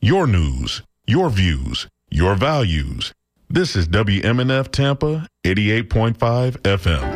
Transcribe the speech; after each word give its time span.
Your 0.00 0.26
news, 0.26 0.82
your 1.06 1.30
views, 1.30 1.88
your 2.10 2.34
values. 2.34 3.12
This 3.48 3.76
is 3.76 3.88
WMNF 3.88 4.70
Tampa 4.70 5.28
88.5 5.44 6.58
FM. 6.58 7.13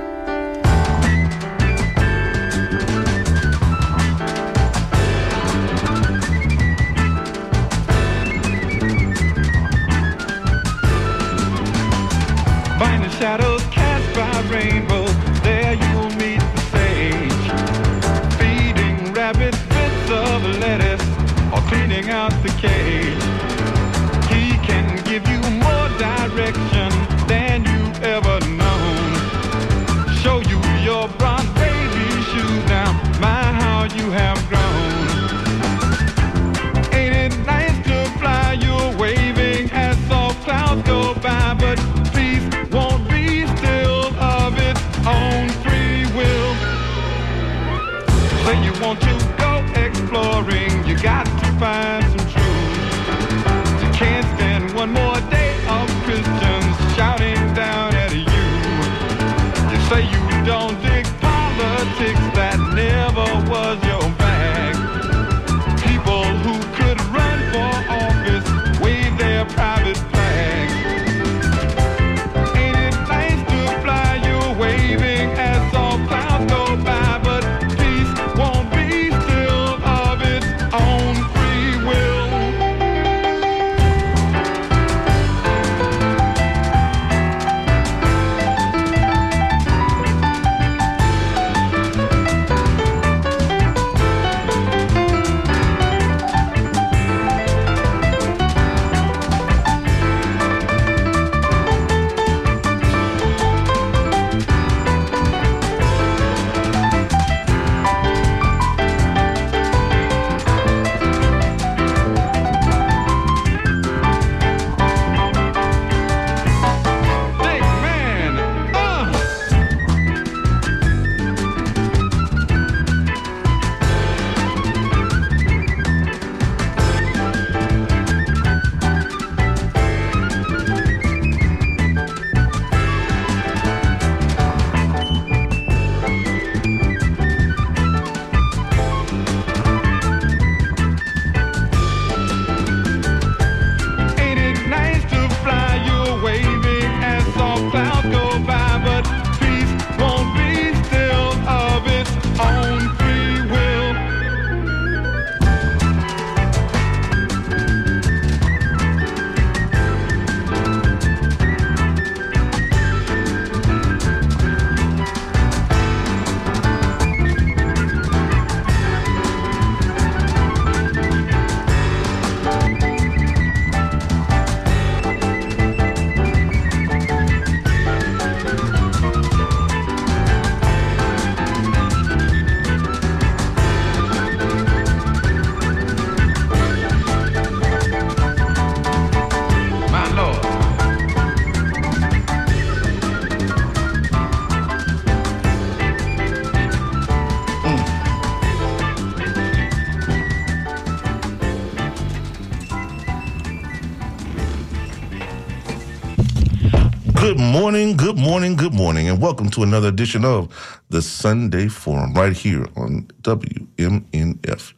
Morning, 207.58 207.96
good 207.96 208.16
morning, 208.16 208.54
good 208.54 208.72
morning, 208.72 209.08
and 209.08 209.20
welcome 209.20 209.50
to 209.50 209.64
another 209.64 209.88
edition 209.88 210.24
of 210.24 210.48
the 210.90 211.02
Sunday 211.02 211.66
Forum 211.66 212.14
right 212.14 212.32
here 212.32 212.64
on 212.76 213.02
WMNF 213.22 214.74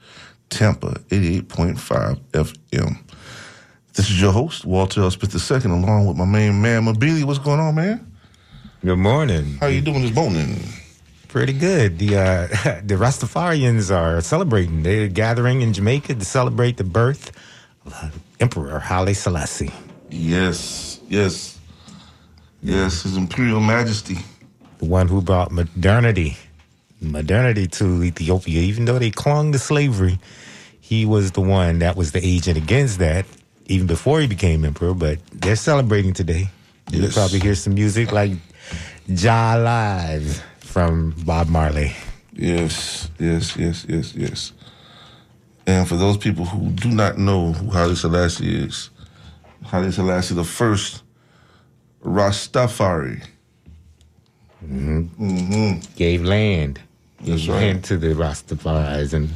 Tampa 0.48 0.92
88.5 1.10 2.18
FM. 2.30 2.96
This 3.92 4.08
is 4.08 4.18
your 4.18 4.32
host, 4.32 4.64
Walter 4.64 5.02
L. 5.02 5.10
Smith 5.10 5.34
II, 5.34 5.70
along 5.70 6.06
with 6.06 6.16
my 6.16 6.24
main 6.24 6.62
man, 6.62 6.86
Mabili. 6.86 7.22
What's 7.22 7.38
going 7.38 7.60
on, 7.60 7.74
man? 7.74 8.10
Good 8.82 8.96
morning. 8.96 9.58
How 9.60 9.66
you 9.66 9.82
doing 9.82 10.00
this 10.00 10.14
morning? 10.14 10.56
Pretty 11.28 11.52
good. 11.52 11.98
The 11.98 12.16
uh, 12.16 12.46
the 12.82 12.94
Rastafarians 12.94 13.94
are 13.94 14.22
celebrating. 14.22 14.84
They're 14.84 15.08
gathering 15.08 15.60
in 15.60 15.74
Jamaica 15.74 16.14
to 16.14 16.24
celebrate 16.24 16.78
the 16.78 16.84
birth 16.84 17.30
of 17.84 18.18
Emperor 18.40 18.78
Haile 18.78 19.12
Selassie. 19.12 19.70
Yes, 20.08 20.98
yes, 21.10 21.49
yes, 22.62 23.02
His 23.02 23.16
Imperial 23.16 23.60
Majesty. 23.60 24.18
the 24.78 24.84
one 24.86 25.08
who 25.08 25.20
brought 25.22 25.50
modernity, 25.52 26.36
modernity 27.00 27.66
to 27.66 28.02
Ethiopia. 28.02 28.60
Even 28.62 28.84
though 28.86 28.98
they 28.98 29.10
clung 29.10 29.52
to 29.52 29.58
slavery, 29.58 30.18
he 30.80 31.04
was 31.06 31.32
the 31.32 31.40
one 31.40 31.78
that 31.80 31.96
was 31.96 32.12
the 32.12 32.24
agent 32.24 32.56
against 32.56 32.98
that, 32.98 33.24
even 33.66 33.86
before 33.86 34.20
he 34.20 34.26
became 34.26 34.64
emperor. 34.64 34.94
But 34.94 35.18
they're 35.32 35.56
celebrating 35.56 36.12
today. 36.12 36.50
You'll 36.90 37.10
probably 37.12 37.38
hear 37.38 37.54
some 37.54 37.74
music 37.74 38.10
like 38.12 38.32
"Jah 39.14 39.56
Live" 39.62 40.42
from 40.58 41.14
Bob 41.24 41.48
Marley. 41.48 41.92
Yes, 42.32 43.10
yes, 43.18 43.56
yes, 43.56 43.84
yes, 43.88 44.14
yes. 44.14 44.52
And 45.66 45.86
for 45.86 45.96
those 45.96 46.16
people 46.16 46.44
who 46.46 46.70
do 46.70 46.88
not 46.88 47.18
know 47.18 47.52
who 47.52 47.70
Haile 47.70 47.94
Selassie 47.94 48.64
is, 48.64 48.90
Haile 49.66 49.92
Selassie 49.92 50.34
the 50.34 50.42
first 50.44 51.02
Rastafari. 52.04 53.22
Gave 55.96 56.22
land, 56.22 56.80
That's 57.20 57.42
gave 57.42 57.48
right. 57.48 57.56
land 57.56 57.84
to 57.84 57.96
the 57.96 58.08
Rastafaris 58.08 59.14
in 59.14 59.30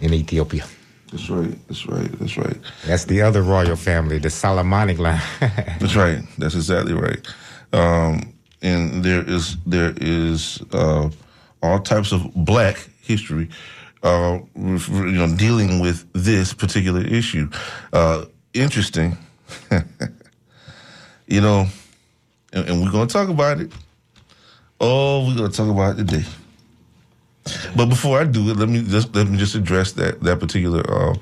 in 0.00 0.12
Ethiopia. 0.14 0.64
That's 1.10 1.30
right. 1.30 1.68
That's 1.68 1.86
right. 1.86 2.18
That's 2.18 2.36
right. 2.36 2.56
That's 2.86 3.04
the 3.04 3.22
other 3.22 3.42
royal 3.42 3.76
family, 3.76 4.18
the 4.18 4.30
Solomonic 4.30 4.98
line. 4.98 5.20
That's 5.80 5.96
right. 5.96 6.22
That's 6.38 6.54
exactly 6.54 6.94
right. 6.94 7.26
Um, 7.72 8.32
and 8.62 9.04
there 9.04 9.24
is 9.28 9.56
there 9.66 9.94
is 10.00 10.62
uh, 10.72 11.10
all 11.62 11.78
types 11.80 12.12
of 12.12 12.32
black 12.34 12.88
history 13.02 13.48
uh, 14.06 14.38
you 14.54 15.12
know, 15.12 15.34
dealing 15.36 15.80
with 15.80 16.06
this 16.12 16.52
particular 16.54 17.00
issue. 17.02 17.50
Uh, 17.92 18.26
interesting, 18.54 19.16
you 21.26 21.40
know, 21.40 21.66
and, 22.52 22.68
and 22.68 22.82
we're 22.82 23.06
to 23.06 23.12
talk 23.12 23.28
about 23.28 23.60
it. 23.60 23.72
Oh, 24.80 25.26
we're 25.26 25.48
to 25.48 25.52
talk 25.52 25.70
about 25.70 25.98
it 25.98 26.06
today. 26.06 26.24
But 27.76 27.86
before 27.86 28.20
I 28.20 28.24
do 28.24 28.50
it, 28.50 28.56
let 28.56 28.68
me 28.68 28.82
just 28.82 29.14
let 29.14 29.28
me 29.28 29.38
just 29.38 29.54
address 29.54 29.92
that 29.92 30.20
that 30.22 30.40
particular 30.40 30.82
uh, 30.90 31.14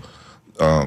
uh, 0.58 0.86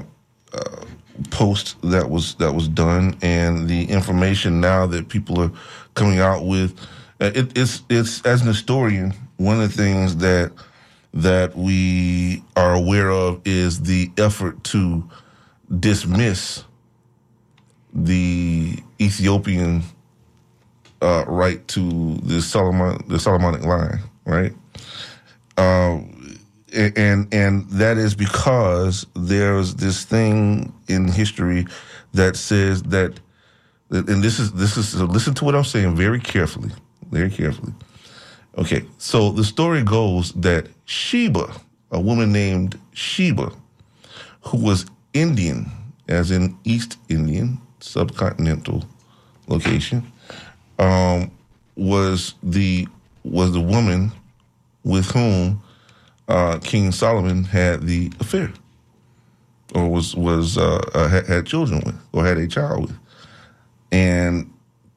uh, 0.53 0.85
post 1.29 1.79
that 1.83 2.09
was 2.09 2.35
that 2.35 2.53
was 2.53 2.67
done 2.67 3.17
and 3.21 3.67
the 3.67 3.85
information 3.85 4.59
now 4.59 4.87
that 4.87 5.09
people 5.09 5.39
are 5.39 5.51
coming 5.93 6.19
out 6.19 6.45
with. 6.45 6.77
Uh, 7.19 7.31
It, 7.33 7.57
it's 7.57 7.83
it's 7.89 8.21
as 8.25 8.41
an 8.41 8.47
historian, 8.47 9.13
one 9.37 9.61
of 9.61 9.69
the 9.75 9.83
things 9.83 10.17
that 10.17 10.51
that 11.13 11.55
we 11.55 12.43
are 12.55 12.73
aware 12.73 13.09
of 13.09 13.41
is 13.45 13.81
the 13.81 14.11
effort 14.17 14.63
to 14.63 15.07
dismiss 15.79 16.63
the 17.97 18.77
Ethiopian 19.01 19.83
uh, 21.01 21.25
right 21.27 21.67
to 21.69 22.15
the 22.17 22.41
Solomon 22.41 23.03
the 23.07 23.19
Solomonic 23.19 23.63
line, 23.63 23.99
right? 24.25 24.53
Uh, 25.57 25.99
and 26.75 27.33
and 27.33 27.67
that 27.71 27.97
is 27.97 28.13
because 28.15 29.07
there's 29.15 29.75
this 29.75 30.05
thing 30.05 30.71
in 30.87 31.07
history 31.07 31.65
that 32.13 32.35
says 32.35 32.83
that, 32.83 33.19
that- 33.89 34.07
and 34.09 34.23
this 34.23 34.39
is 34.39 34.51
this 34.53 34.77
is 34.77 34.89
so 34.89 35.05
listen 35.05 35.33
to 35.35 35.45
what 35.45 35.55
I'm 35.55 35.63
saying 35.63 35.95
very 35.95 36.19
carefully, 36.19 36.69
very 37.11 37.31
carefully. 37.31 37.73
Okay, 38.57 38.85
so 38.97 39.31
the 39.31 39.43
story 39.43 39.83
goes 39.83 40.31
that 40.33 40.67
Sheba, 40.85 41.51
a 41.91 41.99
woman 41.99 42.31
named 42.31 42.79
Sheba, 42.93 43.51
who 44.41 44.57
was 44.57 44.85
Indian, 45.13 45.71
as 46.07 46.31
in 46.31 46.57
East 46.63 46.97
Indian, 47.09 47.59
subcontinental 47.79 48.85
location, 49.47 50.11
um, 50.79 51.31
was 51.75 52.35
the 52.43 52.87
was 53.23 53.51
the 53.53 53.61
woman 53.61 54.11
with 54.83 55.11
whom 55.11 55.61
uh, 56.27 56.59
King 56.59 56.91
Solomon 56.91 57.43
had 57.43 57.83
the 57.83 58.11
affair, 58.19 58.51
or 59.75 59.89
was 59.89 60.15
was 60.15 60.57
uh, 60.57 60.81
uh, 60.93 61.07
had, 61.07 61.27
had 61.27 61.45
children 61.45 61.81
with, 61.85 61.99
or 62.13 62.25
had 62.25 62.37
a 62.37 62.47
child 62.47 62.81
with, 62.81 62.97
and 63.91 64.51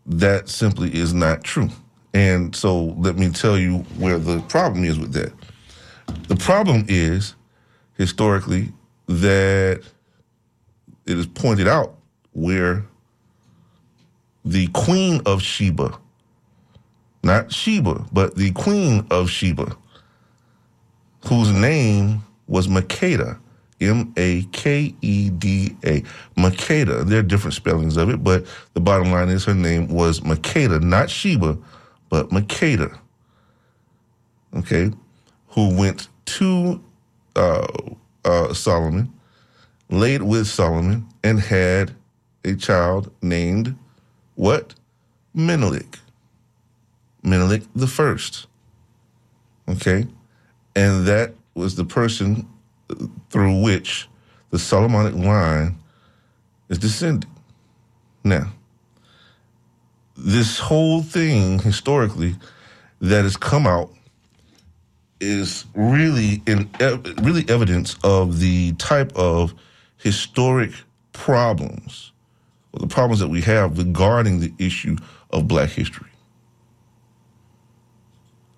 that 0.06 0.48
simply 0.48 0.94
is 0.94 1.12
not 1.12 1.44
true. 1.44 1.68
And 2.12 2.56
so, 2.56 2.86
let 2.98 3.16
me 3.16 3.30
tell 3.30 3.56
you 3.56 3.78
where 3.96 4.18
the 4.18 4.40
problem 4.42 4.84
is 4.84 4.98
with 4.98 5.12
that. 5.12 5.32
The 6.28 6.34
problem 6.34 6.84
is 6.88 7.36
historically 7.96 8.72
that 9.06 9.82
it 11.06 11.18
is 11.18 11.26
pointed 11.26 11.68
out 11.68 11.99
where 12.32 12.84
the 14.44 14.68
queen 14.68 15.20
of 15.26 15.42
Sheba, 15.42 15.98
not 17.22 17.52
Sheba, 17.52 18.06
but 18.12 18.36
the 18.36 18.52
queen 18.52 19.06
of 19.10 19.30
Sheba, 19.30 19.76
whose 21.26 21.50
name 21.52 22.22
was 22.46 22.68
Makeda, 22.68 23.38
M 23.80 24.12
A 24.16 24.42
K 24.52 24.94
E 25.00 25.30
D 25.30 25.76
A. 25.84 26.02
Makeda. 26.36 27.04
There 27.06 27.20
are 27.20 27.22
different 27.22 27.54
spellings 27.54 27.96
of 27.96 28.10
it, 28.10 28.22
but 28.22 28.46
the 28.74 28.80
bottom 28.80 29.10
line 29.10 29.28
is 29.28 29.44
her 29.44 29.54
name 29.54 29.88
was 29.88 30.20
Makeda, 30.20 30.82
not 30.82 31.10
Sheba, 31.10 31.58
but 32.08 32.30
Makeda. 32.30 32.98
Okay, 34.56 34.90
who 35.48 35.76
went 35.76 36.08
to 36.26 36.82
uh, 37.36 37.66
uh, 38.24 38.52
Solomon, 38.52 39.12
laid 39.90 40.22
with 40.22 40.46
Solomon, 40.46 41.06
and 41.22 41.38
had 41.40 41.94
a 42.44 42.54
child 42.54 43.10
named 43.22 43.76
what? 44.34 44.74
Menelik. 45.34 45.98
Menelik 47.22 47.62
the 47.74 47.86
first. 47.86 48.46
Okay, 49.68 50.06
and 50.74 51.06
that 51.06 51.34
was 51.54 51.76
the 51.76 51.84
person 51.84 52.48
through 53.28 53.62
which 53.62 54.08
the 54.50 54.58
Solomonic 54.58 55.14
line 55.14 55.76
is 56.68 56.78
descended. 56.78 57.30
Now, 58.24 58.52
this 60.16 60.58
whole 60.58 61.02
thing 61.02 61.58
historically 61.60 62.36
that 63.00 63.22
has 63.22 63.36
come 63.36 63.66
out 63.66 63.90
is 65.20 65.66
really 65.74 66.42
in 66.46 66.68
really 67.22 67.44
evidence 67.48 67.96
of 68.02 68.40
the 68.40 68.72
type 68.72 69.12
of 69.14 69.54
historic 69.98 70.72
problems 71.12 72.12
or 72.72 72.80
the 72.80 72.86
problems 72.86 73.20
that 73.20 73.28
we 73.28 73.40
have 73.42 73.78
regarding 73.78 74.40
the 74.40 74.52
issue 74.58 74.96
of 75.30 75.48
black 75.48 75.70
history. 75.70 76.10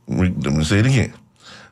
Let 0.08 0.44
me 0.44 0.64
say 0.64 0.80
it 0.80 0.86
again. 0.86 1.14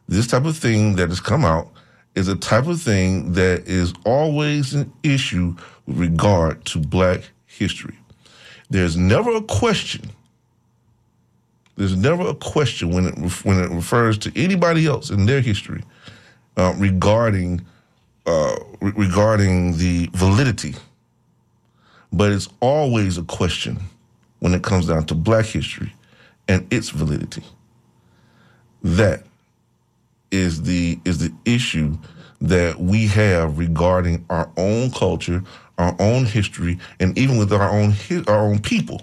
This 0.08 0.26
type 0.26 0.44
of 0.44 0.56
thing 0.56 0.96
that 0.96 1.08
has 1.08 1.20
come 1.20 1.44
out 1.44 1.70
is 2.14 2.28
a 2.28 2.37
type 2.37 2.66
of 2.66 2.81
thing 2.81 3.32
that 3.32 3.69
is 3.69 3.92
always 4.04 4.75
an 4.75 4.92
issue 5.02 5.54
with 5.87 5.98
regard 5.98 6.64
to 6.66 6.78
black 6.78 7.31
history. 7.46 7.96
There's 8.70 8.96
never 8.96 9.37
a 9.37 9.42
question. 9.42 10.10
There's 11.76 11.96
never 11.96 12.28
a 12.28 12.34
question 12.34 12.90
when 12.90 13.06
it 13.06 13.44
when 13.44 13.58
it 13.58 13.70
refers 13.70 14.19
to 14.19 14.32
anybody 14.37 14.87
else 14.87 15.10
in 15.10 15.26
their 15.26 15.40
history 15.40 15.82
uh, 16.56 16.75
regarding 16.76 17.64
uh, 18.26 18.56
re- 18.81 18.92
regarding 18.96 19.76
the 19.78 20.10
validity, 20.12 20.75
but 22.12 22.32
it's 22.32 22.48
always 22.60 23.18
a 23.18 23.22
question 23.22 23.78
when 24.40 24.54
it 24.54 24.62
comes 24.62 24.86
down 24.86 25.06
to 25.06 25.14
Black 25.14 25.46
history 25.46 25.92
and 26.48 26.66
its 26.72 26.90
validity. 26.90 27.44
That 28.82 29.24
is 30.30 30.62
the 30.62 30.98
is 31.04 31.18
the 31.18 31.32
issue 31.44 31.96
that 32.40 32.80
we 32.80 33.06
have 33.06 33.58
regarding 33.58 34.24
our 34.30 34.50
own 34.56 34.90
culture, 34.90 35.42
our 35.78 35.94
own 35.98 36.24
history, 36.24 36.78
and 36.98 37.16
even 37.18 37.36
with 37.36 37.52
our 37.52 37.70
own 37.70 37.94
our 38.26 38.40
own 38.40 38.58
people. 38.58 39.02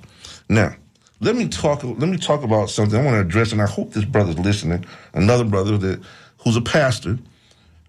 Now, 0.49 0.75
let 1.19 1.35
me 1.35 1.47
talk. 1.47 1.83
Let 1.83 2.09
me 2.09 2.17
talk 2.17 2.43
about 2.43 2.69
something 2.69 2.99
I 2.99 3.03
want 3.03 3.15
to 3.15 3.21
address, 3.21 3.51
and 3.51 3.61
I 3.61 3.67
hope 3.67 3.93
this 3.93 4.05
brother's 4.05 4.39
listening. 4.39 4.85
Another 5.13 5.43
brother 5.43 5.77
that 5.77 6.01
who's 6.39 6.55
a 6.55 6.61
pastor, 6.61 7.17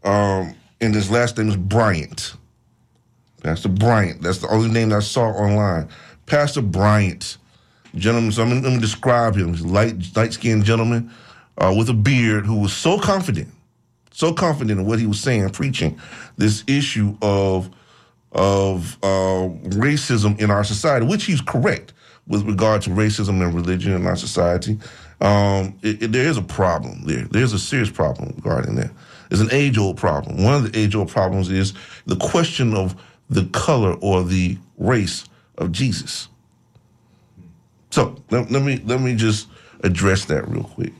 um, 0.04 0.54
and 0.80 0.94
his 0.94 1.10
last 1.10 1.38
name 1.38 1.48
is 1.48 1.56
Bryant. 1.56 2.34
Pastor 3.42 3.68
Bryant. 3.68 4.22
That's 4.22 4.38
the 4.38 4.48
only 4.48 4.68
name 4.70 4.92
I 4.92 5.00
saw 5.00 5.28
online. 5.28 5.88
Pastor 6.26 6.62
Bryant, 6.62 7.38
gentleman. 7.94 8.32
So 8.32 8.42
I'm 8.42 8.50
let 8.62 8.72
me 8.72 8.78
describe 8.80 9.36
him. 9.36 9.52
He's 9.54 9.62
a 9.62 9.68
light, 9.68 9.96
light 10.16 10.32
skinned 10.32 10.64
gentleman 10.64 11.10
uh, 11.56 11.74
with 11.76 11.88
a 11.88 11.94
beard 11.94 12.46
who 12.46 12.56
was 12.60 12.72
so 12.72 12.98
confident, 12.98 13.48
so 14.10 14.32
confident 14.32 14.80
in 14.80 14.86
what 14.86 14.98
he 14.98 15.06
was 15.06 15.20
saying, 15.20 15.48
preaching 15.50 15.98
this 16.36 16.64
issue 16.66 17.16
of 17.22 17.70
of 18.32 18.98
uh, 19.02 19.48
racism 19.78 20.38
in 20.38 20.50
our 20.50 20.64
society, 20.64 21.06
which 21.06 21.24
he's 21.24 21.40
correct 21.40 21.94
with 22.26 22.42
regard 22.46 22.82
to 22.82 22.90
racism 22.90 23.42
and 23.42 23.54
religion 23.54 23.92
in 23.94 24.06
our 24.06 24.16
society. 24.16 24.78
Um, 25.20 25.78
it, 25.82 26.02
it- 26.02 26.12
there 26.12 26.28
is 26.28 26.36
a 26.36 26.42
problem 26.42 27.04
there. 27.04 27.24
There's 27.30 27.54
a 27.54 27.58
serious 27.58 27.90
problem 27.90 28.34
regarding 28.36 28.74
that. 28.76 28.90
It's 29.30 29.40
an 29.40 29.48
age 29.50 29.78
old 29.78 29.96
problem. 29.96 30.42
One 30.44 30.54
of 30.54 30.70
the 30.70 30.78
age 30.78 30.94
old 30.94 31.08
problems 31.08 31.50
is 31.50 31.72
the 32.06 32.16
question 32.16 32.74
of 32.74 32.94
the 33.30 33.44
color 33.46 33.94
or 34.00 34.24
the 34.24 34.58
race 34.76 35.24
of 35.56 35.72
Jesus. 35.72 36.28
So 37.90 38.16
let, 38.30 38.50
let 38.50 38.62
me 38.62 38.80
let 38.84 39.00
me 39.00 39.14
just 39.14 39.48
address 39.82 40.24
that 40.26 40.48
real 40.48 40.64
quick. 40.64 40.92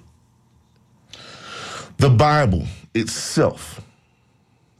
The 1.98 2.10
Bible 2.10 2.64
itself, 2.94 3.80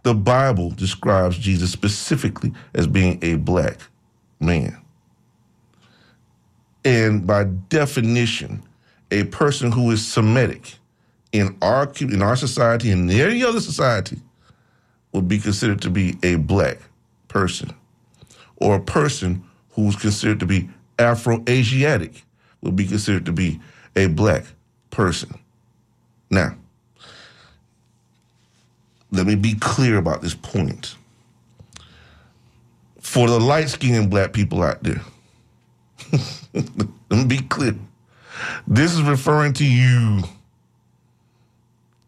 the 0.03 0.15
Bible 0.15 0.71
describes 0.71 1.37
Jesus 1.37 1.71
specifically 1.71 2.53
as 2.75 2.87
being 2.87 3.19
a 3.23 3.35
black 3.35 3.79
man. 4.41 4.77
And 6.85 7.27
by 7.27 7.45
definition, 7.45 8.63
a 9.11 9.25
person 9.25 9.73
who 9.73 9.91
is 9.91 10.07
Semitic 10.07 10.77
in 11.33 11.57
our 11.61 11.93
in 12.01 12.23
our 12.23 12.37
society 12.37 12.91
and 12.91 13.11
in 13.11 13.21
any 13.21 13.45
other 13.45 13.61
society 13.61 14.19
would 15.13 15.29
be 15.29 15.39
considered 15.39 15.83
to 15.83 15.91
be 15.91 16.17
a 16.23 16.37
black 16.37 16.79
person, 17.29 17.75
or 18.57 18.77
a 18.77 18.81
person 18.81 19.45
who's 19.71 19.97
considered 19.97 20.41
to 20.41 20.47
be 20.47 20.69
Afro-Asiatic 20.99 22.25
would 22.63 22.77
be 22.77 22.87
considered 22.87 23.27
to 23.27 23.33
be 23.33 23.61
a 23.95 24.07
black 24.07 24.45
person. 24.91 25.39
Now, 26.31 26.57
let 29.11 29.27
me 29.27 29.35
be 29.37 29.55
clear 29.55 29.97
about 29.97 30.23
this 30.23 30.35
point. 30.35 30.97
For 33.01 33.29
the 33.29 33.41
light 33.41 33.69
skinned 33.69 34.11
black 34.11 34.33
people 34.33 34.63
out 34.63 34.83
there, 34.83 35.01
let 36.53 37.11
me 37.11 37.25
be 37.25 37.39
clear. 37.39 37.75
This 38.67 38.93
is 38.93 39.03
referring 39.03 39.55
to 39.55 39.65
you. 39.65 40.23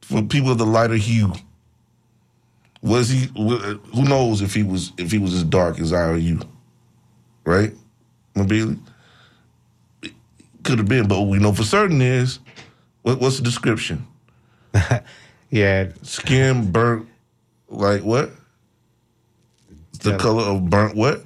For 0.03 0.23
people 0.23 0.51
of 0.51 0.59
the 0.59 0.67
lighter 0.67 0.97
hue, 0.97 1.33
Was 2.83 3.09
he? 3.11 3.27
Who 3.37 4.05
knows 4.05 4.41
if 4.41 4.55
he 4.55 4.63
was 4.63 4.93
if 4.97 5.11
he 5.11 5.19
was 5.19 5.35
as 5.35 5.45
dark 5.45 5.79
as 5.79 5.93
I 5.93 6.09
or 6.09 6.17
you, 6.17 6.41
right? 7.45 7.73
Mabili 8.35 8.79
could 10.63 10.79
have 10.79 10.89
been, 10.89 11.09
but 11.09 11.21
what 11.21 11.29
we 11.29 11.39
know 11.39 11.53
for 11.53 11.63
certain 11.63 12.01
is 12.01 12.39
what, 13.03 13.21
what's 13.21 13.37
the 13.37 13.43
description? 13.43 14.07
Yeah, 15.53 15.89
Skin 16.03 16.71
burnt 16.71 17.09
like 17.69 18.03
what? 18.03 18.31
The 19.99 20.17
color 20.17 20.45
of 20.45 20.71
burnt 20.71 20.95
what? 20.95 21.25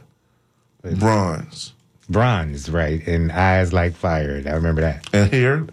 Bronze 0.83 1.75
bronze, 2.09 2.69
right? 2.69 3.07
And 3.07 3.33
eyes 3.33 3.73
like 3.73 3.95
fire. 3.95 4.43
I 4.47 4.51
remember 4.53 4.83
that. 4.83 5.09
and 5.13 5.33
hair. 5.33 5.67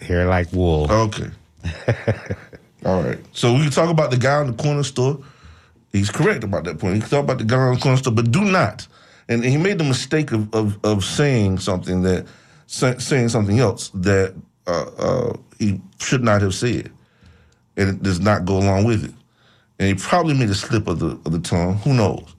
Hair 0.00 0.26
like 0.26 0.52
wool. 0.52 0.90
Okay. 0.90 1.30
All 2.86 3.02
right. 3.02 3.18
So 3.32 3.52
we 3.52 3.62
can 3.62 3.70
talk 3.72 3.90
about 3.90 4.12
the 4.12 4.16
guy 4.16 4.40
in 4.42 4.46
the 4.46 4.62
corner 4.62 4.84
store. 4.84 5.18
He's 5.92 6.08
correct 6.08 6.44
about 6.44 6.64
that 6.64 6.78
point. 6.78 6.94
You 6.94 7.00
can 7.00 7.10
talk 7.10 7.24
about 7.24 7.38
the 7.38 7.44
guy 7.44 7.68
in 7.68 7.74
the 7.74 7.80
corner 7.80 7.96
store, 7.96 8.12
but 8.12 8.30
do 8.30 8.44
not. 8.44 8.86
And 9.28 9.44
he 9.44 9.56
made 9.56 9.78
the 9.78 9.84
mistake 9.84 10.30
of 10.30 10.54
of, 10.54 10.78
of 10.84 11.04
saying 11.04 11.58
something 11.58 12.02
that 12.02 12.26
say, 12.66 12.96
saying 12.98 13.30
something 13.30 13.58
else 13.58 13.88
that 13.88 14.34
uh, 14.68 14.90
uh, 14.98 15.36
he 15.58 15.80
should 15.98 16.22
not 16.22 16.42
have 16.42 16.54
said, 16.54 16.92
and 17.76 17.88
it 17.88 18.02
does 18.04 18.20
not 18.20 18.44
go 18.44 18.56
along 18.56 18.84
with 18.84 19.04
it. 19.04 19.14
And 19.80 19.88
he 19.88 19.94
probably 19.94 20.34
made 20.34 20.50
a 20.50 20.54
slip 20.54 20.86
of 20.86 21.00
the 21.00 21.18
of 21.26 21.32
the 21.32 21.40
tongue. 21.40 21.78
Who 21.78 21.92
knows? 21.92 22.36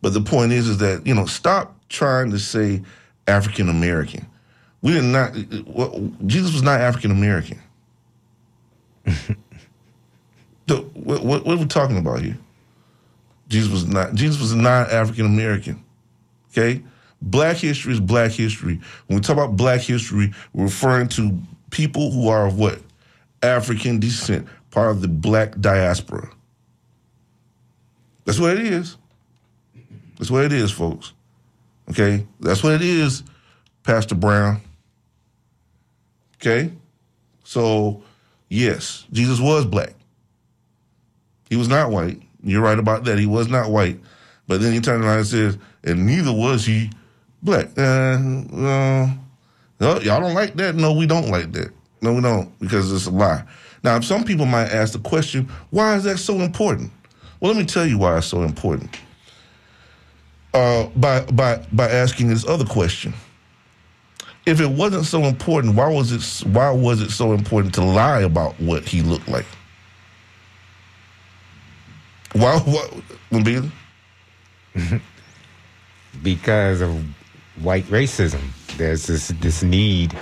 But 0.00 0.14
the 0.14 0.22
point 0.22 0.52
is, 0.52 0.66
is 0.66 0.78
that 0.78 1.06
you 1.06 1.14
know, 1.14 1.26
stop 1.26 1.76
trying 1.90 2.30
to 2.30 2.38
say 2.38 2.80
African 3.28 3.68
American. 3.68 4.26
We 4.80 4.92
did 4.92 5.04
not. 5.04 5.36
well, 5.66 6.10
Jesus 6.24 6.54
was 6.54 6.62
not 6.62 6.80
African 6.80 7.10
American. 7.10 7.60
The- 10.70 10.82
what, 10.94 11.24
what, 11.24 11.44
what 11.44 11.56
are 11.56 11.58
we 11.58 11.66
talking 11.66 11.98
about 11.98 12.20
here? 12.20 12.38
Jesus 13.48 13.72
was 13.72 13.86
not. 13.86 14.14
Jesus 14.14 14.40
was 14.40 14.54
not 14.54 14.92
African 14.92 15.26
American. 15.26 15.82
Okay, 16.52 16.80
Black 17.20 17.56
history 17.56 17.92
is 17.92 17.98
Black 17.98 18.30
history. 18.30 18.80
When 19.08 19.18
we 19.18 19.20
talk 19.20 19.36
about 19.36 19.56
Black 19.56 19.80
history, 19.80 20.32
we're 20.52 20.66
referring 20.66 21.08
to 21.08 21.36
people 21.70 22.12
who 22.12 22.28
are 22.28 22.46
of 22.46 22.56
what 22.56 22.78
African 23.42 23.98
descent, 23.98 24.46
part 24.70 24.92
of 24.92 25.00
the 25.00 25.08
Black 25.08 25.60
diaspora. 25.60 26.30
That's 28.24 28.38
what 28.38 28.56
it 28.56 28.64
is. 28.64 28.96
That's 30.18 30.30
what 30.30 30.44
it 30.44 30.52
is, 30.52 30.70
folks. 30.70 31.14
Okay, 31.90 32.24
that's 32.38 32.62
what 32.62 32.74
it 32.74 32.82
is, 32.82 33.24
Pastor 33.82 34.14
Brown. 34.14 34.60
Okay, 36.36 36.70
so 37.42 38.04
yes, 38.48 39.08
Jesus 39.10 39.40
was 39.40 39.64
black. 39.66 39.94
He 41.50 41.56
was 41.56 41.68
not 41.68 41.90
white. 41.90 42.22
You're 42.42 42.62
right 42.62 42.78
about 42.78 43.04
that. 43.04 43.18
He 43.18 43.26
was 43.26 43.48
not 43.48 43.70
white. 43.70 44.00
But 44.46 44.62
then 44.62 44.72
he 44.72 44.80
turned 44.80 45.04
around 45.04 45.18
and 45.18 45.26
says, 45.26 45.58
and 45.84 46.06
neither 46.06 46.32
was 46.32 46.64
he 46.64 46.90
black. 47.42 47.68
Uh, 47.76 47.82
uh, 47.82 49.10
y'all 49.78 50.00
don't 50.00 50.34
like 50.34 50.54
that? 50.54 50.74
No, 50.74 50.92
we 50.94 51.06
don't 51.06 51.28
like 51.28 51.52
that. 51.52 51.70
No, 52.00 52.14
we 52.14 52.22
don't, 52.22 52.58
because 52.58 52.90
it's 52.92 53.06
a 53.06 53.10
lie. 53.10 53.44
Now, 53.82 54.00
some 54.00 54.24
people 54.24 54.46
might 54.46 54.70
ask 54.70 54.92
the 54.92 54.98
question, 54.98 55.48
why 55.70 55.96
is 55.96 56.04
that 56.04 56.18
so 56.18 56.36
important? 56.36 56.90
Well, 57.40 57.52
let 57.52 57.58
me 57.58 57.66
tell 57.66 57.86
you 57.86 57.98
why 57.98 58.18
it's 58.18 58.26
so 58.26 58.42
important. 58.42 58.98
Uh, 60.52 60.88
by 60.96 61.22
by 61.26 61.64
by 61.72 61.88
asking 61.88 62.28
this 62.28 62.46
other 62.46 62.64
question. 62.64 63.14
If 64.46 64.60
it 64.60 64.68
wasn't 64.68 65.04
so 65.04 65.22
important, 65.22 65.76
why 65.76 65.88
was 65.88 66.10
it 66.10 66.48
why 66.48 66.70
was 66.70 67.00
it 67.00 67.10
so 67.10 67.32
important 67.32 67.72
to 67.74 67.84
lie 67.84 68.22
about 68.22 68.58
what 68.58 68.86
he 68.86 69.00
looked 69.02 69.28
like? 69.28 69.46
Why 72.32 72.58
what 72.58 72.92
because 76.22 76.80
of 76.80 77.04
white 77.60 77.84
racism. 77.84 78.40
There's 78.76 79.06
this 79.06 79.28
this 79.40 79.62
need 79.62 80.16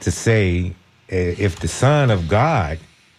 to 0.00 0.10
say 0.10 0.74
uh, 1.12 1.16
if 1.16 1.60
the 1.60 1.68
Son 1.68 2.10
of 2.10 2.28
God 2.28 2.78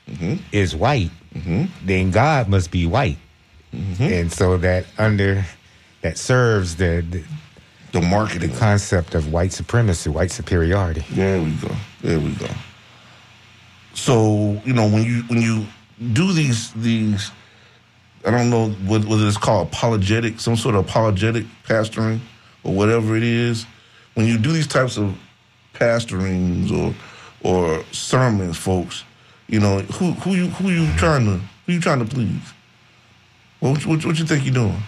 mm-hmm. 0.09 0.35
is 0.51 0.75
white, 0.75 1.11
mm-hmm. 1.33 1.65
then 1.85 2.11
God 2.11 2.49
must 2.49 2.71
be 2.71 2.85
white, 2.85 3.17
mm-hmm. 3.73 4.03
and 4.03 4.31
so 4.31 4.57
that 4.57 4.85
under 4.97 5.45
that 6.01 6.17
serves 6.17 6.75
the, 6.75 7.05
the 7.09 7.23
The 7.91 8.01
marketing. 8.01 8.55
concept 8.57 9.15
of 9.15 9.31
white 9.31 9.53
supremacy, 9.53 10.09
white 10.09 10.31
superiority. 10.31 11.05
There 11.11 11.41
we 11.41 11.51
go. 11.51 11.75
There 12.01 12.19
we 12.19 12.33
go. 12.35 12.49
So 13.93 14.59
you 14.65 14.73
know 14.73 14.87
when 14.87 15.03
you 15.03 15.23
when 15.29 15.41
you 15.41 15.65
do 16.11 16.33
these 16.33 16.73
these, 16.73 17.31
I 18.25 18.31
don't 18.31 18.49
know 18.49 18.69
what 18.87 19.05
whether 19.05 19.27
it's 19.27 19.37
called 19.37 19.67
apologetic, 19.67 20.39
some 20.39 20.55
sort 20.55 20.75
of 20.75 20.85
apologetic 20.87 21.45
pastoring 21.67 22.19
or 22.63 22.73
whatever 22.73 23.15
it 23.17 23.23
is. 23.23 23.65
When 24.13 24.25
you 24.27 24.37
do 24.37 24.51
these 24.51 24.67
types 24.67 24.97
of 24.97 25.17
pastorings 25.73 26.71
or 26.71 26.93
or 27.41 27.83
sermons, 27.91 28.57
folks, 28.57 29.03
you 29.47 29.59
know 29.59 29.79
who 29.79 30.11
who 30.13 30.35
you 30.35 30.47
who 30.47 30.69
you 30.69 30.87
trying 30.97 31.25
to 31.25 31.41
who 31.65 31.73
you 31.73 31.81
trying 31.81 31.99
to 31.99 32.05
please? 32.05 32.53
What 33.59 33.85
what, 33.85 34.05
what 34.05 34.17
you 34.19 34.25
think 34.25 34.45
you're 34.45 34.53
doing? 34.53 34.81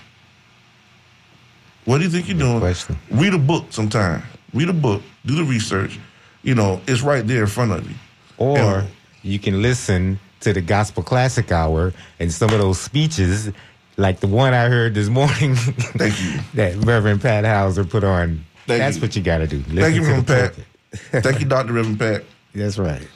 What 1.86 2.00
do 2.00 2.04
you 2.06 2.10
think 2.10 2.28
you're 2.28 2.38
doing? 2.38 2.60
question. 2.60 2.98
Read 3.12 3.34
a 3.34 3.38
book 3.38 3.66
sometime. 3.70 4.24
Read 4.54 4.70
a 4.70 4.74
book. 4.74 5.02
Do 5.26 5.36
the 5.36 5.44
research. 5.44 6.00
You 6.42 6.56
know, 6.56 6.82
it's 6.88 7.02
right 7.02 7.26
there 7.26 7.42
in 7.42 7.48
front 7.48 7.72
of 7.74 7.88
you. 7.88 7.96
Or 8.38 8.58
And- 8.58 8.88
you 9.24 9.40
can 9.40 9.62
listen 9.62 10.20
to 10.46 10.54
the 10.54 10.62
Gospel 10.62 11.02
Classic 11.02 11.52
Hour 11.52 11.92
and 12.20 12.32
some 12.32 12.52
of 12.52 12.60
those 12.60 12.80
speeches, 12.80 13.52
like 13.98 14.20
the 14.20 14.28
one 14.28 14.54
I 14.54 14.70
heard 14.70 14.94
this 14.94 15.10
morning 15.10 15.56
Thank 15.56 16.22
you. 16.22 16.40
that 16.54 16.76
Reverend 16.86 17.22
Pat 17.22 17.46
Hauser 17.46 17.84
put 17.84 18.04
on. 18.04 18.46
Thank 18.68 18.80
That's 18.80 18.98
you. 18.98 19.02
what 19.02 19.16
you 19.16 19.24
got 19.24 19.40
to 19.40 19.48
do. 19.48 19.58
Listen 19.58 19.76
Thank 19.76 19.96
you, 19.96 20.02
Reverend 20.04 20.28
Pat. 20.28 20.56
Thank 21.24 21.40
you, 21.40 21.48
Dr. 21.48 21.74
Reverend 21.74 21.98
Pat. 21.98 22.24
That's 22.54 22.78
right. 22.78 23.08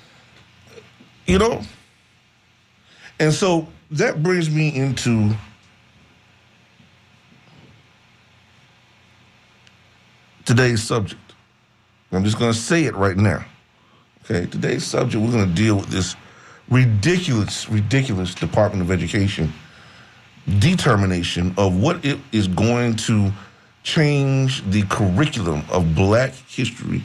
You 1.27 1.38
know? 1.38 1.62
And 3.19 3.31
so 3.31 3.67
that 3.91 4.24
brings 4.24 4.50
me 4.50 4.75
into 4.75 5.36
today's 10.45 10.81
subject. 10.81 11.21
I'm 12.12 12.24
just 12.24 12.39
going 12.39 12.51
to 12.51 12.57
say 12.57 12.86
it 12.86 12.95
right 12.95 13.17
now. 13.17 13.45
Okay, 14.25 14.48
today's 14.48 14.83
subject, 14.83 15.24
we're 15.24 15.31
going 15.31 15.48
to 15.48 15.53
deal 15.53 15.75
with 15.75 15.89
this 15.89 16.15
ridiculous, 16.69 17.69
ridiculous 17.69 18.33
Department 18.33 18.83
of 18.83 18.91
Education 18.91 19.51
determination 20.57 21.53
of 21.57 21.79
what 21.79 22.03
it 22.03 22.19
is 22.31 22.47
going 22.47 22.95
to 22.95 23.31
change 23.83 24.63
the 24.69 24.83
curriculum 24.83 25.63
of 25.71 25.95
black 25.95 26.33
history 26.47 27.03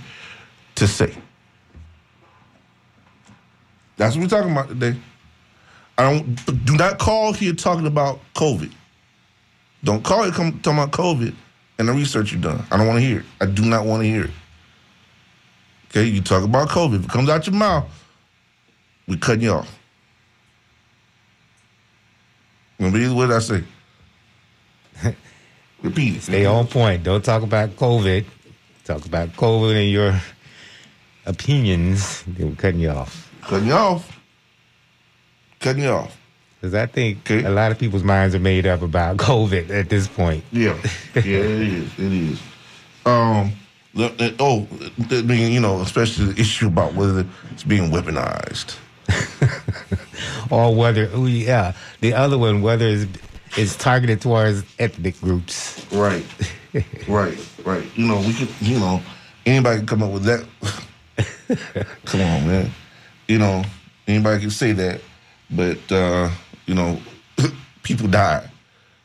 to 0.76 0.86
say. 0.86 1.14
That's 3.96 4.16
what 4.16 4.22
we're 4.22 4.28
talking 4.28 4.52
about 4.52 4.68
today. 4.68 4.96
I 5.96 6.10
don't 6.10 6.64
do 6.64 6.76
not 6.76 6.98
call 6.98 7.32
here 7.32 7.52
talking 7.52 7.86
about 7.86 8.18
COVID. 8.34 8.72
Don't 9.84 10.02
call 10.02 10.24
it 10.24 10.34
come 10.34 10.58
talking 10.60 10.78
about 10.78 10.90
COVID 10.90 11.34
and 11.78 11.88
the 11.88 11.92
research 11.92 12.32
you've 12.32 12.40
done. 12.40 12.64
I 12.70 12.76
don't 12.76 12.86
want 12.86 12.98
to 13.00 13.06
hear 13.06 13.20
it. 13.20 13.26
I 13.40 13.46
do 13.46 13.64
not 13.64 13.84
want 13.84 14.02
to 14.02 14.08
hear 14.08 14.24
it. 14.24 14.30
Okay, 15.90 16.04
you 16.04 16.20
talk 16.20 16.42
about 16.42 16.68
COVID. 16.70 16.96
If 16.96 17.04
it 17.04 17.10
comes 17.10 17.28
out 17.28 17.46
your 17.46 17.54
mouth, 17.54 18.03
we 19.06 19.16
cutting 19.16 19.42
you 19.42 19.50
off. 19.52 19.78
Remember 22.78 23.14
what 23.14 23.26
did 23.26 23.36
I 23.36 23.38
say? 23.40 23.64
Repeat 25.82 26.16
it. 26.16 26.22
Stay 26.22 26.46
on 26.46 26.66
point. 26.66 27.02
Don't 27.02 27.24
talk 27.24 27.42
about 27.42 27.76
COVID. 27.76 28.24
Talk 28.84 29.06
about 29.06 29.30
COVID 29.30 29.80
and 29.80 29.90
your 29.90 30.20
opinions. 31.26 32.22
Then 32.26 32.50
we're 32.50 32.56
cutting 32.56 32.80
you 32.80 32.90
off. 32.90 33.30
Cutting 33.42 33.68
you 33.68 33.74
off. 33.74 34.20
Cutting 35.60 35.82
you 35.82 35.90
off. 35.90 36.16
Because 36.60 36.74
I 36.74 36.86
think 36.86 37.30
Okay. 37.30 37.44
a 37.44 37.50
lot 37.50 37.72
of 37.72 37.78
people's 37.78 38.02
minds 38.02 38.34
are 38.34 38.38
made 38.40 38.66
up 38.66 38.82
about 38.82 39.16
COVID 39.18 39.70
at 39.70 39.88
this 39.88 40.08
point. 40.08 40.44
Yeah, 40.50 40.76
yeah, 41.14 41.20
it 41.22 41.60
is. 41.60 41.98
It 41.98 42.12
is. 42.12 42.40
Um, 43.06 43.52
oh, 44.40 44.66
you 45.10 45.60
know, 45.60 45.80
especially 45.82 46.32
the 46.32 46.40
issue 46.40 46.66
about 46.68 46.94
whether 46.94 47.26
it's 47.52 47.62
being 47.64 47.90
weaponized. 47.90 48.76
Or 50.50 50.74
whether, 50.74 51.08
oh 51.14 51.26
yeah, 51.26 51.72
the 52.00 52.12
other 52.12 52.36
one, 52.38 52.60
whether 52.62 52.86
it's, 52.86 53.06
it's 53.56 53.76
targeted 53.76 54.20
towards 54.20 54.62
ethnic 54.78 55.18
groups. 55.20 55.84
Right, 55.90 56.24
right, 57.08 57.38
right. 57.64 57.84
You 57.96 58.06
know, 58.06 58.20
we 58.20 58.34
could, 58.34 58.48
you 58.60 58.78
know, 58.78 59.00
anybody 59.46 59.78
can 59.78 59.86
come 59.86 60.02
up 60.02 60.12
with 60.12 60.24
that. 60.24 60.44
come 62.04 62.20
on, 62.20 62.46
man. 62.46 62.70
You 63.26 63.38
know, 63.38 63.64
anybody 64.06 64.40
can 64.42 64.50
say 64.50 64.72
that, 64.72 65.00
but 65.50 65.90
uh, 65.90 66.30
you 66.66 66.74
know, 66.74 67.00
people 67.82 68.06
died, 68.06 68.48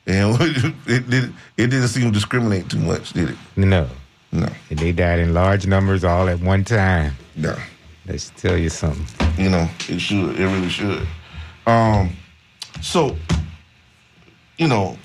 and 0.05 0.35
it, 0.87 1.09
did, 1.09 1.33
it 1.57 1.67
didn't 1.67 1.87
seem 1.87 2.03
to 2.03 2.11
discriminate 2.11 2.69
too 2.69 2.79
much, 2.79 3.13
did 3.13 3.29
it? 3.29 3.37
No. 3.55 3.87
No, 4.31 4.47
And 4.69 4.77
they 4.77 4.91
died 4.91 5.17
in 5.19 5.33
large 5.33 5.65
numbers 5.65 6.03
all 6.03 6.29
at 6.29 6.39
one 6.41 6.63
time. 6.63 7.13
no. 7.35 7.55
That 8.09 8.19
should 8.19 8.37
tell 8.37 8.57
you 8.57 8.69
something. 8.69 9.05
You 9.37 9.51
know, 9.51 9.69
it 9.87 9.99
should. 9.99 10.39
It 10.39 10.43
really 10.43 10.69
should. 10.69 11.05
Um, 11.67 12.09
so 12.81 13.15
you 14.57 14.67
know, 14.67 14.97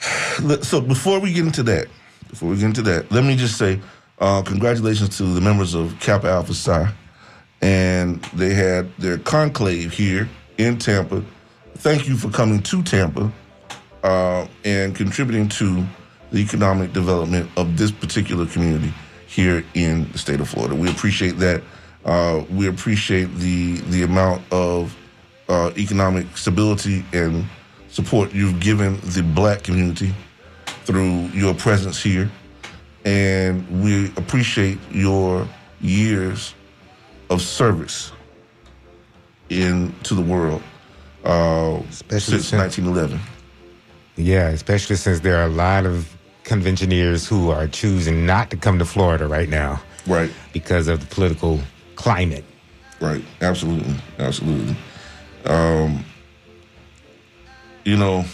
so 0.62 0.80
before 0.80 1.18
we 1.18 1.32
get 1.32 1.44
into 1.44 1.64
that, 1.64 1.88
before 2.28 2.50
we 2.50 2.54
get 2.54 2.66
into 2.66 2.82
that, 2.82 3.10
let 3.10 3.24
me 3.24 3.34
just 3.34 3.58
say 3.58 3.80
uh, 4.20 4.42
congratulations 4.42 5.16
to 5.16 5.24
the 5.24 5.40
members 5.40 5.74
of 5.74 5.98
Kappa 5.98 6.28
Alpha 6.28 6.54
Psi, 6.54 6.88
and 7.62 8.22
they 8.34 8.54
had 8.54 8.88
their 8.98 9.18
conclave 9.18 9.92
here 9.92 10.28
in 10.56 10.78
Tampa. 10.78 11.24
Thank 11.78 12.06
you 12.06 12.16
for 12.16 12.30
coming 12.30 12.62
to 12.62 12.80
Tampa 12.84 13.32
uh, 14.04 14.46
and 14.64 14.94
contributing 14.94 15.48
to 15.48 15.84
the 16.30 16.38
economic 16.38 16.92
development 16.92 17.50
of 17.56 17.76
this 17.76 17.90
particular 17.90 18.46
community 18.46 18.92
here 19.28 19.62
in 19.74 20.10
the 20.12 20.18
state 20.18 20.40
of 20.40 20.48
Florida. 20.48 20.74
We 20.74 20.90
appreciate 20.90 21.38
that. 21.38 21.62
Uh, 22.04 22.44
we 22.50 22.66
appreciate 22.68 23.26
the 23.36 23.76
the 23.90 24.02
amount 24.02 24.42
of 24.52 24.96
uh, 25.48 25.70
economic 25.76 26.36
stability 26.36 27.04
and 27.12 27.44
support 27.88 28.32
you've 28.32 28.58
given 28.60 28.98
the 29.14 29.22
black 29.22 29.62
community 29.62 30.14
through 30.84 31.26
your 31.34 31.54
presence 31.54 32.02
here, 32.02 32.30
and 33.04 33.66
we 33.82 34.06
appreciate 34.16 34.78
your 34.90 35.46
years 35.80 36.54
of 37.30 37.40
service 37.42 38.10
into 39.50 40.14
the 40.14 40.22
world 40.22 40.62
uh, 41.24 41.80
Especially 41.90 42.38
since 42.38 42.48
since- 42.48 42.78
1911. 42.78 43.20
Yeah, 44.16 44.48
especially 44.48 44.96
since 44.96 45.20
there 45.20 45.36
are 45.36 45.44
a 45.46 45.48
lot 45.50 45.86
of 45.86 46.16
conventioneers 46.48 47.26
who 47.28 47.50
are 47.50 47.68
choosing 47.68 48.24
not 48.26 48.50
to 48.50 48.56
come 48.56 48.78
to 48.78 48.84
Florida 48.84 49.28
right 49.28 49.48
now 49.48 49.80
Right. 50.06 50.30
because 50.54 50.88
of 50.88 51.00
the 51.00 51.14
political 51.14 51.60
climate. 51.94 52.44
Right. 53.00 53.22
Absolutely. 53.42 53.94
Absolutely. 54.18 54.74
Um, 55.44 56.04
you 57.84 57.96
know, 57.96 58.24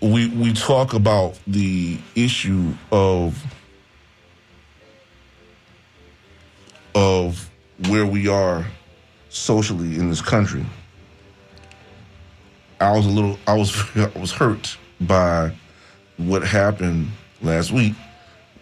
we 0.00 0.28
we 0.28 0.52
talk 0.54 0.94
about 0.94 1.38
the 1.46 1.98
issue 2.14 2.72
of 2.90 3.40
of 6.94 7.48
where 7.88 8.06
we 8.06 8.26
are 8.28 8.66
socially 9.28 9.96
in 9.96 10.08
this 10.08 10.20
country. 10.22 10.64
I 12.80 12.92
was 12.96 13.06
a 13.06 13.10
little 13.10 13.38
I 13.46 13.54
was 13.54 13.74
I 13.96 14.18
was 14.18 14.32
hurt 14.32 14.76
by 15.00 15.52
what 16.16 16.42
happened 16.42 17.08
last 17.42 17.72
week 17.72 17.94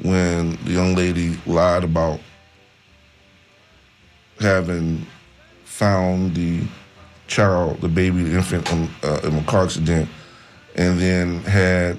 when 0.02 0.56
the 0.64 0.72
young 0.72 0.94
lady 0.94 1.38
lied 1.46 1.84
about 1.84 2.20
having 4.38 5.06
found 5.64 6.34
the 6.34 6.62
child, 7.26 7.80
the 7.80 7.88
baby, 7.88 8.22
the 8.22 8.36
infant 8.36 8.70
in, 8.70 8.88
uh, 9.02 9.20
in 9.24 9.34
a 9.34 9.42
car 9.44 9.64
accident, 9.64 10.08
and 10.74 10.98
then 11.00 11.40
had 11.40 11.98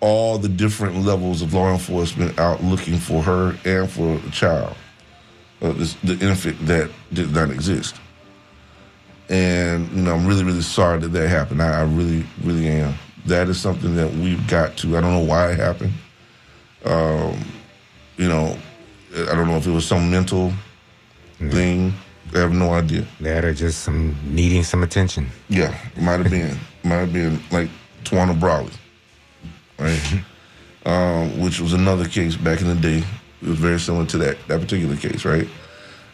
all 0.00 0.36
the 0.36 0.48
different 0.48 0.96
levels 0.96 1.42
of 1.42 1.54
law 1.54 1.72
enforcement 1.72 2.38
out 2.38 2.62
looking 2.62 2.98
for 2.98 3.22
her 3.22 3.56
and 3.64 3.88
for 3.88 4.18
the 4.18 4.30
child, 4.30 4.74
uh, 5.62 5.72
this, 5.72 5.94
the 6.02 6.18
infant 6.18 6.58
that 6.66 6.90
did 7.12 7.32
not 7.32 7.50
exist. 7.50 7.94
And 9.32 9.90
you 9.92 10.02
know, 10.02 10.14
I'm 10.14 10.26
really, 10.26 10.44
really 10.44 10.60
sorry 10.60 11.00
that 11.00 11.08
that 11.08 11.28
happened. 11.28 11.62
I, 11.62 11.80
I 11.80 11.82
really, 11.84 12.24
really 12.44 12.68
am. 12.68 12.94
That 13.24 13.48
is 13.48 13.58
something 13.58 13.96
that 13.96 14.12
we've 14.12 14.46
got 14.46 14.76
to. 14.78 14.96
I 14.98 15.00
don't 15.00 15.12
know 15.14 15.24
why 15.24 15.52
it 15.52 15.58
happened. 15.58 15.92
Um, 16.84 17.42
you 18.18 18.28
know, 18.28 18.58
I 19.14 19.34
don't 19.34 19.48
know 19.48 19.56
if 19.56 19.66
it 19.66 19.70
was 19.70 19.86
some 19.86 20.10
mental 20.10 20.52
thing. 21.38 21.94
I 22.34 22.40
have 22.40 22.52
no 22.52 22.74
idea. 22.74 23.06
That 23.20 23.46
are 23.46 23.54
just 23.54 23.80
some 23.80 24.14
needing 24.24 24.64
some 24.64 24.82
attention. 24.82 25.28
Yeah, 25.48 25.74
it 25.96 26.02
might 26.02 26.20
have 26.20 26.30
been. 26.30 26.58
might 26.84 26.96
have 26.96 27.12
been 27.14 27.40
like 27.50 27.70
Tawana 28.04 28.38
Brawley, 28.38 28.72
right? 29.78 30.22
um, 30.84 31.40
which 31.40 31.58
was 31.58 31.72
another 31.72 32.06
case 32.06 32.36
back 32.36 32.60
in 32.60 32.66
the 32.68 32.74
day. 32.74 33.02
It 33.40 33.48
was 33.48 33.58
very 33.58 33.80
similar 33.80 34.04
to 34.06 34.18
that 34.18 34.36
that 34.48 34.60
particular 34.60 34.96
case, 34.96 35.24
right? 35.24 35.48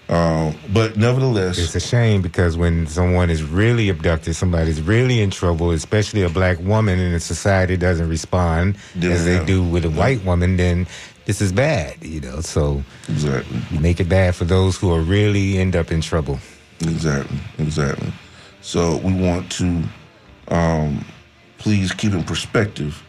Um, 0.09 0.55
but 0.73 0.97
nevertheless, 0.97 1.59
It's 1.59 1.75
a 1.75 1.81
shame 1.81 2.23
because 2.23 2.57
when 2.57 2.87
someone 2.87 3.29
is 3.29 3.43
really 3.43 3.91
abducted, 3.91 4.35
somebody's 4.37 4.81
really 4.81 5.21
in 5.21 5.31
trouble, 5.31 5.71
especially 5.71 6.23
a 6.23 6.31
black 6.31 6.59
woman, 6.61 6.99
and 6.99 7.15
the 7.15 7.21
society 7.21 7.77
doesn't 7.77 8.09
respond 8.09 8.77
as 9.03 9.25
they 9.27 9.45
do 9.45 9.63
with 9.63 9.85
a 9.85 9.91
white 9.91 10.25
woman, 10.25 10.57
then 10.57 10.87
this 11.27 11.43
is 11.43 11.53
bad, 11.53 12.03
you 12.03 12.21
know. 12.23 12.41
So 12.41 12.83
exactly, 13.09 13.61
you 13.71 13.81
make 13.81 14.01
it 14.01 14.09
bad 14.09 14.35
for 14.35 14.47
those 14.47 14.79
who 14.79 14.95
are 14.95 15.01
really 15.03 15.59
end 15.59 15.77
up 15.77 15.93
in 15.93 16.01
trouble. 16.01 16.39
exactly, 16.81 17.39
exactly. 17.59 18.11
So 18.63 18.97
we 18.99 19.13
want 19.13 19.53
to 19.53 19.83
um, 20.49 21.05
please 21.59 21.93
keep 21.93 22.13
in 22.15 22.25
perspective 22.25 23.03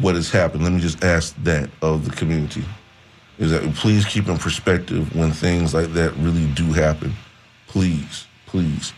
what 0.00 0.14
has 0.14 0.30
happened. 0.30 0.62
Let 0.64 0.72
me 0.72 0.80
just 0.80 1.04
ask 1.04 1.34
that 1.44 1.68
of 1.82 2.08
the 2.08 2.16
community. 2.16 2.64
Is 3.38 3.50
that 3.52 3.74
please 3.74 4.04
keep 4.04 4.28
in 4.28 4.36
perspective 4.36 5.14
when 5.14 5.32
things 5.32 5.74
like 5.74 5.92
that 5.92 6.12
really 6.16 6.46
do 6.54 6.72
happen. 6.72 7.12
Please, 7.68 8.26
please, 8.46 8.92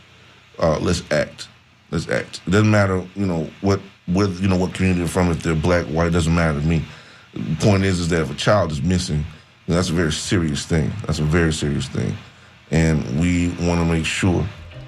uh, 0.58 0.78
let's 0.80 1.02
act. 1.10 1.48
Let's 1.90 2.08
act. 2.08 2.40
It 2.46 2.50
doesn't 2.50 2.70
matter, 2.70 3.06
you 3.14 3.26
know, 3.26 3.50
what 3.60 3.80
what 4.06 4.30
you 4.40 4.48
know 4.48 4.56
what 4.56 4.74
community 4.74 5.00
they're 5.00 5.08
from. 5.08 5.30
If 5.30 5.42
they're 5.42 5.54
black, 5.54 5.86
white, 5.86 6.08
it 6.08 6.10
doesn't 6.10 6.34
matter 6.34 6.60
to 6.60 6.66
me. 6.66 6.82
The 7.34 7.56
point 7.56 7.84
is, 7.84 8.00
is 8.00 8.08
that 8.08 8.22
if 8.22 8.30
a 8.30 8.34
child 8.34 8.72
is 8.72 8.82
missing, 8.82 9.24
that's 9.68 9.90
a 9.90 9.92
very 9.92 10.12
serious 10.12 10.64
thing. 10.64 10.90
That's 11.06 11.18
a 11.18 11.24
very 11.24 11.52
serious 11.52 11.86
thing, 11.88 12.16
and 12.70 13.20
we 13.20 13.48
want 13.66 13.80
to 13.80 13.84
make 13.84 14.04
sure 14.04 14.44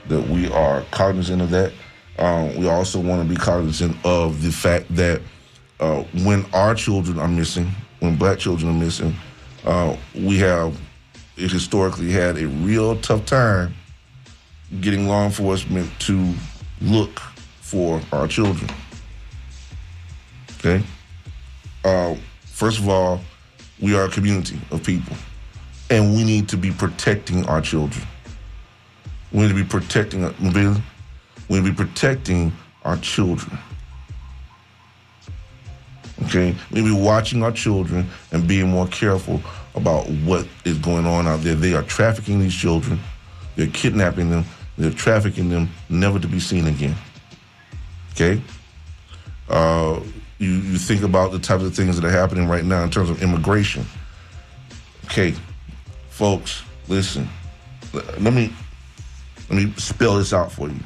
that 0.08 0.28
we 0.28 0.50
are 0.50 0.82
cognizant 0.90 1.42
of 1.42 1.50
that. 1.50 1.72
Um, 2.18 2.56
we 2.56 2.68
also 2.68 3.00
want 3.00 3.22
to 3.22 3.28
be 3.28 3.36
cognizant 3.36 3.96
of 4.04 4.42
the 4.42 4.50
fact 4.50 4.94
that 4.96 5.20
uh, 5.80 6.02
when 6.24 6.44
our 6.52 6.74
children 6.74 7.18
are 7.18 7.28
missing, 7.28 7.68
when 8.00 8.16
black 8.16 8.38
children 8.38 8.70
are 8.70 8.78
missing, 8.78 9.14
uh, 9.64 9.96
we 10.14 10.38
have 10.38 10.78
historically 11.36 12.10
had 12.10 12.36
a 12.38 12.46
real 12.46 12.96
tough 12.96 13.24
time 13.26 13.74
getting 14.80 15.08
law 15.08 15.24
enforcement 15.24 15.90
to 16.00 16.34
look 16.80 17.20
for 17.60 18.00
our 18.12 18.26
children. 18.26 18.70
Okay? 20.58 20.82
Uh, 21.84 22.14
first 22.44 22.78
of 22.78 22.88
all, 22.88 23.20
we 23.80 23.96
are 23.96 24.04
a 24.04 24.08
community 24.08 24.58
of 24.70 24.82
people, 24.84 25.16
and 25.90 26.14
we 26.14 26.24
need 26.24 26.48
to 26.48 26.56
be 26.56 26.70
protecting 26.70 27.44
our 27.46 27.60
children. 27.60 28.06
We 29.32 29.40
need 29.40 29.48
to 29.48 29.54
be 29.54 29.64
protecting, 29.64 30.22
we 30.40 30.50
need 30.50 30.82
to 31.48 31.62
be 31.62 31.72
protecting 31.72 32.52
our 32.84 32.96
children. 32.98 33.58
Okay, 36.26 36.54
we 36.70 36.82
be 36.82 36.92
watching 36.92 37.42
our 37.42 37.50
children 37.50 38.06
and 38.30 38.46
being 38.46 38.68
more 38.68 38.86
careful 38.88 39.40
about 39.74 40.08
what 40.24 40.46
is 40.64 40.78
going 40.78 41.06
on 41.06 41.26
out 41.26 41.40
there. 41.40 41.54
They 41.54 41.74
are 41.74 41.82
trafficking 41.82 42.38
these 42.38 42.54
children, 42.54 43.00
they're 43.56 43.66
kidnapping 43.68 44.30
them, 44.30 44.44
they're 44.78 44.90
trafficking 44.90 45.48
them, 45.48 45.70
never 45.88 46.18
to 46.18 46.28
be 46.28 46.38
seen 46.38 46.66
again. 46.66 46.94
Okay, 48.12 48.40
uh, 49.48 50.00
you 50.38 50.50
you 50.50 50.78
think 50.78 51.02
about 51.02 51.32
the 51.32 51.38
types 51.38 51.64
of 51.64 51.74
things 51.74 51.98
that 51.98 52.06
are 52.06 52.12
happening 52.12 52.46
right 52.46 52.64
now 52.64 52.84
in 52.84 52.90
terms 52.90 53.10
of 53.10 53.22
immigration. 53.22 53.84
Okay, 55.06 55.34
folks, 56.10 56.62
listen. 56.88 57.28
Let 57.92 58.32
me 58.32 58.52
let 59.50 59.56
me 59.56 59.72
spell 59.76 60.18
this 60.18 60.32
out 60.32 60.52
for 60.52 60.68
you. 60.68 60.80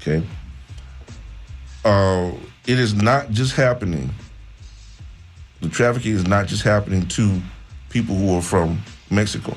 Okay, 0.00 0.26
uh, 1.84 2.32
it 2.66 2.78
is 2.80 2.94
not 2.94 3.30
just 3.30 3.54
happening 3.54 4.10
the 5.62 5.68
trafficking 5.68 6.12
is 6.12 6.26
not 6.26 6.48
just 6.48 6.62
happening 6.64 7.06
to 7.06 7.40
people 7.88 8.16
who 8.16 8.36
are 8.36 8.42
from 8.42 8.82
Mexico 9.10 9.56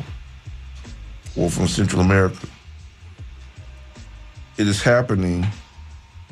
or 1.36 1.50
from 1.50 1.68
Central 1.68 2.02
America. 2.02 2.48
It 4.58 4.68
is 4.68 4.82
happening 4.82 5.46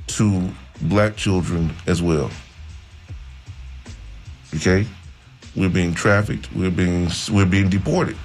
to 0.08 0.50
black 0.84 1.16
children 1.16 1.74
as 1.88 2.02
well. 2.02 2.30
Okay, 4.56 4.86
we're 5.56 5.70
being 5.70 5.96
trafficked. 5.96 6.54
We're 6.54 6.70
being 6.70 7.10
we're 7.32 7.48
being 7.48 7.70
deported. 7.70 8.16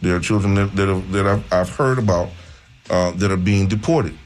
There 0.00 0.14
are 0.14 0.20
children 0.20 0.54
that 0.54 0.76
that, 0.76 0.88
have, 0.88 1.10
that 1.10 1.26
I've, 1.26 1.52
I've 1.52 1.70
heard 1.70 1.98
about 1.98 2.28
uh, 2.88 3.10
that 3.12 3.32
are 3.32 3.36
being 3.36 3.66
deported, 3.66 4.16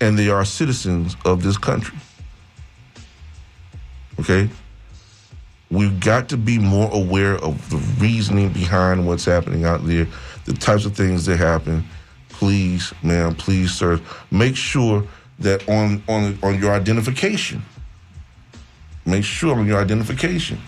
and 0.00 0.18
they 0.18 0.28
are 0.28 0.44
citizens 0.44 1.16
of 1.24 1.44
this 1.44 1.56
country. 1.56 1.96
Okay, 4.18 4.50
we've 5.72 5.98
got 5.98 6.28
to 6.28 6.36
be 6.36 6.58
more 6.58 6.90
aware 6.92 7.36
of 7.36 7.70
the 7.70 7.78
reasoning 7.98 8.52
behind 8.52 9.06
what's 9.06 9.24
happening 9.24 9.64
out 9.64 9.84
there, 9.86 10.06
the 10.44 10.52
types 10.52 10.84
of 10.84 10.94
things 10.94 11.26
that 11.26 11.38
happen. 11.38 11.84
Please, 12.28 12.92
ma'am, 13.02 13.34
please, 13.34 13.72
sir, 13.72 14.00
make 14.30 14.54
sure 14.56 15.04
that 15.38 15.68
on 15.68 16.02
on 16.08 16.38
on 16.42 16.60
your 16.60 16.72
identification, 16.72 17.62
make 19.06 19.24
sure 19.24 19.56
on 19.56 19.66
your 19.66 19.80
identification 19.80 20.60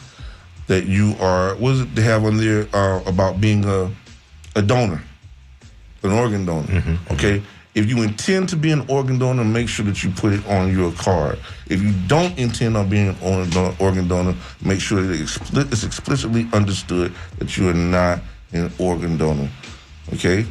that 0.67 0.87
you 0.87 1.15
are. 1.21 1.55
What 1.57 1.73
is 1.73 1.81
it 1.83 1.95
they 1.95 2.03
have 2.03 2.25
on 2.25 2.39
there 2.39 2.67
uh, 2.73 3.03
about 3.07 3.41
being 3.41 3.65
a 3.65 3.91
a 4.57 4.63
donor? 4.63 5.03
an 6.05 6.13
organ 6.13 6.45
donor. 6.45 6.99
Okay. 7.13 7.43
If 7.75 7.89
you 7.89 8.03
intend 8.03 8.49
to 8.51 8.57
be 8.57 8.71
an 8.71 8.85
organ 8.89 9.19
donor, 9.19 9.45
make 9.45 9.69
sure 9.69 9.85
that 9.87 10.05
you 10.05 10.11
put 10.11 10.33
it 10.33 10.47
on 10.47 10.73
your 10.73 10.93
card. 10.93 11.39
If 11.69 11.83
you 11.83 11.93
don't 12.07 12.39
intend 12.39 12.77
on 12.77 12.89
being 12.89 13.17
an 13.21 13.75
organ 13.81 14.07
donor, 14.07 14.35
make 14.65 14.81
sure 14.81 15.03
that 15.03 15.69
it's 15.73 15.85
explicitly 15.85 16.49
understood 16.53 17.13
that 17.39 17.57
you 17.57 17.69
are 17.69 17.75
not 17.75 18.21
an 18.53 18.73
organ 18.79 19.17
donor. 19.17 19.49
Okay 20.13 20.47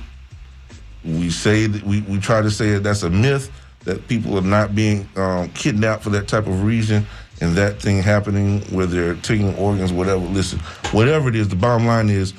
we 1.06 1.30
say 1.30 1.68
that 1.68 1.84
we, 1.84 2.02
we 2.02 2.20
try 2.20 2.42
to 2.42 2.52
say 2.52 2.72
that 2.72 2.84
that's 2.84 3.04
a 3.04 3.10
myth 3.10 3.52
that 3.84 4.08
people 4.08 4.38
are 4.38 4.42
not 4.42 4.74
being 4.74 5.08
um, 5.18 5.50
kidnapped 5.50 6.04
for 6.04 6.10
that 6.12 6.28
type 6.28 6.48
of 6.48 6.64
reason 6.64 7.06
and 7.42 7.56
that 7.56 7.82
thing 7.82 8.02
happening 8.02 8.62
where 8.72 8.86
they're 8.86 9.16
taking 9.16 9.54
organs 9.56 9.92
whatever 9.92 10.22
listen 10.22 10.60
whatever 10.92 11.28
it 11.28 11.36
is 11.36 11.50
the 11.50 11.56
bottom 11.56 11.86
line 11.86 12.10
is 12.10 12.34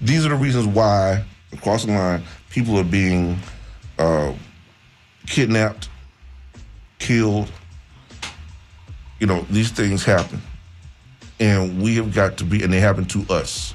these 0.00 0.26
are 0.26 0.30
the 0.30 0.34
reasons 0.34 0.66
why 0.66 1.24
across 1.52 1.84
the 1.84 1.92
line 1.92 2.22
people 2.50 2.78
are 2.78 2.84
being 2.84 3.38
uh, 4.00 4.34
kidnapped 5.26 5.88
killed 6.98 7.50
you 9.20 9.26
know 9.26 9.42
these 9.50 9.70
things 9.70 10.04
happen 10.04 10.40
and 11.38 11.80
we 11.80 11.94
have 11.96 12.14
got 12.14 12.36
to 12.36 12.44
be 12.44 12.62
and 12.62 12.72
they 12.72 12.80
happen 12.80 13.04
to 13.04 13.24
us 13.32 13.74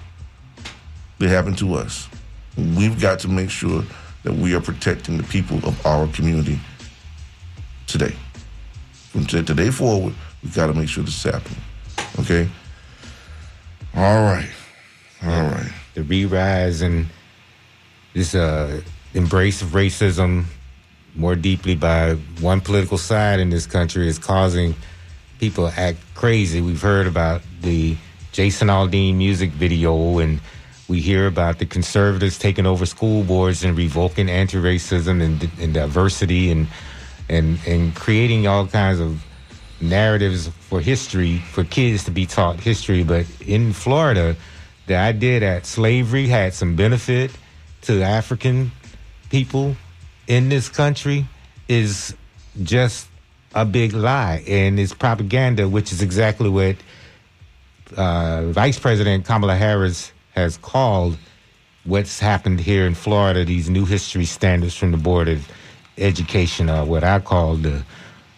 they 1.19 1.27
happen 1.27 1.55
to 1.55 1.73
us 1.73 2.09
we've 2.57 2.99
got 2.99 3.19
to 3.19 3.27
make 3.27 3.49
sure 3.49 3.83
that 4.23 4.33
we 4.33 4.55
are 4.55 4.61
protecting 4.61 5.17
the 5.17 5.23
people 5.23 5.57
of 5.57 5.85
our 5.85 6.07
community 6.07 6.59
today. 7.87 8.15
From 8.91 9.25
today 9.25 9.69
forward, 9.69 10.13
we 10.43 10.49
got 10.49 10.67
to 10.67 10.73
make 10.73 10.89
sure 10.89 11.03
this 11.03 11.23
is 11.25 11.31
happening. 11.31 11.61
Okay? 12.19 12.49
All 13.95 14.23
right. 14.23 14.49
All 15.23 15.43
right. 15.43 15.71
the 15.93 16.03
re-rise 16.03 16.81
and 16.81 17.07
this 18.13 18.35
uh, 18.35 18.81
embrace 19.15 19.61
of 19.61 19.69
racism 19.69 20.43
more 21.15 21.35
deeply 21.35 21.75
by 21.75 22.13
one 22.41 22.59
political 22.59 22.97
side 22.97 23.39
in 23.39 23.49
this 23.49 23.65
country 23.65 24.07
is 24.07 24.19
causing 24.19 24.75
people 25.39 25.69
to 25.69 25.79
act 25.79 25.97
crazy. 26.13 26.61
We've 26.61 26.81
heard 26.81 27.07
about 27.07 27.41
the 27.61 27.95
Jason 28.33 28.67
Aldean 28.67 29.15
music 29.15 29.51
video, 29.51 30.19
and 30.19 30.41
we 30.89 30.99
hear 30.99 31.25
about 31.25 31.59
the 31.59 31.65
conservatives 31.65 32.37
taking 32.37 32.65
over 32.65 32.85
school 32.85 33.23
boards 33.23 33.63
and 33.63 33.77
revoking 33.77 34.29
anti-racism 34.29 35.23
and, 35.23 35.49
and 35.59 35.73
diversity 35.73 36.51
and 36.51 36.67
and 37.27 37.57
and 37.65 37.95
creating 37.95 38.45
all 38.45 38.67
kinds 38.67 38.99
of 38.99 39.23
narratives 39.81 40.49
for 40.69 40.79
history 40.81 41.37
for 41.37 41.63
kids 41.63 42.03
to 42.03 42.11
be 42.11 42.25
taught 42.25 42.59
history. 42.59 43.03
But 43.03 43.25
in 43.39 43.73
Florida, 43.73 44.35
the 44.87 44.95
idea 44.95 45.39
that 45.39 45.65
slavery 45.65 46.27
had 46.27 46.53
some 46.53 46.75
benefit 46.75 47.31
to 47.83 48.03
African 48.03 48.71
people 49.35 49.75
in 50.27 50.47
this 50.47 50.69
country 50.69 51.25
is 51.67 52.15
just 52.63 53.05
a 53.53 53.65
big 53.65 53.91
lie 53.91 54.41
and 54.47 54.79
it's 54.79 54.93
propaganda, 54.93 55.67
which 55.67 55.91
is 55.91 56.01
exactly 56.01 56.47
what 56.47 56.77
uh, 57.97 58.45
Vice 58.45 58.79
President 58.79 59.25
Kamala 59.25 59.57
Harris 59.57 60.13
has 60.35 60.55
called 60.55 61.17
what's 61.83 62.17
happened 62.17 62.61
here 62.61 62.85
in 62.87 62.95
Florida, 62.95 63.43
these 63.43 63.69
new 63.69 63.83
history 63.83 64.23
standards 64.23 64.73
from 64.73 64.91
the 64.91 64.97
Board 64.97 65.27
of 65.27 65.45
Education, 65.97 66.69
or 66.69 66.85
what 66.85 67.03
I 67.03 67.19
call 67.19 67.57
the 67.57 67.83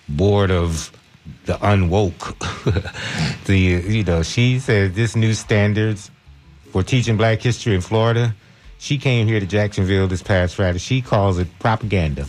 Board 0.10 0.50
of 0.50 0.92
the 1.46 1.58
Unwoke. 1.58 2.26
the 3.46 3.56
you 3.56 4.04
know, 4.04 4.24
she 4.24 4.58
said 4.58 4.96
this 4.96 5.16
new 5.16 5.36
standards 5.36 6.10
for 6.72 6.82
teaching 6.82 7.18
Black 7.18 7.40
history 7.40 7.76
in 7.76 7.82
Florida. 7.82 8.34
She 8.80 8.98
came 8.98 9.28
here 9.28 9.40
to 9.40 9.46
Jacksonville 9.46 10.08
this 10.08 10.22
past 10.22 10.56
Friday. 10.56 10.80
She 10.80 11.02
calls 11.02 11.40
it 11.40 11.48
propaganda. 11.60 12.28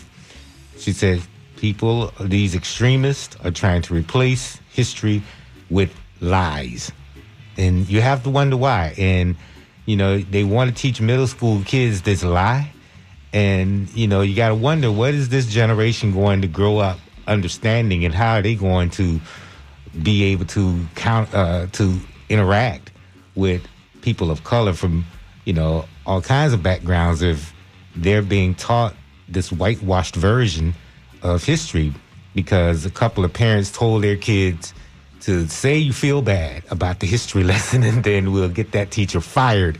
She 0.78 0.92
says 0.92 1.26
people, 1.56 2.12
these 2.20 2.54
extremists, 2.54 3.36
are 3.44 3.50
trying 3.50 3.82
to 3.82 3.94
replace 3.94 4.58
history 4.70 5.22
with 5.70 5.94
lies. 6.20 6.90
And 7.56 7.88
you 7.88 8.00
have 8.00 8.22
to 8.22 8.30
wonder 8.30 8.56
why. 8.56 8.94
And, 8.96 9.36
you 9.84 9.96
know, 9.96 10.18
they 10.18 10.44
want 10.44 10.74
to 10.74 10.80
teach 10.80 11.00
middle 11.00 11.26
school 11.26 11.62
kids 11.64 12.02
this 12.02 12.22
lie. 12.22 12.70
And, 13.32 13.90
you 13.94 14.06
know, 14.06 14.22
you 14.22 14.34
got 14.34 14.48
to 14.48 14.54
wonder 14.54 14.90
what 14.90 15.12
is 15.12 15.28
this 15.28 15.46
generation 15.46 16.12
going 16.12 16.40
to 16.42 16.48
grow 16.48 16.78
up 16.78 16.98
understanding 17.26 18.04
and 18.04 18.14
how 18.14 18.36
are 18.36 18.42
they 18.42 18.54
going 18.54 18.90
to 18.90 19.20
be 20.02 20.24
able 20.24 20.46
to 20.46 20.86
count, 20.94 21.34
uh, 21.34 21.66
to 21.72 21.98
interact 22.28 22.90
with 23.34 23.66
people 24.00 24.30
of 24.30 24.44
color 24.44 24.72
from, 24.72 25.04
you 25.44 25.52
know, 25.52 25.84
all 26.08 26.22
kinds 26.22 26.54
of 26.54 26.62
backgrounds 26.62 27.20
if 27.20 27.52
they're 27.94 28.22
being 28.22 28.54
taught 28.54 28.94
this 29.28 29.52
whitewashed 29.52 30.16
version 30.16 30.74
of 31.22 31.44
history 31.44 31.92
because 32.34 32.86
a 32.86 32.90
couple 32.90 33.26
of 33.26 33.32
parents 33.32 33.70
told 33.70 34.02
their 34.02 34.16
kids 34.16 34.72
to 35.20 35.46
say 35.48 35.76
you 35.76 35.92
feel 35.92 36.22
bad 36.22 36.62
about 36.70 37.00
the 37.00 37.06
history 37.06 37.44
lesson 37.52 37.82
and 37.82 38.04
then 38.04 38.32
we'll 38.32 38.48
get 38.48 38.72
that 38.72 38.90
teacher 38.90 39.20
fired. 39.20 39.78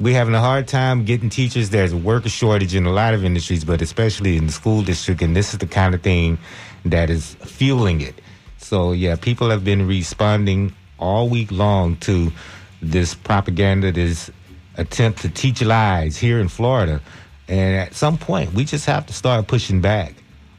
We're 0.00 0.14
having 0.14 0.34
a 0.34 0.40
hard 0.40 0.66
time 0.66 1.04
getting 1.04 1.28
teachers. 1.28 1.68
There's 1.68 1.92
a 1.92 1.96
worker 1.98 2.30
shortage 2.30 2.74
in 2.74 2.86
a 2.86 2.92
lot 2.92 3.12
of 3.12 3.22
industries, 3.22 3.66
but 3.66 3.82
especially 3.82 4.38
in 4.38 4.46
the 4.46 4.52
school 4.52 4.82
district, 4.82 5.20
and 5.20 5.36
this 5.36 5.52
is 5.52 5.58
the 5.58 5.66
kind 5.66 5.94
of 5.94 6.00
thing 6.00 6.38
that 6.86 7.10
is 7.10 7.34
fueling 7.44 8.00
it. 8.00 8.18
So, 8.56 8.92
yeah, 8.92 9.16
people 9.16 9.50
have 9.50 9.62
been 9.62 9.86
responding 9.86 10.74
all 10.98 11.28
week 11.28 11.52
long 11.52 11.96
to 11.98 12.32
this 12.80 13.14
propaganda, 13.14 13.92
this 13.92 14.30
attempt 14.76 15.22
to 15.22 15.28
teach 15.28 15.62
lies 15.62 16.16
here 16.16 16.40
in 16.40 16.48
Florida. 16.48 17.00
And 17.48 17.76
at 17.76 17.94
some 17.94 18.18
point, 18.18 18.52
we 18.54 18.64
just 18.64 18.86
have 18.86 19.06
to 19.06 19.12
start 19.12 19.46
pushing 19.46 19.80
back 19.80 20.14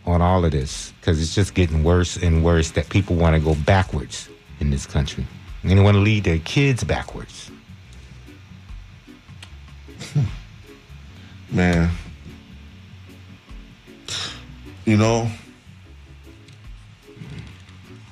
on 0.06 0.21
all 0.21 0.45
of 0.45 0.51
this 0.51 0.93
because 0.99 1.21
it's 1.21 1.34
just 1.34 1.54
getting 1.54 1.84
worse 1.84 2.15
and 2.17 2.43
worse 2.43 2.71
that 2.71 2.89
people 2.89 3.15
want 3.15 3.36
to 3.36 3.39
go 3.39 3.56
backwards 3.65 4.30
in 4.60 4.69
this 4.69 4.86
country. 4.86 5.25
And 5.63 5.71
they 5.71 5.80
want 5.82 5.95
to 5.95 6.01
lead 6.01 6.23
their 6.23 6.39
kids 6.39 6.84
backwards. 6.84 7.49
Hmm. 10.13 10.21
Man. 11.49 11.89
You 14.86 14.97
know. 14.97 15.30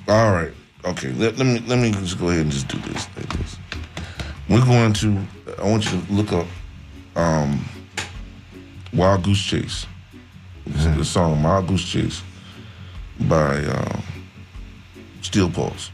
All 0.07 0.31
right. 0.31 0.51
Okay. 0.83 1.11
Let, 1.13 1.37
let 1.37 1.45
me 1.45 1.59
let 1.67 1.77
me 1.77 1.91
just 1.91 2.19
go 2.19 2.29
ahead 2.29 2.41
and 2.41 2.51
just 2.51 2.67
do 2.67 2.79
this. 2.79 3.07
We're 4.49 4.65
going 4.65 4.93
to. 4.93 5.19
I 5.59 5.69
want 5.69 5.85
you 5.91 6.01
to 6.01 6.13
look 6.13 6.31
up 6.33 6.45
um, 7.15 7.63
"Wild 8.93 9.23
Goose 9.23 9.41
Chase." 9.41 9.85
It's 10.65 10.85
The 10.85 11.05
song 11.05 11.41
"Wild 11.43 11.67
Goose 11.67 11.83
Chase" 11.87 12.21
by 13.21 13.63
um, 13.65 14.03
Steel 15.21 15.49
Pulse. 15.49 15.91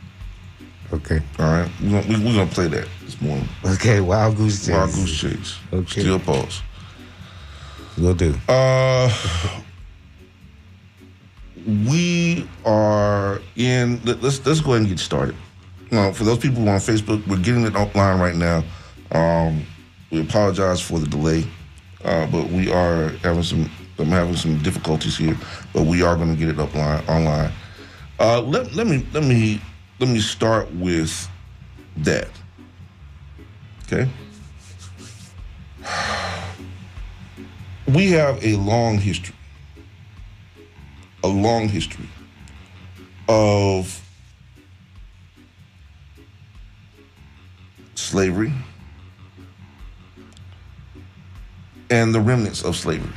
Okay. 0.94 1.22
All 1.38 1.46
right. 1.46 1.70
We're 1.82 2.02
gonna, 2.02 2.08
we, 2.08 2.26
we're 2.26 2.34
gonna 2.36 2.46
play 2.52 2.68
that 2.68 2.88
this 3.04 3.20
morning. 3.22 3.48
Okay. 3.66 4.00
Wild 4.02 4.38
Goose 4.38 4.66
Chase. 4.66 4.76
Wild 4.76 4.94
Goose 4.94 5.20
Chase. 5.20 5.56
Okay. 5.74 6.02
Steel 6.02 6.20
Pulse. 6.20 6.62
Will 7.98 8.14
do. 8.14 8.34
Uh, 8.48 9.12
we 11.88 12.48
are 12.66 13.42
in. 13.56 14.00
let- 14.06 14.22
Let's 14.24 14.46
let's 14.46 14.62
go 14.62 14.72
ahead 14.72 14.82
and 14.82 14.90
get 14.90 15.00
started. 15.00 15.36
Now, 15.92 16.12
for 16.12 16.24
those 16.24 16.38
people 16.38 16.62
who 16.62 16.68
are 16.68 16.76
on 16.76 16.80
Facebook, 16.80 17.26
we're 17.28 17.38
getting 17.38 17.64
it 17.66 17.76
online 17.76 18.20
right 18.20 18.36
now. 18.36 18.64
Um, 19.12 19.66
we 20.12 20.22
apologize 20.22 20.82
for 20.82 21.00
the 21.00 21.08
delay, 21.08 21.46
uh, 22.04 22.28
but 22.28 22.50
we 22.50 22.72
are 22.72 23.10
having 23.24 23.44
some. 23.44 23.70
I'm 23.98 24.08
having 24.08 24.36
some 24.38 24.58
difficulties 24.64 25.18
here, 25.18 25.38
but 25.74 25.86
we 25.86 26.02
are 26.02 26.16
going 26.16 26.30
to 26.30 26.36
get 26.40 26.48
it 26.48 26.58
up 26.58 26.74
line, 26.74 27.04
online. 27.08 27.52
Uh, 28.18 28.42
let, 28.42 28.74
let 28.74 28.88
me 28.88 29.06
let 29.12 29.24
me 29.24 29.62
let 30.00 30.10
me 30.10 30.20
start 30.20 30.74
with 30.76 31.30
that. 31.98 32.30
Okay. 33.84 34.10
we 37.88 38.12
have 38.12 38.44
a 38.44 38.56
long 38.56 38.98
history, 38.98 39.36
a 41.24 41.28
long 41.28 41.68
history 41.68 42.08
of 43.28 44.02
slavery 47.96 48.54
and 51.90 52.14
the 52.14 52.20
remnants 52.20 52.64
of 52.64 52.76
slavery. 52.76 53.10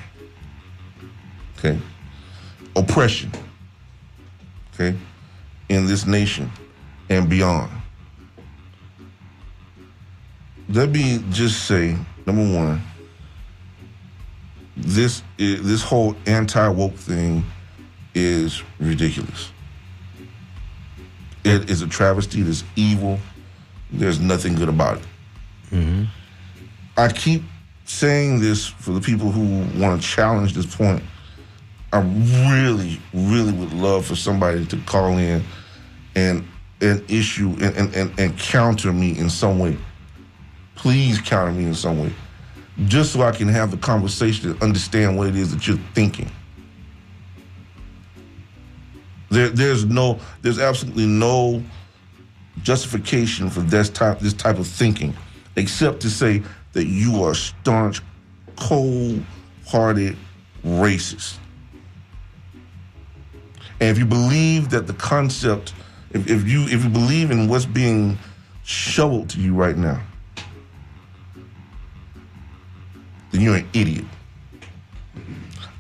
Okay. 1.59 1.79
Oppression. 2.75 3.31
Okay. 4.75 4.97
In 5.69 5.87
this 5.87 6.07
nation 6.07 6.51
and 7.09 7.29
beyond. 7.29 7.71
Let 10.69 10.91
me 10.91 11.23
just 11.31 11.67
say, 11.67 11.97
number 12.27 12.59
one, 12.59 12.81
this 14.77 15.23
this 15.37 15.83
whole 15.83 16.17
anti 16.27 16.67
woke 16.69 16.95
thing 16.95 17.45
is 18.15 18.63
ridiculous. 18.79 19.51
It 21.45 21.69
is 21.69 21.83
a 21.83 21.87
travesty. 21.89 22.41
It 22.41 22.49
is 22.49 22.65
evil. 22.77 23.19
There's 23.91 24.21
nothing 24.21 24.55
good 24.55 24.69
about 24.69 24.99
it. 24.99 25.05
Mm-hmm. 25.71 26.05
I 26.97 27.09
keep 27.09 27.43
saying 27.93 28.41
this 28.41 28.67
for 28.67 28.93
the 28.93 29.01
people 29.01 29.31
who 29.31 29.81
want 29.81 30.01
to 30.01 30.09
challenge 30.09 30.55
this 30.55 30.75
point. 30.75 31.03
I 31.93 32.01
really, 32.01 32.99
really 33.13 33.53
would 33.53 33.73
love 33.75 34.07
for 34.07 34.17
somebody 34.17 34.65
to 34.67 34.77
call 34.79 35.19
in 35.19 35.45
and 36.15 36.47
and 36.81 37.09
issue 37.09 37.51
and, 37.61 37.77
and, 37.77 37.95
and, 37.95 38.19
and 38.19 38.39
counter 38.39 38.93
me 38.93 39.17
in 39.17 39.31
some 39.31 39.59
way. 39.59 39.77
Please 40.75 41.21
counter 41.21 41.53
me 41.53 41.65
in 41.65 41.75
some 41.75 42.01
way. 42.01 42.13
Just 42.87 43.13
so 43.13 43.23
I 43.23 43.31
can 43.31 43.47
have 43.49 43.71
the 43.71 43.77
conversation 43.77 44.51
and 44.51 44.63
understand 44.63 45.17
what 45.17 45.29
it 45.29 45.37
is 45.37 45.55
that 45.55 45.69
you're 45.69 45.77
thinking. 45.95 46.29
There, 49.31 49.51
there's 49.51 49.85
no, 49.85 50.19
there's 50.41 50.59
absolutely 50.59 51.07
no 51.07 51.63
justification 52.63 53.49
for 53.49 53.61
this 53.61 53.89
type, 53.89 54.19
this 54.19 54.35
type 54.35 54.59
of 54.59 54.67
thinking, 54.67 55.15
except 55.55 56.01
to 56.01 56.11
say 56.11 56.43
that 56.73 56.87
you 56.87 57.23
are 57.23 57.35
staunch, 57.35 58.01
cold-hearted 58.57 60.17
racist. 60.65 61.39
And 63.81 63.91
if 63.91 63.99
you 63.99 64.07
believe 64.07 64.71
that 64.71 64.87
the 64.87 64.95
concept, 64.95 65.75
if, 66.11 66.31
if 66.31 66.49
you 66.49 66.63
if 66.65 66.85
you 66.85 66.91
believe 66.91 67.31
in 67.31 67.49
what's 67.49 67.67
being 67.67 68.19
shoveled 68.63 69.29
to 69.31 69.41
you 69.41 69.55
right 69.55 69.77
now, 69.77 70.01
then 73.33 73.41
you're 73.41 73.57
an 73.57 73.69
idiot. 73.73 74.05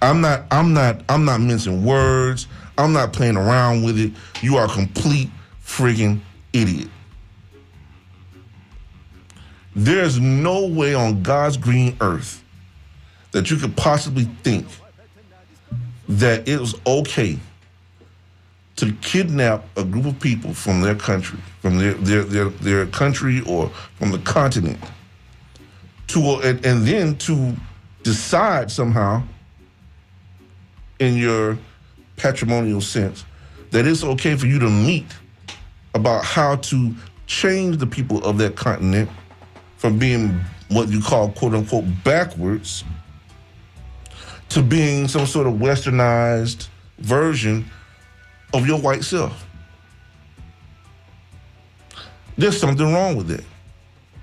I'm 0.01 0.21
not 0.21 0.45
I'm 0.51 0.75
not 0.75 1.03
I'm 1.09 1.25
not 1.25 1.41
mincing 1.41 1.85
words. 1.85 2.49
I'm 2.77 2.93
not 2.93 3.13
playing 3.13 3.37
around 3.37 3.85
with 3.85 3.99
it. 3.99 4.13
You 4.43 4.57
are 4.57 4.65
a 4.65 4.69
complete 4.69 5.31
friggin' 5.65 6.21
idiot. 6.53 6.89
There's 9.75 10.21
no 10.21 10.67
way 10.67 10.95
on 10.95 11.23
God's 11.23 11.57
green 11.57 11.97
earth 12.01 12.43
that 13.31 13.51
you 13.51 13.57
could 13.57 13.77
possibly 13.77 14.25
think 14.43 14.67
that 16.09 16.47
it 16.47 16.61
was 16.61 16.75
okay 16.87 17.39
to 18.77 18.93
kidnap 19.01 19.65
a 19.77 19.85
group 19.85 20.07
of 20.07 20.21
people 20.21 20.53
from 20.53 20.81
their 20.81 20.95
country, 20.95 21.39
from 21.61 21.79
their 21.79 21.95
their 21.95 22.25
their, 22.25 22.49
their 22.49 22.87
country 22.87 23.41
or 23.47 23.69
from 23.97 24.11
the 24.11 24.19
continent, 24.19 24.79
to 26.09 26.21
and, 26.43 26.65
and 26.67 26.87
then 26.87 27.17
to 27.17 27.55
decide 28.03 28.71
somehow 28.71 29.23
in 30.99 31.17
your 31.17 31.59
patrimonial 32.17 32.81
sense 32.81 33.25
that 33.71 33.87
it's 33.87 34.05
okay 34.05 34.37
for 34.37 34.47
you 34.47 34.59
to 34.59 34.69
meet 34.69 35.07
about 35.95 36.25
how 36.25 36.57
to 36.57 36.95
change 37.27 37.79
the 37.79 37.87
people 37.87 38.23
of 38.25 38.39
that 38.39 38.55
continent 38.57 39.09
from 39.83 39.99
being 39.99 40.29
what 40.69 40.89
you 40.91 41.03
call 41.03 41.33
quote 41.33 41.55
unquote 41.55 41.85
backwards 42.05 42.85
to 44.49 44.63
being 44.63 45.09
some 45.09 45.27
sort 45.27 45.45
of 45.45 45.55
westernized 45.55 46.69
version 46.99 47.69
of 48.55 48.65
your 48.65 48.79
white 48.79 49.03
self. 49.03 49.45
There's 52.39 52.61
something 52.61 52.93
wrong 52.93 53.17
with 53.17 53.33
it. 53.33 53.45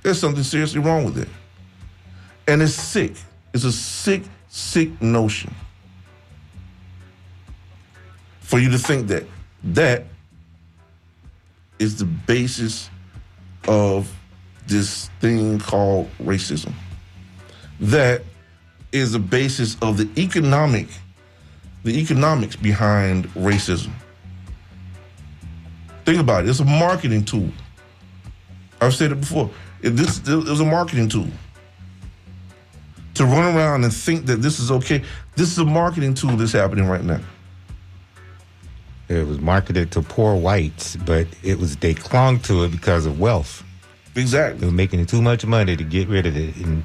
There's 0.02 0.18
something 0.18 0.44
seriously 0.44 0.80
wrong 0.80 1.04
with 1.04 1.18
it. 1.18 1.28
And 2.48 2.62
it's 2.62 2.74
sick. 2.74 3.18
It's 3.54 3.66
a 3.66 3.74
sick, 3.74 4.24
sick 4.48 5.02
notion 5.02 5.54
for 8.40 8.60
you 8.60 8.70
to 8.70 8.78
think 8.78 9.08
that 9.08 9.26
that 9.66 10.06
is 11.80 12.00
the 12.00 12.06
basis 12.06 12.90
of 13.68 14.10
this 14.70 15.10
thing 15.20 15.60
called 15.60 16.10
racism. 16.22 16.74
That 17.80 18.22
is 18.92 19.12
the 19.12 19.20
basis 19.20 19.78
of 19.82 19.98
the 19.98 20.10
economic, 20.22 20.88
the 21.84 22.00
economics 22.00 22.56
behind 22.56 23.26
racism. 23.30 23.92
Think 26.06 26.20
about 26.20 26.46
it. 26.46 26.50
It's 26.50 26.60
a 26.60 26.66
marketing 26.66 27.26
tool. 27.26 27.50
I've 28.82 28.96
said 28.96 29.12
it 29.12 29.20
before. 29.20 29.50
It, 29.82 29.92
this 29.92 30.28
it 30.28 30.36
was 30.36 30.60
a 30.60 30.66
marketing 30.66 31.10
tool. 31.10 31.28
To 33.16 33.26
run 33.26 33.56
around 33.56 33.84
and 33.84 33.94
think 33.94 34.26
that 34.28 34.38
this 34.38 34.60
is 34.60 34.72
okay. 34.72 35.04
This 35.36 35.52
is 35.52 35.58
a 35.58 35.66
marketing 35.66 36.14
tool 36.14 36.38
that's 36.38 36.54
happening 36.54 36.88
right 36.88 37.04
now. 37.04 37.20
It 39.10 39.26
was 39.28 39.40
marketed 39.40 39.92
to 39.94 40.02
poor 40.02 40.36
whites, 40.36 40.96
but 40.96 41.28
it 41.44 41.60
was 41.60 41.76
they 41.78 41.94
clung 41.94 42.40
to 42.42 42.64
it 42.64 42.72
because 42.72 43.06
of 43.06 43.20
wealth. 43.20 43.64
They 44.14 44.66
were 44.66 44.72
making 44.72 45.06
too 45.06 45.22
much 45.22 45.46
money 45.46 45.78
to 45.78 45.84
get 45.84 46.08
rid 46.08 46.26
of 46.26 46.36
it. 46.36 46.56
And 46.58 46.84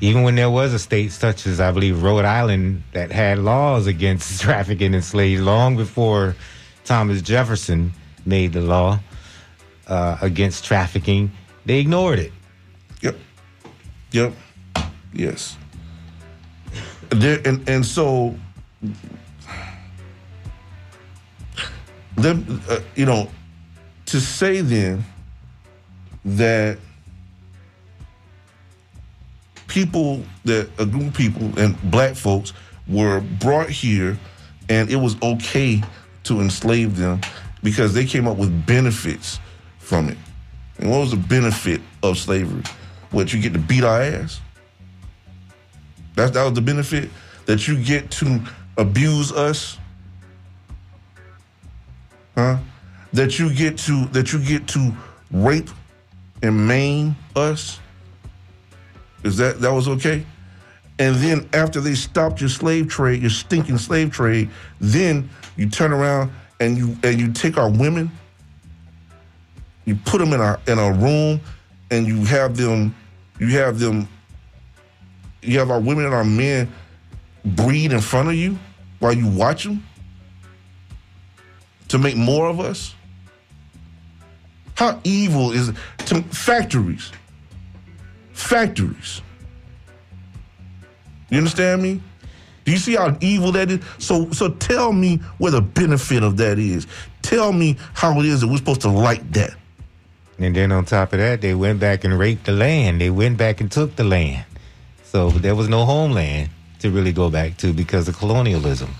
even 0.00 0.22
when 0.22 0.34
there 0.34 0.50
was 0.50 0.72
a 0.72 0.78
state 0.78 1.12
such 1.12 1.46
as 1.46 1.60
I 1.60 1.70
believe 1.70 2.02
Rhode 2.02 2.24
Island 2.24 2.82
that 2.92 3.12
had 3.12 3.38
laws 3.38 3.86
against 3.86 4.40
trafficking 4.42 4.94
in 4.94 5.02
slaves 5.02 5.40
long 5.40 5.76
before 5.76 6.36
Thomas 6.84 7.22
Jefferson 7.22 7.92
made 8.26 8.52
the 8.52 8.60
law 8.60 9.00
uh, 9.86 10.16
against 10.20 10.64
trafficking, 10.64 11.30
they 11.66 11.80
ignored 11.80 12.18
it. 12.18 12.32
Yep. 13.02 13.16
Yep. 14.12 14.32
Yes. 15.12 15.56
There 17.10 17.40
and 17.44 17.68
and 17.68 17.84
so 17.86 18.34
them 22.16 22.62
uh, 22.68 22.80
you 22.96 23.06
know 23.06 23.30
to 24.06 24.20
say 24.20 24.60
then 24.60 25.04
that 26.24 26.78
people 29.66 30.22
that 30.44 30.68
a 30.78 30.86
group 30.86 31.08
of 31.08 31.14
people 31.14 31.58
and 31.58 31.80
black 31.90 32.14
folks 32.14 32.52
were 32.86 33.20
brought 33.40 33.68
here 33.68 34.18
and 34.68 34.90
it 34.90 34.96
was 34.96 35.20
okay 35.22 35.82
to 36.24 36.40
enslave 36.40 36.96
them 36.96 37.20
because 37.62 37.94
they 37.94 38.04
came 38.04 38.26
up 38.26 38.36
with 38.36 38.66
benefits 38.66 39.40
from 39.78 40.08
it. 40.08 40.18
And 40.78 40.90
what 40.90 41.00
was 41.00 41.10
the 41.10 41.16
benefit 41.16 41.80
of 42.02 42.18
slavery? 42.18 42.62
What 43.10 43.32
you 43.32 43.40
get 43.40 43.52
to 43.52 43.58
beat 43.58 43.84
our 43.84 44.02
ass? 44.02 44.40
That's 46.14 46.30
that 46.32 46.44
was 46.44 46.54
the 46.54 46.60
benefit 46.60 47.10
that 47.46 47.66
you 47.68 47.82
get 47.82 48.10
to 48.12 48.40
abuse 48.76 49.32
us, 49.32 49.78
huh? 52.36 52.58
That 53.12 53.38
you 53.38 53.52
get 53.54 53.78
to 53.78 54.06
that 54.06 54.32
you 54.32 54.44
get 54.44 54.66
to 54.68 54.92
rape 55.30 55.70
and 56.42 56.66
maim 56.66 57.16
us. 57.36 57.78
Is 59.22 59.36
that 59.38 59.60
that 59.60 59.72
was 59.72 59.88
okay? 59.88 60.24
And 60.98 61.16
then 61.16 61.48
after 61.52 61.80
they 61.80 61.94
stopped 61.94 62.40
your 62.40 62.50
slave 62.50 62.88
trade, 62.88 63.20
your 63.20 63.30
stinking 63.30 63.78
slave 63.78 64.12
trade, 64.12 64.48
then 64.80 65.28
you 65.56 65.68
turn 65.68 65.92
around 65.92 66.30
and 66.60 66.76
you 66.76 66.96
and 67.02 67.18
you 67.18 67.32
take 67.32 67.58
our 67.58 67.70
women, 67.70 68.10
you 69.84 69.96
put 69.96 70.18
them 70.18 70.32
in 70.32 70.40
a 70.40 70.60
in 70.68 70.78
a 70.78 70.92
room, 70.92 71.40
and 71.90 72.06
you 72.06 72.24
have 72.24 72.56
them, 72.56 72.94
you 73.38 73.48
have 73.58 73.78
them, 73.78 74.08
you 75.42 75.58
have 75.58 75.70
our 75.70 75.80
women 75.80 76.04
and 76.04 76.14
our 76.14 76.24
men 76.24 76.72
breed 77.44 77.92
in 77.92 78.00
front 78.00 78.28
of 78.28 78.34
you 78.34 78.58
while 79.00 79.12
you 79.12 79.26
watch 79.26 79.64
them 79.64 79.84
to 81.88 81.98
make 81.98 82.16
more 82.16 82.46
of 82.48 82.60
us. 82.60 82.94
How 84.74 85.00
evil 85.04 85.52
is 85.52 85.72
To 86.14 86.22
factories, 86.22 87.10
factories. 88.32 89.20
You 91.28 91.38
understand 91.38 91.82
me? 91.82 92.00
Do 92.64 92.70
you 92.70 92.78
see 92.78 92.94
how 92.94 93.16
evil 93.20 93.50
that 93.50 93.68
is? 93.68 93.80
So, 93.98 94.30
so 94.30 94.50
tell 94.50 94.92
me 94.92 95.16
where 95.38 95.50
the 95.50 95.60
benefit 95.60 96.22
of 96.22 96.36
that 96.36 96.60
is. 96.60 96.86
Tell 97.22 97.52
me 97.52 97.76
how 97.94 98.20
it 98.20 98.26
is 98.26 98.42
that 98.42 98.46
we're 98.46 98.58
supposed 98.58 98.82
to 98.82 98.90
like 98.90 99.28
that. 99.32 99.56
And 100.38 100.54
then 100.54 100.70
on 100.70 100.84
top 100.84 101.12
of 101.12 101.18
that, 101.18 101.40
they 101.40 101.52
went 101.52 101.80
back 101.80 102.04
and 102.04 102.16
raped 102.16 102.46
the 102.46 102.52
land. 102.52 103.00
They 103.00 103.10
went 103.10 103.36
back 103.36 103.60
and 103.60 103.70
took 103.70 103.96
the 103.96 104.04
land. 104.04 104.44
So 105.02 105.30
there 105.30 105.56
was 105.56 105.68
no 105.68 105.84
homeland 105.84 106.50
to 106.78 106.90
really 106.90 107.12
go 107.12 107.28
back 107.28 107.56
to 107.56 107.72
because 107.72 108.06
of 108.06 108.16
colonialism. 108.16 108.94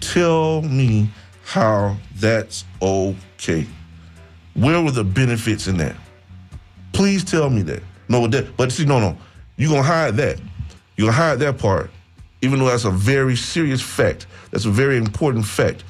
Tell 0.00 0.60
me 0.60 1.08
how 1.44 1.96
that's 2.14 2.66
okay. 2.82 3.66
Where 4.58 4.82
were 4.82 4.90
the 4.90 5.04
benefits 5.04 5.68
in 5.68 5.76
that? 5.76 5.94
Please 6.92 7.22
tell 7.22 7.48
me 7.48 7.62
that. 7.62 7.82
No, 8.08 8.26
that, 8.26 8.56
but 8.56 8.72
see, 8.72 8.84
no, 8.84 8.98
no. 8.98 9.16
You're 9.56 9.70
gonna 9.70 9.82
hide 9.84 10.16
that. 10.16 10.40
You're 10.96 11.06
gonna 11.06 11.16
hide 11.16 11.38
that 11.38 11.58
part, 11.58 11.90
even 12.42 12.58
though 12.58 12.66
that's 12.66 12.84
a 12.84 12.90
very 12.90 13.36
serious 13.36 13.80
fact. 13.80 14.26
That's 14.50 14.64
a 14.64 14.70
very 14.70 14.96
important 14.96 15.46
fact. 15.46 15.84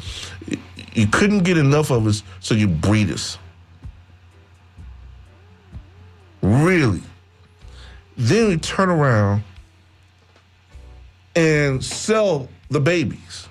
You 0.92 1.07
couldn't 1.07 1.44
get 1.44 1.57
enough 1.57 1.90
of 1.90 2.07
us, 2.07 2.22
so 2.40 2.54
you 2.54 2.68
breed 2.68 3.11
us. 3.11 3.38
Really. 6.42 7.02
Then 8.18 8.48
we 8.48 8.57
turn 8.59 8.90
around 8.90 9.44
and 11.35 11.83
sell 11.83 12.48
the 12.68 12.81
babies. 12.81 13.47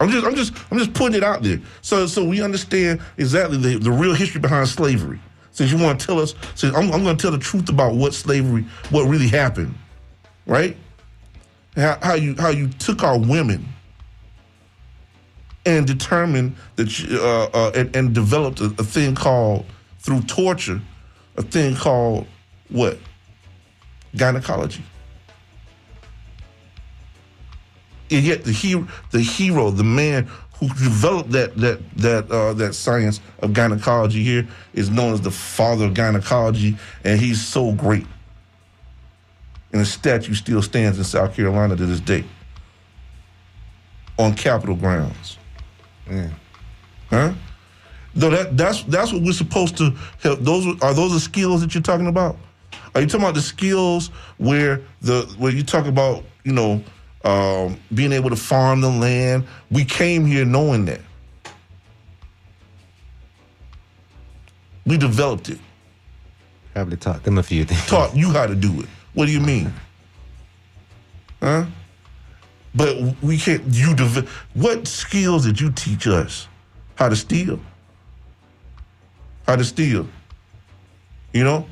I'm 0.00 0.10
just, 0.10 0.24
I'm 0.26 0.34
just, 0.34 0.52
I'm 0.70 0.78
just 0.78 0.94
putting 0.94 1.16
it 1.16 1.24
out 1.24 1.42
there, 1.42 1.60
so 1.82 2.06
so 2.06 2.24
we 2.24 2.42
understand 2.42 3.00
exactly 3.16 3.56
the, 3.56 3.78
the 3.78 3.90
real 3.90 4.14
history 4.14 4.40
behind 4.40 4.68
slavery. 4.68 5.20
Since 5.50 5.72
you 5.72 5.78
want 5.78 5.98
to 5.98 6.06
tell 6.06 6.20
us, 6.20 6.34
so 6.54 6.68
I'm, 6.68 6.92
I'm 6.92 7.02
going 7.02 7.16
to 7.16 7.20
tell 7.20 7.32
the 7.32 7.38
truth 7.38 7.68
about 7.68 7.94
what 7.96 8.14
slavery, 8.14 8.64
what 8.90 9.08
really 9.08 9.26
happened 9.26 9.74
right? 10.48 10.76
How, 11.76 11.98
how 12.02 12.14
you 12.14 12.34
how 12.36 12.48
you 12.48 12.68
took 12.68 13.04
our 13.04 13.16
women 13.16 13.68
and 15.64 15.86
determined 15.86 16.56
that 16.74 16.98
you, 16.98 17.18
uh, 17.20 17.50
uh, 17.54 17.72
and, 17.76 17.94
and 17.94 18.14
developed 18.14 18.60
a, 18.60 18.64
a 18.64 18.84
thing 18.84 19.14
called 19.14 19.66
through 20.00 20.22
torture, 20.22 20.80
a 21.36 21.42
thing 21.42 21.76
called 21.76 22.26
what? 22.70 22.98
Gynecology. 24.16 24.82
And 28.10 28.24
yet 28.24 28.44
the 28.44 28.52
hero, 28.52 28.88
the 29.10 29.20
hero, 29.20 29.70
the 29.70 29.84
man 29.84 30.28
who 30.58 30.68
developed 30.68 31.30
that 31.32 31.56
that 31.56 31.78
that 31.96 32.30
uh, 32.30 32.52
that 32.54 32.74
science 32.74 33.20
of 33.40 33.52
gynecology 33.52 34.22
here 34.22 34.46
is 34.74 34.90
known 34.90 35.14
as 35.14 35.20
the 35.20 35.30
father 35.30 35.86
of 35.86 35.94
gynecology, 35.94 36.76
and 37.04 37.20
he's 37.20 37.44
so 37.44 37.72
great. 37.72 38.06
And 39.72 39.80
the 39.82 39.86
statue 39.86 40.34
still 40.34 40.62
stands 40.62 40.98
in 40.98 41.04
South 41.04 41.34
Carolina 41.34 41.76
to 41.76 41.86
this 41.86 42.00
day 42.00 42.24
on 44.18 44.34
Capitol 44.34 44.74
grounds. 44.74 45.38
Huh? 47.10 47.32
No, 48.14 48.30
that 48.30 48.56
that's 48.56 48.82
that's 48.84 49.12
what 49.12 49.22
we're 49.22 49.32
supposed 49.32 49.76
to 49.78 49.94
help. 50.22 50.40
Those 50.40 50.66
are 50.82 50.94
those 50.94 51.12
the 51.12 51.20
skills 51.20 51.60
that 51.60 51.74
you're 51.74 51.82
talking 51.82 52.08
about. 52.08 52.36
Are 52.94 53.00
you 53.00 53.06
talking 53.06 53.22
about 53.22 53.34
the 53.34 53.42
skills 53.42 54.08
where 54.38 54.82
the 55.02 55.22
where 55.38 55.52
you 55.52 55.62
talk 55.62 55.86
about 55.86 56.24
you 56.44 56.52
know 56.52 56.82
um, 57.24 57.78
being 57.92 58.12
able 58.12 58.30
to 58.30 58.36
farm 58.36 58.80
the 58.80 58.88
land? 58.90 59.46
We 59.70 59.84
came 59.84 60.24
here 60.26 60.44
knowing 60.44 60.84
that. 60.86 61.00
We 64.86 64.96
developed 64.96 65.48
it. 65.50 65.58
Probably 66.74 66.96
taught 66.96 67.24
them 67.24 67.38
a 67.38 67.42
few 67.42 67.64
things. 67.64 67.84
Taught 67.86 68.16
you 68.16 68.30
how 68.30 68.46
to 68.46 68.54
do 68.54 68.80
it. 68.80 68.86
What 69.14 69.26
do 69.26 69.32
you 69.32 69.40
mean? 69.40 69.72
Huh? 71.42 71.66
But 72.74 72.96
we 73.22 73.36
can't. 73.38 73.62
You 73.66 73.94
dev- 73.94 74.28
What 74.54 74.86
skills 74.86 75.44
did 75.44 75.60
you 75.60 75.72
teach 75.72 76.06
us? 76.06 76.46
How 76.94 77.08
to 77.08 77.16
steal? 77.16 77.60
How 79.46 79.56
to 79.56 79.64
steal? 79.64 80.06
You 81.32 81.44
know? 81.44 81.66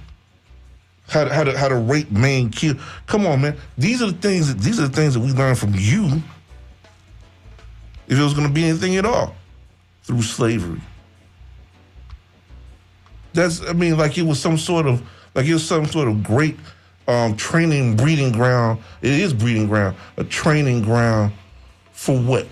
How 1.09 1.25
to, 1.25 1.33
how 1.33 1.45
to 1.45 1.57
how 1.57 1.69
to 1.69 1.77
rape, 1.77 2.11
man, 2.11 2.51
kill. 2.51 2.75
Come 3.07 3.27
on, 3.27 3.41
man. 3.41 3.57
These 3.79 4.03
are 4.03 4.11
the 4.11 4.19
things. 4.19 4.53
That, 4.53 4.61
these 4.61 4.81
are 4.81 4.89
the 4.89 4.95
things 4.95 5.15
that 5.15 5.21
we 5.21 5.33
learned 5.33 5.59
from 5.59 5.73
you. 5.75 6.23
If 8.09 8.19
it 8.19 8.23
was 8.23 8.35
going 8.35 8.47
to 8.47 8.53
be 8.53 8.65
anything 8.65 8.97
at 8.97 9.07
all, 9.07 9.35
through 10.03 10.23
slavery. 10.23 10.81
That's. 13.35 13.63
I 13.63 13.73
mean, 13.73 13.97
like 13.97 14.19
it 14.19 14.23
was 14.23 14.41
some 14.41 14.59
sort 14.59 14.87
of 14.87 15.03
like 15.35 15.47
it 15.47 15.53
was 15.53 15.67
some 15.67 15.87
sort 15.87 16.09
of 16.09 16.25
great 16.25 16.57
um, 17.07 17.37
training 17.37 17.97
breeding 17.97 18.33
ground. 18.33 18.81
It 19.03 19.13
is 19.13 19.33
breeding 19.33 19.69
ground. 19.69 19.97
A 20.17 20.25
training 20.25 20.83
ground 20.83 21.33
for 21.93 22.19
what? 22.19 22.47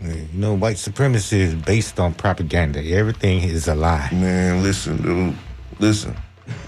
You 0.00 0.28
know, 0.34 0.54
white 0.54 0.78
supremacy 0.78 1.40
is 1.40 1.54
based 1.54 1.98
on 1.98 2.14
propaganda. 2.14 2.84
Everything 2.84 3.42
is 3.42 3.66
a 3.68 3.74
lie. 3.74 4.08
Man, 4.12 4.62
listen, 4.62 5.00
dude. 5.00 5.36
Listen, 5.78 6.16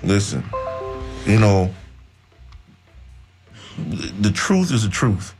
listen. 0.02 0.44
You 1.26 1.38
know, 1.38 1.74
the 3.76 4.32
truth 4.32 4.72
is 4.72 4.82
the 4.82 4.90
truth. 4.90 5.34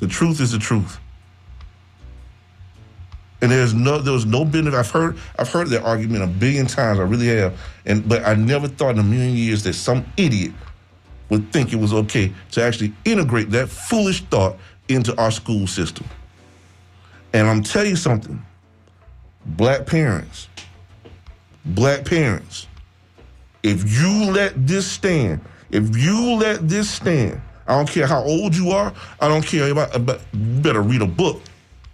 The 0.00 0.08
truth 0.08 0.40
is 0.40 0.52
the 0.52 0.58
truth. 0.58 0.98
And 3.40 3.50
there's 3.50 3.74
no 3.74 3.98
there 3.98 4.12
was 4.12 4.24
no 4.24 4.44
benefit. 4.44 4.78
I've 4.78 4.90
heard 4.90 5.18
I've 5.38 5.48
heard 5.48 5.68
that 5.68 5.82
argument 5.82 6.22
a 6.22 6.28
billion 6.28 6.66
times. 6.66 7.00
I 7.00 7.02
really 7.02 7.26
have. 7.26 7.58
And 7.84 8.08
but 8.08 8.24
I 8.24 8.34
never 8.34 8.68
thought 8.68 8.90
in 8.90 9.00
a 9.00 9.04
million 9.04 9.34
years 9.34 9.64
that 9.64 9.74
some 9.74 10.04
idiot 10.16 10.52
would 11.28 11.52
think 11.52 11.72
it 11.72 11.76
was 11.76 11.92
okay 11.92 12.32
to 12.52 12.62
actually 12.62 12.92
integrate 13.04 13.50
that 13.50 13.68
foolish 13.68 14.22
thought 14.24 14.56
into 14.88 15.16
our 15.20 15.30
school 15.30 15.66
system. 15.66 16.06
And 17.32 17.48
I'm 17.48 17.62
telling 17.62 17.90
you 17.90 17.96
something, 17.96 18.44
black 19.44 19.86
parents, 19.86 20.48
black 21.64 22.04
parents, 22.04 22.66
if 23.62 23.90
you 24.00 24.30
let 24.32 24.66
this 24.66 24.90
stand, 24.90 25.40
if 25.70 25.96
you 25.96 26.34
let 26.34 26.68
this 26.68 26.90
stand, 26.90 27.40
I 27.66 27.76
don't 27.76 27.88
care 27.88 28.06
how 28.06 28.22
old 28.22 28.56
you 28.56 28.70
are, 28.70 28.92
I 29.20 29.28
don't 29.28 29.44
care 29.46 29.70
about, 29.70 29.94
uh, 29.94 29.98
about 29.98 30.20
you 30.32 30.60
better 30.60 30.82
read 30.82 31.02
a 31.02 31.06
book. 31.06 31.40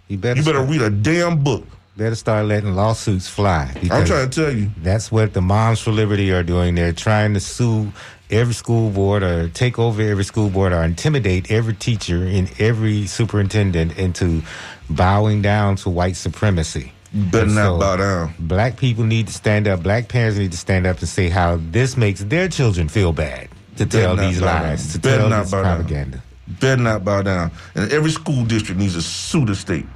You 0.07 0.17
better, 0.17 0.39
You 0.39 0.45
better 0.45 0.57
start, 0.59 0.69
read 0.69 0.81
a 0.81 0.89
damn 0.89 1.43
book. 1.43 1.65
better 1.95 2.15
start 2.15 2.45
letting 2.47 2.73
lawsuits 2.73 3.27
fly. 3.27 3.71
I'm 3.91 4.05
trying 4.05 4.29
to 4.29 4.43
tell 4.43 4.51
you. 4.53 4.71
That's 4.81 5.11
what 5.11 5.33
the 5.33 5.41
Moms 5.41 5.79
for 5.81 5.91
Liberty 5.91 6.31
are 6.31 6.41
doing. 6.43 6.73
They're 6.75 6.93
trying 6.93 7.35
to 7.35 7.39
sue 7.39 7.91
every 8.31 8.53
school 8.55 8.89
board 8.89 9.21
or 9.21 9.49
take 9.49 9.77
over 9.77 10.01
every 10.01 10.23
school 10.23 10.49
board 10.49 10.73
or 10.73 10.81
intimidate 10.83 11.51
every 11.51 11.73
teacher 11.75 12.25
and 12.25 12.51
every 12.59 13.05
superintendent 13.05 13.97
into 13.97 14.41
bowing 14.89 15.41
down 15.43 15.75
to 15.77 15.89
white 15.89 16.15
supremacy. 16.15 16.91
And 17.13 17.55
not 17.55 17.65
so, 17.65 17.79
bow 17.79 17.95
down. 17.95 18.33
Black 18.39 18.77
people 18.77 19.03
need 19.03 19.27
to 19.27 19.33
stand 19.33 19.67
up. 19.67 19.81
Black 19.81 20.07
parents 20.07 20.37
need 20.37 20.51
to 20.51 20.57
stand 20.57 20.85
up 20.85 20.99
and 20.99 21.07
say 21.07 21.29
how 21.29 21.59
this 21.71 21.97
makes 21.97 22.23
their 22.23 22.47
children 22.47 22.87
feel 22.87 23.13
bad 23.13 23.49
to 23.77 23.85
Better 23.85 23.89
tell 23.89 24.15
these 24.15 24.39
down. 24.39 24.63
lies, 24.63 24.93
to 24.93 24.99
Better 24.99 25.17
tell 25.17 25.29
not 25.29 25.41
this 25.43 25.51
bow 25.51 25.63
down. 25.63 25.77
propaganda. 25.77 26.23
Better 26.47 26.81
not 26.81 27.03
bow 27.03 27.21
down. 27.21 27.51
And 27.75 27.91
every 27.91 28.11
school 28.11 28.45
district 28.45 28.79
needs 28.79 28.93
to 28.93 29.01
sue 29.01 29.45
the 29.45 29.55
state. 29.55 29.87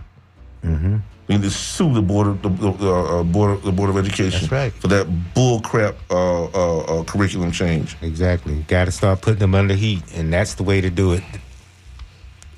Mm-hmm. 0.64 0.98
They 1.28 1.36
need 1.36 1.44
to 1.44 1.52
sue 1.52 1.94
the 1.94 2.02
board 2.02 2.28
of 2.28 2.42
the, 2.42 2.50
the, 2.50 2.94
uh, 2.94 3.24
board 3.24 3.52
of, 3.52 3.64
the 3.64 3.72
board 3.72 3.90
of 3.90 3.98
education 3.98 4.48
right. 4.50 4.74
for 4.74 4.88
that 4.90 5.08
bull 5.34 5.62
crap 5.62 5.96
uh, 6.10 6.46
uh, 6.46 6.80
uh, 6.80 7.04
curriculum 7.04 7.52
change. 7.52 7.96
Exactly. 8.02 8.56
Got 8.68 8.86
to 8.86 8.92
start 8.92 9.22
putting 9.22 9.40
them 9.40 9.56
under 9.56 9.74
heat, 9.74 10.04
and 10.16 10.34
that's 10.34 10.56
the 10.56 10.64
way 10.64 10.82
to 10.82 10.90
do 10.90 11.14
it. 11.14 11.24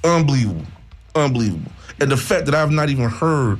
Unbelievable, 0.04 0.66
unbelievable. 1.14 1.72
And 2.00 2.12
the 2.12 2.18
fact 2.18 2.46
that 2.46 2.56
I've 2.56 2.72
not 2.72 2.90
even 2.90 3.10
heard 3.10 3.60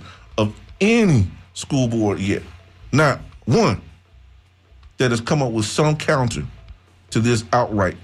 any 0.82 1.28
school 1.54 1.88
board 1.88 2.20
yet, 2.20 2.44
not 2.92 3.20
one, 3.46 3.82
that 4.98 5.12
has 5.12 5.22
come 5.22 5.42
up 5.42 5.52
with 5.52 5.66
some 5.66 5.96
counter 5.96 6.44
to 7.12 7.20
this 7.20 7.44
outright. 7.54 7.98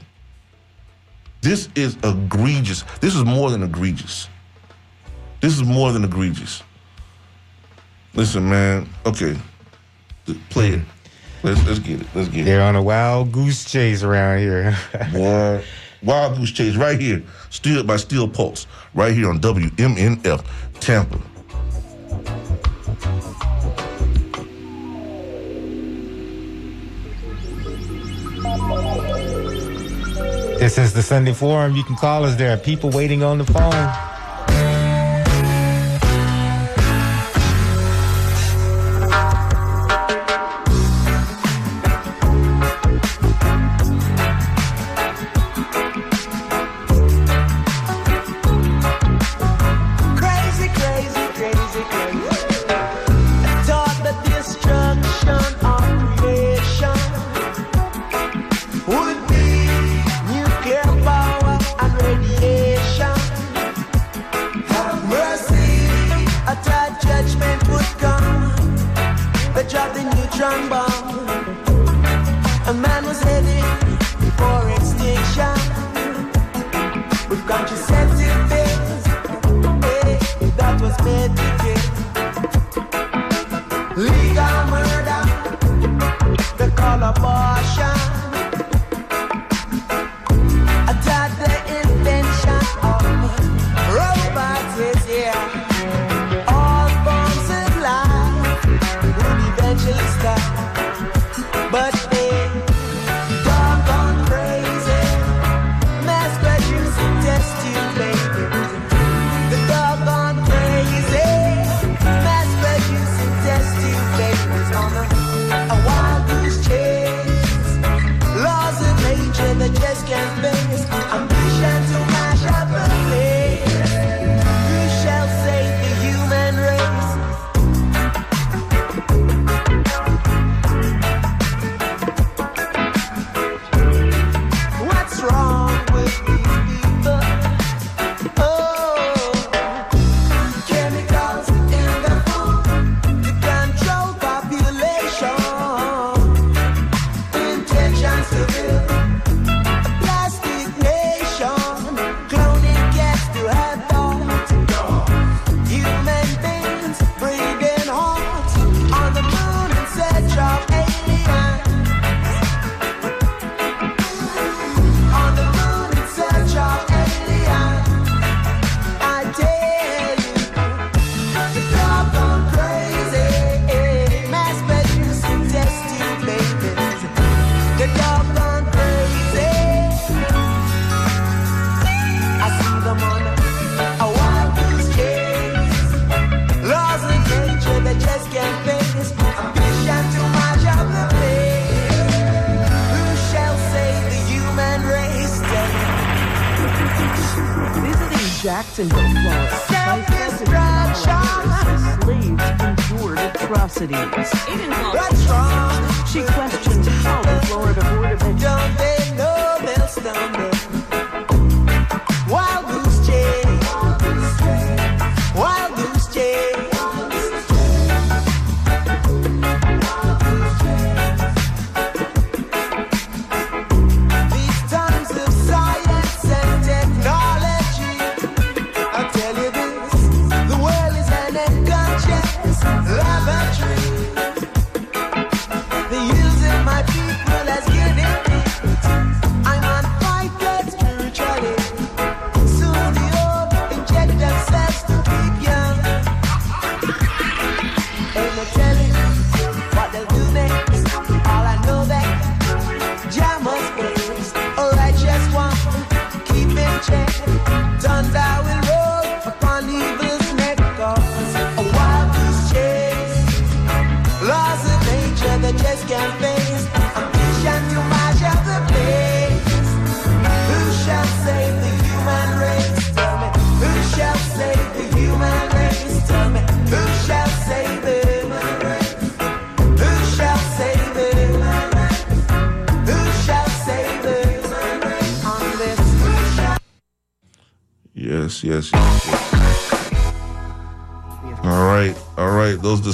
This 1.41 1.69
is 1.75 1.97
egregious. 2.03 2.83
This 2.99 3.15
is 3.15 3.23
more 3.23 3.49
than 3.49 3.63
egregious. 3.63 4.29
This 5.39 5.53
is 5.53 5.63
more 5.63 5.91
than 5.91 6.03
egregious. 6.03 6.61
Listen, 8.13 8.47
man. 8.47 8.87
Okay, 9.05 9.35
play 10.49 10.69
it. 10.69 10.79
Hmm. 10.79 11.47
Let's 11.47 11.65
let's 11.65 11.79
get 11.79 12.01
it. 12.01 12.07
Let's 12.13 12.29
get 12.29 12.41
it. 12.41 12.43
They're 12.45 12.61
on 12.61 12.75
a 12.75 12.83
wild 12.83 13.31
goose 13.31 13.65
chase 13.65 14.03
around 14.03 14.39
here. 14.39 14.77
Boy, 15.11 15.63
Wild 16.03 16.37
Goose 16.37 16.51
Chase 16.51 16.75
right 16.75 16.99
here, 16.99 17.21
steered 17.49 17.85
by 17.85 17.97
Steel 17.97 18.27
Pulse, 18.27 18.65
right 18.93 19.13
here 19.13 19.29
on 19.29 19.39
WMNF 19.39 20.43
Tampa. 20.79 21.19
This 30.61 30.77
is 30.77 30.93
the 30.93 31.01
Sunday 31.01 31.33
Forum. 31.33 31.75
You 31.75 31.83
can 31.83 31.95
call 31.95 32.23
us. 32.23 32.35
There 32.35 32.53
are 32.53 32.57
people 32.57 32.91
waiting 32.91 33.23
on 33.23 33.39
the 33.39 33.45
phone. 33.45 34.10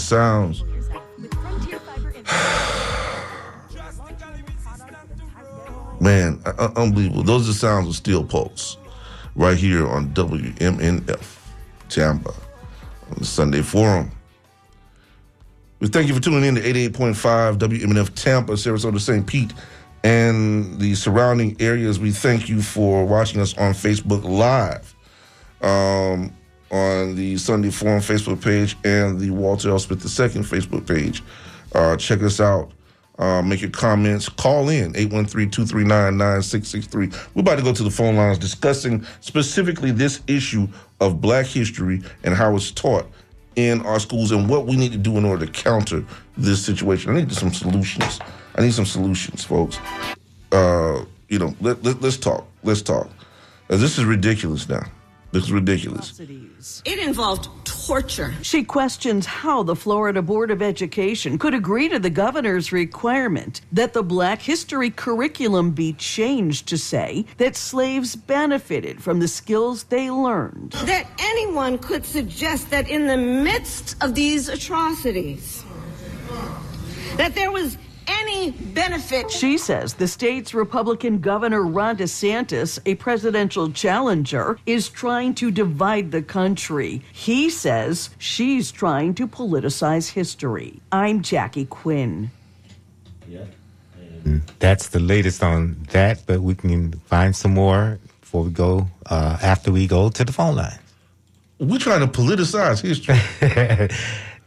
Sounds. 0.08 0.64
Man, 6.00 6.40
uh, 6.46 6.54
uh, 6.58 6.72
unbelievable. 6.76 7.24
Those 7.24 7.44
are 7.44 7.52
the 7.52 7.58
sounds 7.58 7.90
of 7.90 7.96
Steel 7.96 8.24
Pulse 8.24 8.78
right 9.36 9.58
here 9.58 9.88
on 9.88 10.10
WMNF 10.10 11.38
Tampa 11.90 12.30
on 12.30 13.18
the 13.18 13.26
Sunday 13.26 13.62
Forum. 13.62 14.12
We 15.80 15.88
thank 15.88 16.08
you 16.08 16.16
for 16.16 16.22
tuning 16.22 16.44
in 16.44 16.56
to 16.56 16.62
88.5 16.62 17.58
WMNF 17.58 18.16
Tampa, 18.16 18.54
Sarasota, 18.54 19.00
St. 19.00 19.28
Pete, 19.28 19.54
and 20.04 20.80
the 20.80 20.96
surrounding 20.96 21.56
areas. 21.60 22.00
We 22.00 22.12
thank 22.12 22.50
you 22.50 22.62
for 22.62 23.06
watching 23.06 23.42
us 23.42 23.56
on 23.58 23.74
Facebook 23.74 24.24
Live, 24.24 24.96
um, 25.62 26.34
on 26.72 27.16
the 27.16 27.38
Sunday 27.38 27.72
Forum 27.72 28.02
Facebook 28.02 28.42
page 28.42 28.76
and 28.84 29.18
the 29.20 29.30
Walter 29.30 29.70
L. 29.70 29.80
Smith 29.80 30.04
II 30.04 30.10
Facebook 30.44 30.86
page. 30.88 31.24
Uh, 31.74 31.96
check 31.98 32.22
us 32.22 32.40
out. 32.40 32.72
Uh, 33.20 33.42
make 33.42 33.62
your 33.62 33.72
comments. 33.72 34.30
Call 34.30 34.70
in 34.70 34.94
813-239-9663. 34.94 37.30
We're 37.34 37.42
about 37.42 37.58
to 37.58 37.64
go 37.64 37.74
to 37.74 37.84
the 37.84 37.90
phone 37.90 38.16
lines 38.16 38.38
discussing 38.38 39.04
specifically 39.22 39.90
this 39.92 40.22
issue 40.28 40.68
of 41.00 41.20
black 41.20 41.48
history 41.48 42.04
and 42.24 42.36
how 42.36 42.56
it's 42.56 42.70
taught 42.72 43.08
in 43.56 43.84
our 43.88 44.00
schools 44.00 44.32
and 44.32 44.48
what 44.48 44.68
we 44.68 44.76
need 44.76 44.92
to 44.92 45.00
do 45.00 45.18
in 45.18 45.26
order 45.26 45.48
to 45.48 45.52
counter 45.52 46.06
this 46.38 46.64
situation. 46.64 47.10
I 47.12 47.16
need 47.22 47.32
some 47.32 47.52
solutions. 47.52 48.20
I 48.56 48.62
need 48.62 48.74
some 48.74 48.86
solutions, 48.86 49.44
folks. 49.44 49.80
Uh, 50.52 51.04
you 51.28 51.40
know, 51.40 51.56
let, 51.60 51.84
let, 51.84 52.00
let's 52.02 52.18
talk. 52.18 52.46
Let's 52.64 52.84
talk. 52.84 53.10
This 53.68 53.98
is 53.98 54.06
ridiculous 54.06 54.70
now. 54.70 54.84
This 55.38 55.46
is 55.46 55.52
ridiculous. 55.52 56.82
It 56.84 56.98
involved 56.98 57.50
torture. 57.64 58.34
She 58.42 58.64
questions 58.64 59.28
how 59.28 59.62
the 59.62 59.76
Florida 59.76 60.24
Board 60.24 60.50
of 60.50 60.64
Education 60.64 61.38
could 61.38 61.54
agree 61.54 61.88
to 61.90 62.00
the 62.00 62.10
governor's 62.10 62.72
requirement 62.72 63.62
that 63.72 63.94
the 63.94 64.02
Black 64.02 64.42
History 64.42 64.90
curriculum 64.90 65.74
be 65.74 65.94
changed 65.94 66.68
to 66.70 66.78
say 66.80 67.28
that 67.38 67.56
slaves 67.56 68.16
benefited 68.16 69.04
from 69.04 69.20
the 69.20 69.28
skills 69.28 69.84
they 69.84 70.10
learned. 70.10 70.72
That 70.72 71.08
anyone 71.20 71.78
could 71.78 72.04
suggest 72.04 72.72
that 72.72 72.90
in 72.90 73.06
the 73.06 73.18
midst 73.18 73.96
of 74.04 74.16
these 74.16 74.50
atrocities, 74.50 75.64
that 77.18 77.36
there 77.36 77.52
was 77.52 77.78
any 78.08 78.52
benefit. 78.52 79.30
She 79.32 79.58
says 79.58 79.94
the 79.94 80.08
state's 80.08 80.54
Republican 80.54 81.20
Governor 81.20 81.64
Ron 81.64 81.98
DeSantis, 81.98 82.80
a 82.86 82.96
presidential 82.96 83.72
challenger, 83.72 84.58
is 84.66 84.90
trying 84.90 85.36
to 85.36 85.52
divide 85.52 86.12
the 86.12 86.22
country. 86.22 87.02
He 87.12 87.50
says 87.50 88.10
she's 88.18 88.72
trying 88.72 89.16
to 89.16 89.28
politicize 89.28 90.10
history. 90.10 90.80
I'm 90.92 91.22
Jackie 91.22 91.66
Quinn. 91.66 92.32
That's 94.60 94.90
the 94.90 95.00
latest 95.00 95.44
on 95.44 95.78
that, 95.92 96.24
but 96.26 96.42
we 96.42 96.56
can 96.56 96.94
find 97.06 97.36
some 97.36 97.54
more 97.54 98.00
before 98.22 98.44
we 98.44 98.52
go, 98.52 98.88
uh, 99.06 99.38
after 99.42 99.72
we 99.72 99.88
go 99.88 100.10
to 100.10 100.24
the 100.24 100.34
phone 100.34 100.56
line. 100.56 100.80
We're 101.60 101.80
trying 101.80 102.02
to 102.02 102.08
politicize 102.08 102.82
history. 102.82 103.18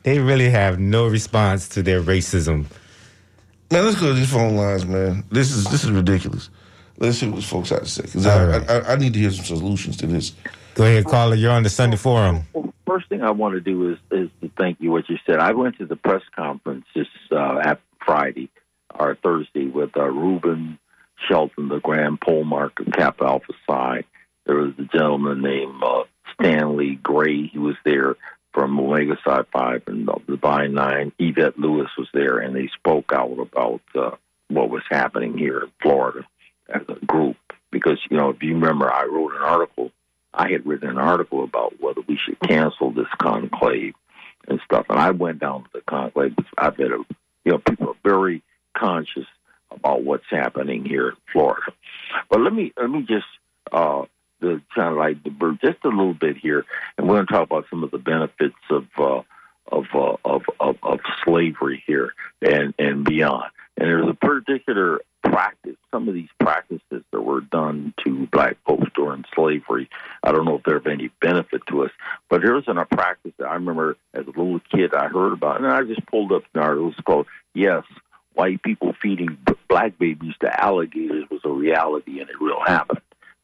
They 0.02 0.18
really 0.18 0.48
have 0.48 0.78
no 0.78 1.06
response 1.06 1.68
to 1.70 1.82
their 1.82 2.00
racism. 2.00 2.66
Man, 3.72 3.84
let's 3.84 4.00
go 4.00 4.08
to 4.08 4.14
these 4.14 4.30
phone 4.30 4.56
lines, 4.56 4.84
man. 4.84 5.22
This 5.30 5.52
is 5.52 5.64
this 5.70 5.84
is 5.84 5.92
ridiculous. 5.92 6.50
Let's 6.98 7.18
see 7.18 7.28
what 7.28 7.44
folks 7.44 7.70
have 7.70 7.84
to 7.84 7.88
say. 7.88 8.02
Because 8.02 8.26
I, 8.26 8.40
All 8.40 8.48
right. 8.48 8.70
I, 8.70 8.80
I 8.92 8.96
need 8.96 9.12
to 9.12 9.20
hear 9.20 9.30
some 9.30 9.44
solutions 9.44 9.96
to 9.98 10.08
this. 10.08 10.32
Go 10.74 10.84
ahead, 10.84 11.04
caller. 11.04 11.36
You're 11.36 11.52
on 11.52 11.62
the 11.62 11.70
Sunday 11.70 11.96
Forum. 11.96 12.42
Well, 12.52 12.74
first 12.84 13.08
thing 13.08 13.22
I 13.22 13.30
want 13.30 13.54
to 13.54 13.60
do 13.60 13.92
is 13.92 13.98
is 14.10 14.28
to 14.40 14.50
thank 14.58 14.80
you 14.80 14.90
what 14.90 15.08
you 15.08 15.18
said. 15.24 15.38
I 15.38 15.52
went 15.52 15.78
to 15.78 15.86
the 15.86 15.94
press 15.94 16.22
conference 16.34 16.84
this 16.96 17.06
uh, 17.30 17.60
at 17.62 17.80
Friday 18.04 18.50
or 18.98 19.16
Thursday 19.22 19.66
with 19.66 19.96
uh, 19.96 20.02
Reuben 20.02 20.76
Shelton, 21.28 21.68
the 21.68 21.78
Grand 21.78 22.20
Polemarch 22.20 22.84
of 22.84 22.92
Kappa 22.92 23.24
Alpha 23.24 23.52
Psi. 23.68 24.02
There 24.46 24.56
was 24.56 24.72
a 24.78 24.84
gentleman 24.96 25.42
named 25.42 25.80
uh, 25.80 26.02
Stanley 26.34 26.96
Gray. 26.96 27.46
He 27.46 27.58
was 27.58 27.76
there 27.84 28.16
from 28.52 28.78
Omega 28.78 29.16
Psi 29.24 29.42
Phi 29.52 29.76
and 29.86 30.08
the 30.08 30.16
Divine 30.26 30.74
Nine. 30.74 31.12
Yvette 31.18 31.58
Lewis 31.58 31.90
was 31.96 32.08
there, 32.12 32.38
and 32.38 32.54
they 32.54 32.68
spoke 32.68 33.12
out 33.12 33.38
about 33.38 33.82
uh, 33.94 34.16
what 34.48 34.70
was 34.70 34.82
happening 34.90 35.38
here 35.38 35.60
in 35.60 35.70
Florida 35.82 36.26
as 36.68 36.82
a 36.88 37.04
group. 37.06 37.36
Because 37.70 37.98
you 38.10 38.16
know, 38.16 38.30
if 38.30 38.42
you 38.42 38.54
remember, 38.54 38.92
I 38.92 39.04
wrote 39.04 39.34
an 39.34 39.42
article 39.42 39.92
I 40.32 40.50
had 40.50 40.66
written 40.66 40.90
an 40.90 40.98
article 40.98 41.44
about 41.44 41.80
whether 41.80 42.00
we 42.02 42.16
should 42.16 42.38
cancel 42.40 42.92
this 42.92 43.08
conclave 43.20 43.94
and 44.48 44.60
stuff. 44.64 44.86
And 44.88 44.98
I 44.98 45.10
went 45.10 45.40
down 45.40 45.64
to 45.64 45.70
the 45.72 45.80
conclave. 45.80 46.34
I've 46.56 46.78
a, 46.78 46.84
you 46.84 47.06
know, 47.44 47.58
people 47.58 47.88
are 47.88 47.96
very 48.04 48.42
conscious 48.76 49.26
about 49.70 50.04
what's 50.04 50.24
happening 50.30 50.84
here 50.84 51.10
in 51.10 51.16
Florida. 51.32 51.72
But 52.28 52.40
let 52.40 52.52
me 52.52 52.72
let 52.76 52.90
me 52.90 53.02
just 53.02 53.26
uh, 53.72 54.04
the 54.40 54.60
kind 54.74 54.88
of 54.88 54.96
like 54.96 55.22
the 55.22 55.30
bird 55.30 55.58
just 55.62 55.84
a 55.84 55.88
little 55.88 56.14
bit 56.14 56.36
here, 56.36 56.64
and 56.96 57.08
we're 57.08 57.16
going 57.16 57.26
to 57.26 57.32
talk 57.32 57.46
about 57.46 57.66
some 57.70 57.84
of 57.84 57.90
the 57.90 57.98
benefits 57.98 58.56
of 58.70 58.86
uh, 58.98 59.22
of, 59.70 59.86
uh, 59.94 60.16
of 60.24 60.42
of 60.58 60.76
of 60.82 61.00
slavery 61.24 61.82
here 61.86 62.12
and 62.42 62.74
and 62.78 63.04
beyond. 63.04 63.50
And 63.76 63.88
there's 63.88 64.08
a 64.08 64.14
particular 64.14 65.00
practice, 65.22 65.76
some 65.90 66.08
of 66.08 66.14
these 66.14 66.28
practices 66.38 67.02
that 67.10 67.20
were 67.20 67.40
done 67.40 67.94
to 68.04 68.26
black 68.26 68.56
folks 68.66 68.90
during 68.94 69.24
slavery. 69.34 69.88
I 70.22 70.32
don't 70.32 70.44
know 70.44 70.56
if 70.56 70.64
they're 70.64 70.86
any 70.90 71.10
benefit 71.20 71.62
to 71.68 71.84
us, 71.84 71.90
but 72.28 72.42
there 72.42 72.54
was 72.54 72.64
a 72.68 72.84
practice 72.94 73.32
that 73.38 73.48
I 73.48 73.54
remember 73.54 73.96
as 74.12 74.26
a 74.26 74.30
little 74.30 74.60
kid 74.74 74.94
I 74.94 75.08
heard 75.08 75.32
about, 75.32 75.58
and 75.58 75.66
I 75.66 75.82
just 75.82 76.04
pulled 76.06 76.32
up 76.32 76.42
an 76.54 76.60
article. 76.60 76.92
Called 77.04 77.26
"Yes, 77.54 77.84
White 78.34 78.62
People 78.62 78.94
Feeding 79.00 79.38
Black 79.68 79.98
Babies 79.98 80.34
to 80.40 80.62
Alligators 80.62 81.24
Was 81.30 81.40
a 81.44 81.50
Reality 81.50 82.20
and 82.20 82.28
It 82.28 82.40
Real 82.40 82.60
Happened." 82.66 83.00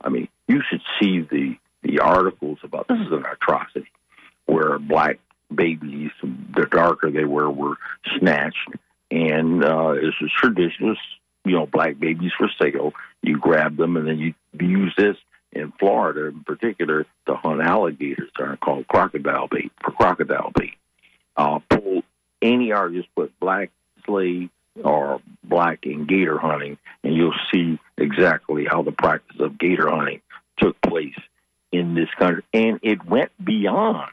I 0.06 0.08
mean, 0.08 0.28
you 0.46 0.62
should 0.70 0.82
see 1.00 1.20
the 1.20 1.56
the 1.82 2.00
articles 2.00 2.58
about 2.62 2.88
this 2.88 2.98
is 2.98 3.12
an 3.12 3.24
atrocity 3.30 3.90
where 4.46 4.78
black 4.78 5.18
babies, 5.54 6.10
the 6.22 6.66
darker 6.66 7.10
they 7.10 7.24
were, 7.24 7.50
were 7.50 7.76
snatched, 8.18 8.68
and 9.10 9.64
uh, 9.64 9.90
it's 9.90 10.16
a 10.22 10.28
tradition. 10.40 10.96
You 11.44 11.52
know, 11.52 11.66
black 11.66 11.98
babies 11.98 12.32
for 12.36 12.48
sale. 12.60 12.92
You 13.22 13.38
grab 13.38 13.76
them 13.76 13.96
and 13.96 14.06
then 14.06 14.18
you 14.18 14.34
use 14.58 14.92
this 14.96 15.16
in 15.52 15.72
Florida, 15.78 16.26
in 16.26 16.42
particular, 16.42 17.06
to 17.26 17.34
hunt 17.34 17.60
alligators. 17.60 18.30
They're 18.36 18.56
called 18.56 18.88
crocodile 18.88 19.48
bait 19.48 19.70
for 19.82 19.92
crocodile 19.92 20.52
bait. 20.58 20.74
Uh, 21.36 21.60
pull 21.68 22.02
any 22.42 22.72
or 22.72 22.90
just 22.90 23.14
put 23.14 23.38
black 23.38 23.70
slave 24.04 24.50
or 24.82 25.20
black 25.44 25.86
in 25.86 26.06
gator 26.06 26.38
hunting, 26.38 26.78
and 27.02 27.14
you'll 27.14 27.34
see 27.52 27.78
exactly 27.96 28.66
how 28.68 28.82
the 28.82 28.92
practice 28.92 29.38
of 29.40 29.58
gator 29.58 29.88
hunting 29.88 30.20
took 30.58 30.80
place 30.80 31.18
in 31.72 31.94
this 31.94 32.08
country, 32.18 32.42
and 32.52 32.80
it 32.82 33.04
went 33.04 33.30
beyond, 33.42 34.10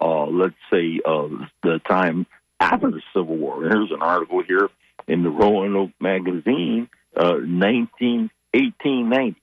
uh, 0.00 0.26
let's 0.26 0.54
say, 0.70 1.00
uh, 1.04 1.28
the 1.62 1.80
time 1.88 2.26
after 2.60 2.90
the 2.90 3.02
Civil 3.14 3.36
War. 3.36 3.62
Here's 3.62 3.90
an 3.90 4.02
article 4.02 4.42
here 4.42 4.70
in 5.06 5.22
the 5.22 5.30
Roanoke 5.30 5.92
magazine, 6.00 6.88
uh, 7.16 7.36
19, 7.42 8.30
1890. 8.52 9.40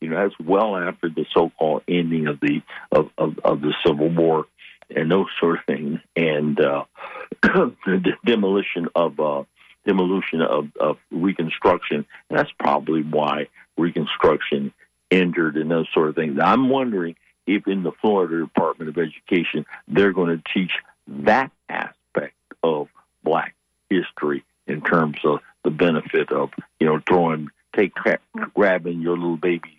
You 0.00 0.10
know, 0.10 0.22
that's 0.22 0.38
well 0.38 0.76
after 0.76 1.08
the 1.08 1.26
so-called 1.34 1.82
ending 1.88 2.28
of 2.28 2.38
the 2.40 2.62
of, 2.92 3.10
of, 3.18 3.38
of 3.44 3.60
the 3.60 3.74
Civil 3.84 4.10
War 4.10 4.46
and 4.94 5.10
those 5.10 5.26
sort 5.40 5.58
of 5.58 5.64
things, 5.66 5.98
and 6.16 6.60
uh, 6.60 6.84
the 7.42 8.12
demolition 8.24 8.88
of 8.94 9.18
uh, 9.18 9.42
demolition 9.88 10.42
of, 10.42 10.68
of 10.78 10.98
Reconstruction. 11.10 12.04
And 12.28 12.38
that's 12.38 12.52
probably 12.60 13.02
why 13.02 13.48
Reconstruction 13.78 14.72
entered 15.10 15.56
and 15.56 15.70
those 15.70 15.88
sort 15.94 16.10
of 16.10 16.14
things. 16.14 16.38
I'm 16.42 16.68
wondering 16.68 17.16
if 17.46 17.66
in 17.66 17.82
the 17.82 17.92
Florida 17.92 18.44
Department 18.44 18.90
of 18.90 18.98
Education 18.98 19.64
they're 19.88 20.12
going 20.12 20.36
to 20.36 20.52
teach 20.52 20.72
that 21.06 21.50
aspect 21.70 22.34
of 22.62 22.88
black 23.24 23.54
history 23.88 24.44
in 24.66 24.82
terms 24.82 25.16
of 25.24 25.40
the 25.64 25.70
benefit 25.70 26.30
of 26.30 26.50
you 26.78 26.86
know 26.86 27.00
throwing 27.08 27.48
take 27.74 27.92
grabbing 28.54 29.00
your 29.00 29.16
little 29.16 29.38
babies 29.38 29.72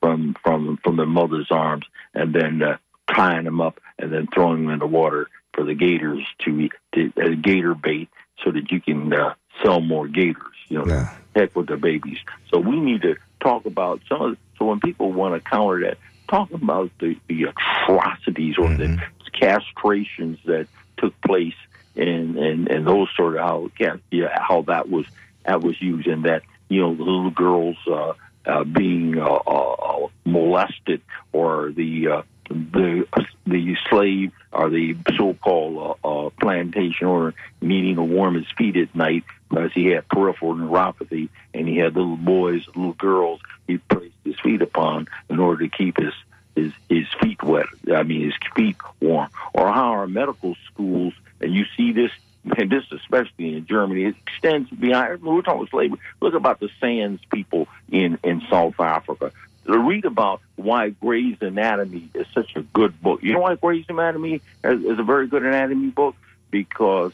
from 0.00 0.36
from 0.44 0.78
from 0.84 0.96
their 0.96 1.06
mother's 1.06 1.48
arms 1.50 1.84
and 2.14 2.32
then 2.32 2.62
uh, 2.62 2.76
tying 3.12 3.44
them 3.44 3.60
up 3.60 3.80
and 3.98 4.12
then 4.12 4.28
throwing 4.32 4.62
them 4.62 4.74
in 4.74 4.78
the 4.78 4.86
water 4.86 5.28
for 5.52 5.64
the 5.64 5.74
gators 5.74 6.24
to, 6.38 6.68
to 6.94 7.12
uh, 7.20 7.30
gator 7.40 7.74
bait 7.74 8.08
so 8.44 8.52
that 8.52 8.70
you 8.70 8.80
can 8.80 9.12
uh, 9.12 9.34
sell 9.64 9.80
more 9.80 10.08
gators. 10.08 10.42
You 10.68 10.78
know, 10.78 10.86
Yeah. 10.86 11.08
heck 11.34 11.54
with 11.54 11.66
the 11.68 11.76
babies. 11.76 12.18
So 12.52 12.58
we 12.58 12.78
need 12.80 13.02
to 13.02 13.16
talk 13.40 13.66
about 13.66 14.00
some 14.08 14.22
of. 14.22 14.38
So 14.58 14.64
when 14.66 14.80
people 14.80 15.12
want 15.12 15.34
to 15.34 15.50
counter 15.50 15.80
that, 15.86 15.98
talk 16.28 16.50
about 16.52 16.90
the, 16.98 17.16
the 17.28 17.44
atrocities 17.44 18.56
or 18.58 18.68
the 18.74 18.98
castrations 19.40 20.42
that 20.44 20.66
took 20.98 21.14
place 21.20 21.54
and 21.94 22.36
and 22.36 22.68
and 22.68 22.86
those 22.86 23.08
sort 23.16 23.36
of 23.36 23.40
how 23.40 23.70
yeah 24.10 24.28
how 24.32 24.62
that 24.62 24.88
was 24.88 25.04
that 25.44 25.62
was 25.62 25.80
used 25.80 26.06
and 26.06 26.24
that 26.24 26.42
you 26.68 26.80
know 26.80 26.94
the 26.94 27.02
little 27.02 27.30
girls 27.30 27.76
uh, 27.86 28.12
uh, 28.46 28.64
being 28.64 29.18
uh, 29.18 29.24
uh, 29.24 30.08
molested 30.24 31.00
or 31.32 31.72
the 31.72 32.08
uh, 32.08 32.22
the 32.48 33.06
the 33.46 33.76
slave 33.88 34.32
or 34.52 34.70
the 34.70 34.96
so-called 35.16 35.98
uh, 36.02 36.26
uh, 36.26 36.30
plantation 36.40 37.06
owner 37.06 37.34
needing 37.60 37.96
to 37.96 38.02
warm 38.02 38.34
his 38.34 38.50
feet 38.56 38.76
at 38.76 38.94
night 38.94 39.24
because 39.48 39.72
he 39.72 39.86
had 39.86 40.08
peripheral 40.08 40.54
neuropathy 40.54 41.28
and 41.54 41.68
he 41.68 41.76
had 41.76 41.94
little 41.94 42.16
boys, 42.16 42.66
little 42.68 42.92
girls 42.92 43.40
he 43.66 43.78
placed 43.78 44.14
his 44.24 44.38
feet 44.40 44.62
upon 44.62 45.08
in 45.28 45.38
order 45.38 45.68
to 45.68 45.76
keep 45.76 45.98
his 45.98 46.14
his 46.54 46.72
his 46.88 47.06
feet 47.20 47.42
wet. 47.42 47.66
I 47.92 48.02
mean 48.02 48.22
his 48.22 48.34
feet 48.54 48.76
warm. 49.00 49.28
Or 49.52 49.72
how 49.72 49.90
our 49.90 50.06
medical 50.06 50.56
schools 50.66 51.14
and 51.40 51.54
you 51.54 51.64
see 51.76 51.92
this 51.92 52.10
and 52.56 52.70
this 52.70 52.84
especially 52.92 53.56
in 53.56 53.66
Germany, 53.66 54.04
it 54.04 54.16
extends 54.26 54.70
beyond 54.70 55.22
we're 55.22 55.42
talking 55.42 55.66
slavery. 55.68 55.98
Look 56.20 56.34
about 56.34 56.60
the 56.60 56.70
Sands 56.80 57.20
people 57.30 57.68
in, 57.90 58.18
in 58.22 58.42
South 58.48 58.78
Africa. 58.78 59.32
Read 59.68 60.04
about 60.04 60.40
why 60.56 60.90
Gray's 60.90 61.36
Anatomy 61.40 62.08
is 62.14 62.26
such 62.34 62.54
a 62.56 62.62
good 62.62 63.00
book. 63.00 63.22
You 63.22 63.34
know 63.34 63.40
why 63.40 63.54
Gray's 63.56 63.86
Anatomy 63.88 64.40
is, 64.64 64.98
a 64.98 65.02
very 65.02 65.26
good 65.26 65.44
anatomy 65.44 65.88
book? 65.88 66.14
Because 66.50 67.12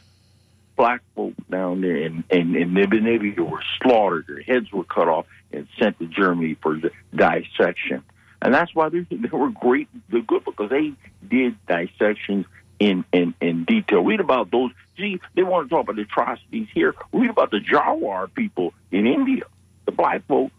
black 0.77 1.03
folk 1.15 1.35
down 1.51 1.81
there 1.81 1.97
in, 1.97 2.25
in, 2.31 2.55
in 2.55 2.71
Namibia 2.73 3.39
were 3.39 3.63
slaughtered, 3.81 4.27
their 4.27 4.43
heads 4.43 4.73
were 4.73 4.85
cut 4.85 5.09
off 5.09 5.27
and 5.53 5.67
sent 5.79 5.99
to 5.99 6.07
Germany 6.07 6.57
for 6.63 6.79
dissection. 7.15 8.03
And 8.41 8.53
that's 8.53 8.75
why 8.75 8.89
they, 8.89 9.01
they 9.11 9.29
were 9.29 9.51
great, 9.51 9.89
they're 10.09 10.23
good 10.23 10.45
because 10.45 10.71
they 10.71 10.93
did 11.27 11.57
dissections 11.67 12.47
in, 12.79 13.05
in, 13.13 13.35
in 13.41 13.65
detail. 13.65 14.03
Read 14.03 14.21
about 14.21 14.51
those. 14.51 14.73
Gee, 14.97 15.21
they 15.35 15.43
want 15.43 15.69
to 15.69 15.75
talk 15.75 15.85
about 15.85 15.97
the 15.97 16.03
atrocities 16.03 16.69
here. 16.75 16.95
Read 17.13 17.31
about 17.31 17.51
the 17.51 17.61
Jawar 17.61 18.33
people 18.35 18.75
in 18.91 19.07
India, 19.07 19.45
the 19.87 19.93
black 19.93 20.27
folk 20.27 20.51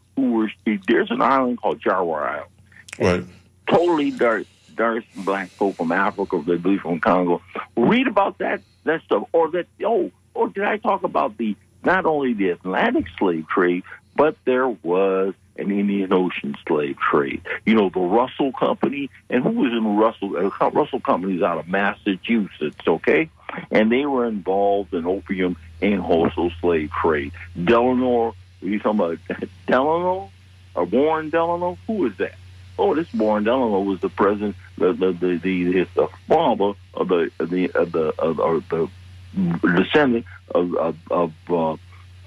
There's 0.66 1.12
an 1.12 1.22
island 1.22 1.62
called 1.62 1.82
Jawar 1.82 2.24
Island. 2.24 2.50
Right. 3.00 3.24
Totally 3.68 4.12
dark, 4.12 4.46
dark 4.76 5.04
black 5.16 5.50
folk 5.50 5.76
from 5.76 5.92
Africa, 5.92 6.42
they 6.46 6.58
believe 6.58 6.82
from 6.82 7.00
Congo. 7.00 7.42
Read 7.76 8.08
about 8.08 8.40
that 8.40 8.62
that 8.84 9.02
stuff, 9.04 9.28
or 9.32 9.52
that. 9.52 9.68
Oh, 9.84 10.12
or 10.34 10.50
did 10.50 10.64
I 10.64 10.78
talk 10.78 11.04
about 11.04 11.38
the 11.38 11.56
not 11.84 12.06
only 12.06 12.34
the 12.34 12.50
Atlantic 12.50 13.06
slave 13.18 13.48
trade, 13.48 13.84
but 14.16 14.38
there 14.46 14.68
was 14.68 15.34
an 15.58 15.72
Indian 15.72 16.12
Ocean 16.14 16.56
slave 16.68 16.98
trade. 16.98 17.42
You 17.66 17.76
know, 17.76 17.90
the 17.90 18.00
Russell 18.00 18.52
Company, 18.52 19.10
and 19.30 19.44
who 19.44 19.52
was 19.52 19.72
in 19.72 19.84
the 19.84 19.90
Russell? 19.90 20.36
Uh, 20.36 20.70
Russell 20.72 21.00
Company 21.00 21.38
is 21.38 21.44
out 21.44 21.60
of 21.60 21.68
Massachusetts, 21.68 22.88
okay? 22.88 23.30
And 23.70 23.92
they 23.92 24.06
were 24.06 24.26
involved 24.26 24.94
in 24.94 25.06
opium 25.06 25.58
and 25.82 26.00
wholesale 26.00 26.52
slave 26.60 26.92
trade. 26.92 27.34
Delano, 27.62 28.36
Were 28.62 28.68
you 28.68 28.80
talking 28.80 29.00
about 29.00 29.20
Delano 29.68 30.32
or 30.76 30.86
Warren 30.86 31.30
Delano? 31.30 31.78
Who 31.88 32.06
is 32.06 32.18
that? 32.18 32.36
Oh, 32.78 32.96
this 32.96 33.12
Warren 33.14 33.44
Delano 33.44 33.82
was 33.82 34.00
the 34.00 34.10
president, 34.10 34.56
the 34.78 34.94
the 34.94 35.12
the 35.12 35.38
the, 35.38 35.88
the 35.94 36.08
father 36.28 36.74
of 36.94 37.08
the 37.08 37.32
the 37.40 37.72
of 37.72 37.92
the 37.92 38.14
of, 38.20 38.40
of 38.40 38.70
the 38.70 38.90
descendant 39.76 40.26
of 40.54 40.76
of, 40.76 40.96
of 41.12 41.34
uh, 41.50 41.78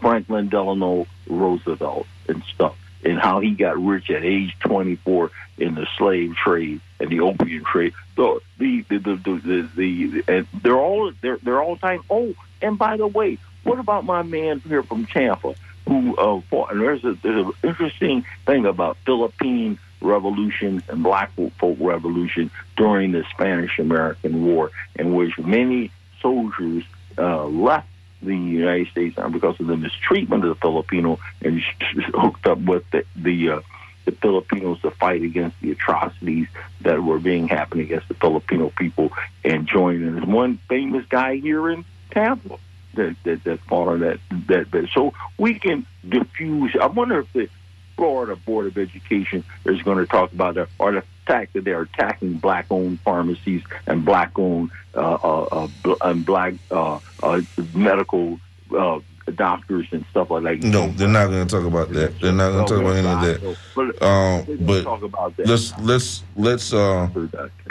Franklin 0.01 0.49
Delano 0.49 1.07
Roosevelt 1.26 2.07
and 2.28 2.42
stuff, 2.44 2.76
and 3.05 3.18
how 3.18 3.40
he 3.40 3.53
got 3.53 3.76
rich 3.78 4.11
at 4.11 4.24
age 4.24 4.57
24 4.61 5.30
in 5.59 5.74
the 5.74 5.86
slave 5.97 6.34
trade 6.36 6.80
and 7.01 7.11
the 7.11 7.20
opium 7.20 7.64
trade. 7.64 7.94
So 8.14 8.40
the 8.59 8.82
the 8.88 8.99
the 8.99 9.16
the, 9.16 9.40
the, 9.44 9.68
the 9.74 10.24
and 10.28 10.47
they're 10.62 10.78
all 10.78 11.12
they're 11.20 11.38
they're 11.38 11.62
all 11.62 11.76
time. 11.76 12.03
Oh, 12.09 12.34
and 12.62 12.78
by 12.78 12.97
the 12.97 13.07
way, 13.07 13.38
what 13.64 13.80
about 13.80 14.05
my 14.05 14.22
man 14.22 14.61
here 14.61 14.84
from 14.84 15.07
Tampa 15.07 15.57
who 15.87 16.16
uh, 16.16 16.41
fought? 16.51 16.72
And 16.72 16.80
there's 16.80 17.05
a 17.05 17.14
there's 17.22 17.47
an 17.47 17.53
interesting 17.62 18.24
thing 18.45 18.66
about 18.66 18.97
Philippine 19.07 19.78
revolution 20.01 20.82
and 20.89 21.03
black 21.03 21.32
folk 21.59 21.76
revolution 21.80 22.51
during 22.76 23.12
the 23.12 23.24
Spanish 23.30 23.78
American 23.78 24.45
War, 24.45 24.70
in 24.95 25.14
which 25.14 25.39
many 25.39 25.91
soldiers 26.20 26.84
uh, 27.18 27.45
left 27.47 27.89
the 28.22 28.37
United 28.37 28.89
States 28.89 29.16
because 29.30 29.59
of 29.61 29.66
the 29.66 29.76
mistreatment 29.76 30.45
of 30.45 30.51
the 30.51 30.61
Filipino 30.61 31.18
and 31.43 31.61
hooked 32.14 32.47
up 32.47 32.59
with 32.59 32.89
the 32.91 33.05
the, 33.14 33.51
uh, 33.51 33.61
the 34.05 34.12
Filipinos 34.12 34.80
to 34.82 34.91
fight 34.91 35.22
against 35.22 35.61
the 35.61 35.72
atrocities 35.72 36.49
that 36.80 37.03
were 37.03 37.18
being 37.18 37.49
happened 37.49 37.82
against 37.82 38.09
the 38.09 38.14
Filipino 38.14 38.70
people 38.70 39.12
and 39.45 39.66
joined. 39.66 40.03
And 40.03 40.16
there's 40.16 40.26
one 40.26 40.59
famous 40.68 41.05
guy 41.07 41.37
here 41.37 41.70
in 41.70 41.84
Tampa 42.11 42.59
that 42.97 43.16
that, 43.24 43.44
that 43.44 43.61
on 43.70 44.01
that, 44.01 44.18
that 44.49 44.70
that. 44.70 44.88
So 44.92 45.12
we 45.38 45.59
can 45.59 45.86
diffuse. 46.09 46.76
I 46.80 46.86
wonder 46.86 47.20
if 47.20 47.32
the 47.32 47.49
Florida 47.97 48.36
Board 48.36 48.66
of 48.66 48.78
Education 48.78 49.44
is 49.64 49.82
going 49.82 49.99
to 49.99 50.07
talk 50.07 50.32
about 50.32 50.55
that, 50.57 50.68
or 50.78 50.92
the 50.92 51.03
fact 51.26 51.55
that 51.55 51.64
they're 51.64 51.82
attacking 51.82 52.34
black-owned 52.34 53.01
pharmacies 53.01 53.62
and 53.86 54.05
black-owned 54.05 54.70
uh, 54.94 55.18
uh, 55.22 55.68
uh, 55.84 55.94
and 56.03 56.24
black 56.24 56.55
uh, 56.70 57.01
uh, 57.22 57.40
medical 57.74 58.38
uh, 58.76 59.01
doctors 59.34 59.86
and 59.90 60.05
stuff 60.11 60.30
like 60.30 60.42
that. 60.61 60.62
No, 60.62 60.88
they're 60.88 61.09
not 61.09 61.28
going 61.28 61.47
to 61.47 61.57
talk 61.57 61.66
about 61.66 61.90
that. 61.90 62.20
They're 62.20 62.32
not 62.32 62.53
going 62.53 62.66
to 62.66 62.74
talk 62.74 62.82
about 62.82 62.97
any 62.97 63.09
of 63.09 63.57
that. 63.76 64.05
Um, 64.05 64.66
but 64.66 64.82
talk 64.82 65.03
about 65.03 65.36
that. 65.36 65.47
let's 65.47 65.78
let's 65.80 66.22
let's 66.36 66.72
uh 66.72 67.09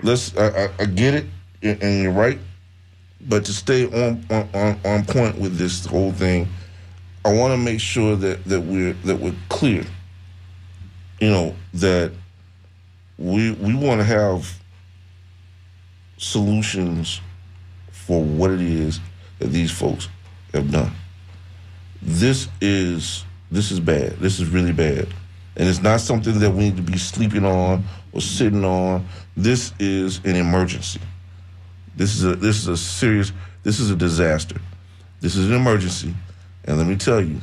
let's 0.03 0.35
I, 0.37 0.65
I, 0.65 0.69
I 0.79 0.85
get 0.85 1.13
it 1.13 1.25
and 1.61 2.03
you're 2.03 2.11
right 2.11 2.39
but 3.27 3.45
to 3.45 3.53
stay 3.53 3.85
on, 3.85 4.25
on 4.29 4.79
on 4.85 5.05
point 5.05 5.37
with 5.37 5.57
this 5.57 5.85
whole 5.85 6.11
thing 6.11 6.47
i 7.25 7.33
want 7.33 7.51
to 7.51 7.57
make 7.57 7.79
sure 7.79 8.15
that 8.15 8.43
that 8.45 8.61
we're 8.61 8.93
that 9.03 9.19
we're 9.19 9.35
clear. 9.49 9.83
You 11.19 11.31
know 11.31 11.55
that 11.73 12.11
we 13.17 13.51
we 13.53 13.73
want 13.73 13.99
to 13.99 14.05
have 14.05 14.59
solutions 16.17 17.19
for 17.91 18.23
what 18.23 18.51
it 18.51 18.61
is 18.61 18.99
that 19.39 19.47
these 19.47 19.71
folks 19.71 20.07
have 20.53 20.71
done. 20.71 20.91
This 22.01 22.47
is 22.61 23.25
this 23.49 23.71
is 23.71 23.79
bad. 23.79 24.17
This 24.19 24.39
is 24.39 24.49
really 24.49 24.73
bad. 24.73 25.07
And 25.57 25.69
it's 25.69 25.81
not 25.81 26.01
something 26.01 26.37
that 26.39 26.51
we 26.51 26.65
need 26.65 26.75
to 26.75 26.83
be 26.83 26.97
sleeping 26.97 27.45
on 27.45 27.85
or 28.11 28.21
sitting 28.21 28.65
on. 28.65 29.07
This 29.37 29.73
is 29.79 30.19
an 30.25 30.35
emergency 30.35 30.99
this 31.95 32.15
is 32.15 32.23
a 32.25 32.35
this 32.35 32.57
is 32.57 32.67
a 32.67 32.77
serious 32.77 33.31
this 33.63 33.79
is 33.79 33.89
a 33.89 33.95
disaster. 33.95 34.59
This 35.21 35.35
is 35.35 35.49
an 35.49 35.55
emergency. 35.55 36.13
And 36.65 36.77
let 36.77 36.87
me 36.87 36.95
tell 36.95 37.21
you, 37.21 37.39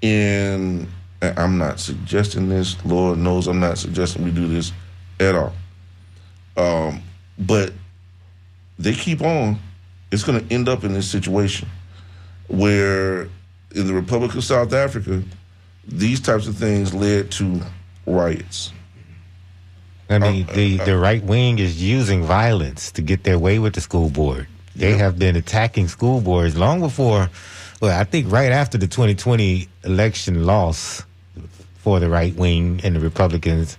in 0.00 0.88
And 1.20 1.38
I'm 1.38 1.58
not 1.58 1.80
suggesting 1.80 2.48
this. 2.48 2.82
Lord 2.84 3.18
knows 3.18 3.46
I'm 3.46 3.60
not 3.60 3.78
suggesting 3.78 4.24
we 4.24 4.30
do 4.30 4.48
this 4.48 4.72
at 5.20 5.34
all. 5.34 5.52
Um, 6.56 7.02
but 7.38 7.72
they 8.78 8.94
keep 8.94 9.22
on. 9.22 9.58
It's 10.10 10.24
going 10.24 10.46
to 10.46 10.54
end 10.54 10.68
up 10.68 10.84
in 10.84 10.92
this 10.92 11.10
situation 11.10 11.68
where 12.48 13.28
in 13.74 13.86
the 13.86 13.92
Republic 13.92 14.34
of 14.34 14.44
South 14.44 14.72
Africa, 14.72 15.22
these 15.86 16.20
types 16.20 16.46
of 16.46 16.56
things 16.56 16.94
led 16.94 17.30
to 17.32 17.60
riots. 18.06 18.72
I 20.10 20.18
mean, 20.18 20.46
the, 20.46 20.78
the 20.78 20.96
right 20.96 21.22
wing 21.22 21.58
is 21.58 21.82
using 21.82 22.24
violence 22.24 22.90
to 22.92 23.02
get 23.02 23.24
their 23.24 23.38
way 23.38 23.58
with 23.58 23.74
the 23.74 23.80
school 23.80 24.08
board. 24.08 24.46
They 24.74 24.94
have 24.96 25.18
been 25.18 25.36
attacking 25.36 25.88
school 25.88 26.20
boards 26.20 26.56
long 26.56 26.80
before, 26.80 27.30
well, 27.80 27.98
I 27.98 28.04
think 28.04 28.30
right 28.30 28.52
after 28.52 28.78
the 28.78 28.86
2020 28.86 29.68
election 29.84 30.46
loss 30.46 31.02
for 31.78 32.00
the 32.00 32.08
right 32.08 32.34
wing 32.34 32.80
and 32.84 32.96
the 32.96 33.00
Republicans. 33.00 33.76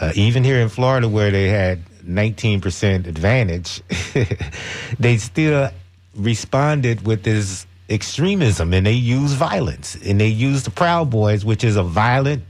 Uh, 0.00 0.12
even 0.14 0.44
here 0.44 0.60
in 0.60 0.68
Florida, 0.68 1.08
where 1.08 1.30
they 1.30 1.48
had 1.48 1.84
19% 2.04 3.06
advantage, 3.06 3.82
they 4.98 5.16
still 5.16 5.70
responded 6.14 7.06
with 7.06 7.22
this 7.22 7.66
extremism 7.88 8.72
and 8.72 8.86
they 8.86 8.92
used 8.92 9.36
violence. 9.36 9.96
And 10.04 10.20
they 10.20 10.28
used 10.28 10.66
the 10.66 10.70
Proud 10.70 11.10
Boys, 11.10 11.44
which 11.44 11.64
is 11.64 11.76
a 11.76 11.82
violent 11.82 12.44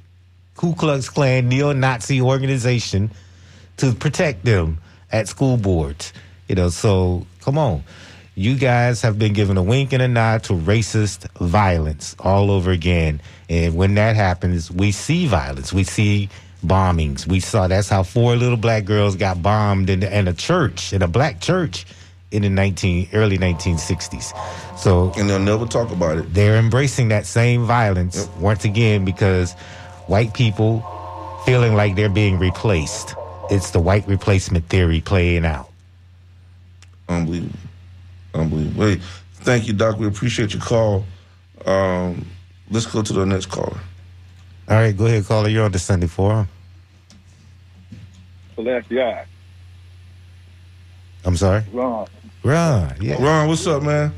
Ku 0.57 0.74
Klux 0.74 1.09
Klan 1.09 1.48
neo 1.48 1.72
Nazi 1.72 2.20
organization, 2.20 3.11
to 3.76 3.92
protect 3.92 4.44
them 4.44 4.78
at 5.12 5.28
school 5.28 5.57
boards. 5.57 6.12
You 6.48 6.54
know, 6.54 6.68
so 6.70 7.26
come 7.42 7.59
on. 7.59 7.82
You 8.34 8.54
guys 8.57 9.00
have 9.02 9.18
been 9.18 9.32
given 9.32 9.57
a 9.57 9.62
wink 9.62 9.92
and 9.92 10.02
a 10.02 10.09
nod 10.09 10.44
to 10.44 10.52
racist 10.52 11.26
violence 11.38 12.14
all 12.18 12.50
over 12.50 12.70
again. 12.70 13.20
And 13.48 13.74
when 13.76 13.94
that 13.94 14.14
happens, 14.14 14.70
we 14.70 14.92
see 14.92 15.26
violence. 15.26 15.72
We 15.72 15.84
see 15.84 16.28
bombings. 16.64 17.26
We 17.26 17.40
saw 17.40 17.66
that's 17.66 17.88
how 17.88 18.02
four 18.02 18.36
little 18.36 18.59
black 18.59 18.84
girls 18.84 19.16
got 19.16 19.42
bombed 19.42 19.88
in, 19.88 20.02
in 20.02 20.28
a 20.28 20.34
church, 20.34 20.92
in 20.92 21.00
a 21.02 21.09
black 21.09 21.40
church 21.40 21.86
in 22.30 22.42
the 22.42 22.50
19 22.50 23.09
early 23.14 23.38
1960s. 23.38 24.32
So 24.78 25.12
And 25.16 25.30
they'll 25.30 25.38
never 25.38 25.64
talk 25.64 25.90
about 25.90 26.18
it. 26.18 26.34
they're 26.34 26.57
embracing 26.57 27.09
that 27.09 27.24
same 27.24 27.64
violence 27.64 28.28
once 28.38 28.64
again 28.64 29.04
because 29.04 29.54
white 30.07 30.34
people 30.34 30.84
feeling 31.44 31.74
like 31.74 31.96
they're 31.96 32.09
being 32.09 32.38
replaced. 32.38 33.14
It's 33.50 33.70
the 33.70 33.80
white 33.80 34.07
replacement 34.09 34.68
theory 34.68 35.00
playing 35.00 35.44
out. 35.44 35.70
Unbelievable. 37.09 37.59
Unbelievable. 38.34 38.86
Hey, 38.86 39.00
thank 39.34 39.66
you, 39.66 39.72
Doc. 39.72 39.98
We 39.98 40.07
appreciate 40.07 40.52
your 40.52 40.62
call. 40.62 41.04
Um, 41.64 42.26
let's 42.70 42.86
go 42.86 43.02
to 43.02 43.12
the 43.12 43.24
next 43.24 43.46
caller. 43.46 43.78
All 44.68 44.76
right, 44.76 44.96
go 44.96 45.07
ahead, 45.07 45.24
caller. 45.26 45.48
You're 45.48 45.64
on 45.64 45.72
the 45.72 45.78
Sunday 45.78 46.09
Forum. 46.09 46.48
Celestia, 48.57 49.26
I'm 51.24 51.36
sorry. 51.36 51.64
Ron. 51.72 52.07
Ron, 52.42 52.94
yeah. 53.00 53.22
Ron, 53.22 53.48
what's 53.48 53.66
up, 53.66 53.82
man? 53.82 54.12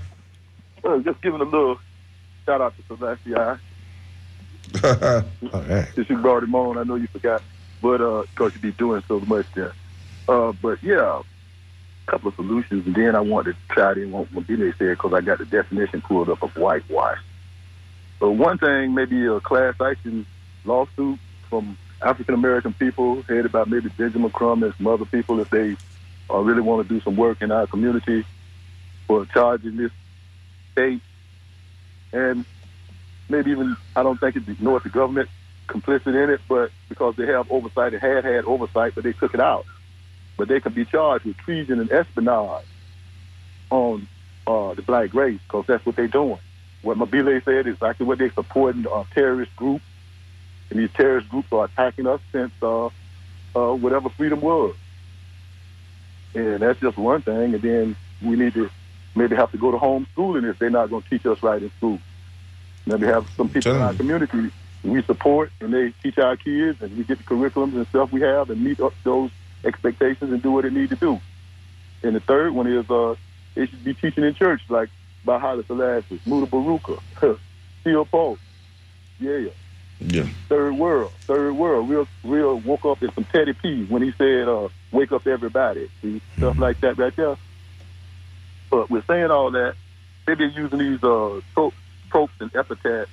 Uh, 0.85 0.99
just 0.99 1.21
giving 1.23 1.41
a 1.41 1.45
little 1.45 1.79
shout 2.47 2.61
out 2.61 2.75
to 2.77 2.83
Celestia. 2.95 3.59
All 4.85 5.63
right. 5.63 5.89
Since 5.95 6.11
you 6.11 6.19
brought 6.19 6.43
him 6.43 6.55
I 6.55 6.83
know 6.85 6.97
you 6.97 7.07
forgot, 7.09 7.43
but 7.81 8.01
uh, 8.01 8.23
because 8.23 8.55
you 8.55 8.61
be 8.61 8.73
doing 8.73 9.03
so 9.09 9.21
much 9.21 9.47
there. 9.55 9.75
Uh, 10.29 10.53
but 10.53 10.83
yeah, 10.83 11.23
a 12.07 12.11
couple 12.11 12.29
of 12.29 12.35
solutions, 12.35 12.87
and 12.87 12.95
then 12.95 13.15
I 13.15 13.21
wanted 13.21 13.57
to 13.57 13.75
try 13.75 13.93
in 13.93 14.13
what 14.13 14.47
Billy 14.47 14.73
said 14.79 14.91
because 14.91 15.13
I 15.15 15.21
got 15.21 15.39
the 15.39 15.47
definition 15.47 16.03
pulled 16.03 16.29
up 16.29 16.43
of 16.43 16.57
whitewash. 16.57 17.19
But 18.19 18.33
one 18.33 18.59
thing, 18.59 18.95
maybe 18.95 19.27
a 19.27 19.41
class 19.41 19.75
action 19.81 20.27
lawsuit 20.65 21.19
from 21.49 21.79
African 22.03 22.35
American 22.35 22.73
people 22.75 23.23
headed 23.23 23.53
by 23.53 23.65
maybe 23.65 23.89
Benjamin 23.89 24.31
Crump 24.31 24.63
and 24.63 24.75
some 24.75 24.87
other 24.87 25.05
people 25.05 25.41
if 25.41 25.51
they 25.51 25.77
uh, 26.31 26.39
really 26.39 26.61
want 26.61 26.87
to 26.87 26.95
do 26.95 27.01
some 27.01 27.17
work 27.17 27.43
in 27.43 27.51
our 27.51 27.67
community 27.67 28.25
for 29.07 29.25
charging 29.27 29.77
this 29.77 29.91
state 30.73 31.01
and 32.13 32.45
maybe 33.29 33.51
even 33.51 33.77
I 33.95 34.03
don't 34.03 34.19
think 34.19 34.37
it's 34.37 34.49
ignored 34.49 34.85
the 34.85 34.89
government 34.89 35.29
complicit 35.67 36.07
in 36.07 36.31
it, 36.31 36.41
but 36.49 36.71
because 36.89 37.17
they 37.17 37.27
have 37.27 37.51
oversight, 37.51 37.93
they 37.93 37.99
had 37.99 38.25
had 38.25 38.45
oversight, 38.45 38.95
but 38.95 39.05
they 39.05 39.13
took 39.13 39.35
it 39.35 39.41
out. 39.41 39.67
But 40.37 40.49
they 40.49 40.61
could 40.61 40.75
be 40.75 40.85
charged 40.85 41.25
with 41.25 41.37
treason 41.39 41.81
and 41.81 41.91
espionage 41.91 42.65
on 43.71 44.09
uh, 44.47 44.75
the 44.75 44.83
black 44.83 45.13
race 45.15 45.41
because 45.47 45.67
that's 45.67 45.85
what 45.85 45.97
they're 45.97 46.09
doing. 46.09 46.39
What 46.83 46.97
Mabile 46.97 47.41
said 47.45 47.67
is 47.67 47.75
exactly 47.75 48.07
what 48.07 48.19
they're 48.19 48.33
supporting 48.33 48.87
a 48.87 49.05
terrorist 49.13 49.55
group, 49.57 49.83
and 50.71 50.79
these 50.79 50.91
terrorist 50.93 51.29
groups 51.29 51.53
are 51.53 51.65
attacking 51.65 52.07
us 52.07 52.21
since 52.33 52.53
uh, 52.63 52.87
uh, 52.87 53.75
whatever 53.75 54.09
freedom 54.11 54.41
was. 54.41 54.75
And 56.35 56.61
that's 56.61 56.79
just 56.81 56.97
one 56.97 57.23
thing. 57.23 57.55
And 57.55 57.63
then 57.63 57.97
we 58.23 58.37
need 58.37 58.55
to 58.55 58.71
maybe 59.15 59.35
have 59.37 59.51
to 59.53 59.59
go 59.59 59.73
to 59.73 59.79
homeschooling 59.79 60.49
if 60.49 60.59
they're 60.59 60.71
not 60.71 60.91
going 60.91 61.03
to 61.03 61.11
teach 61.11 61.27
us 61.27 61.43
right 61.43 61.63
in 61.63 61.71
school. 61.79 61.99
Maybe 62.89 63.07
have 63.07 63.29
some 63.37 63.49
people 63.51 63.75
in 63.75 63.83
our 63.83 63.95
community 63.95 64.51
we 64.83 65.03
support 65.03 65.51
and 65.61 65.73
they 65.73 65.93
teach 66.03 66.19
our 66.19 66.37
kids 66.37 66.81
and 66.81 66.97
we 66.97 67.05
get 67.05 67.19
the 67.19 67.25
curriculums 67.25 67.75
and 67.75 67.87
stuff 67.89 68.13
we 68.13 68.21
have 68.23 68.49
and 68.51 68.63
meet 68.63 68.81
up 68.81 68.95
those 69.05 69.31
expectations 69.65 70.33
and 70.33 70.43
do 70.43 70.53
what 70.53 70.65
it 70.65 70.73
need 70.73 70.89
to 70.89 70.97
do. 70.97 71.21
And 72.03 72.15
the 72.15 72.21
third 72.21 72.55
one 72.55 72.67
is 72.67 72.89
uh, 72.91 73.17
they 73.55 73.67
should 73.67 73.85
be 73.85 73.95
teaching 73.95 74.25
in 74.25 74.35
church 74.35 74.63
like 74.69 74.89
by 75.25 75.39
Haile 75.39 75.65
Selassie, 75.65 76.21
Mutabaruka, 76.27 77.01
Steel 77.81 78.05
Pulse. 78.05 78.39
Yeah. 79.21 79.49
Yeah. 80.01 80.29
Third 80.49 80.75
world, 80.75 81.11
third 81.23 81.55
world. 81.55 81.91
Real, 81.91 82.07
real 82.23 82.61
woke 82.61 82.85
up 82.85 83.03
in 83.03 83.13
some 83.15 83.25
Teddy 83.25 83.53
P 83.53 83.85
when 83.87 84.01
he 84.01 84.13
said, 84.13 84.49
uh, 84.49 84.69
"Wake 84.93 85.11
up, 85.11 85.27
everybody." 85.27 85.91
See 86.01 86.23
stuff 86.37 86.57
like 86.57 86.81
that 86.83 86.99
right 86.99 87.15
there. 87.17 87.37
But 88.71 88.91
we're 88.91 89.03
saying 89.09 89.33
all 89.33 89.51
that. 89.51 89.75
They've 90.25 90.39
been 90.39 90.53
using 90.53 90.79
these 90.79 91.03
uh, 91.03 91.41
tropes, 91.53 91.77
tropes 92.11 92.33
and 92.41 92.51
epithets, 92.55 93.11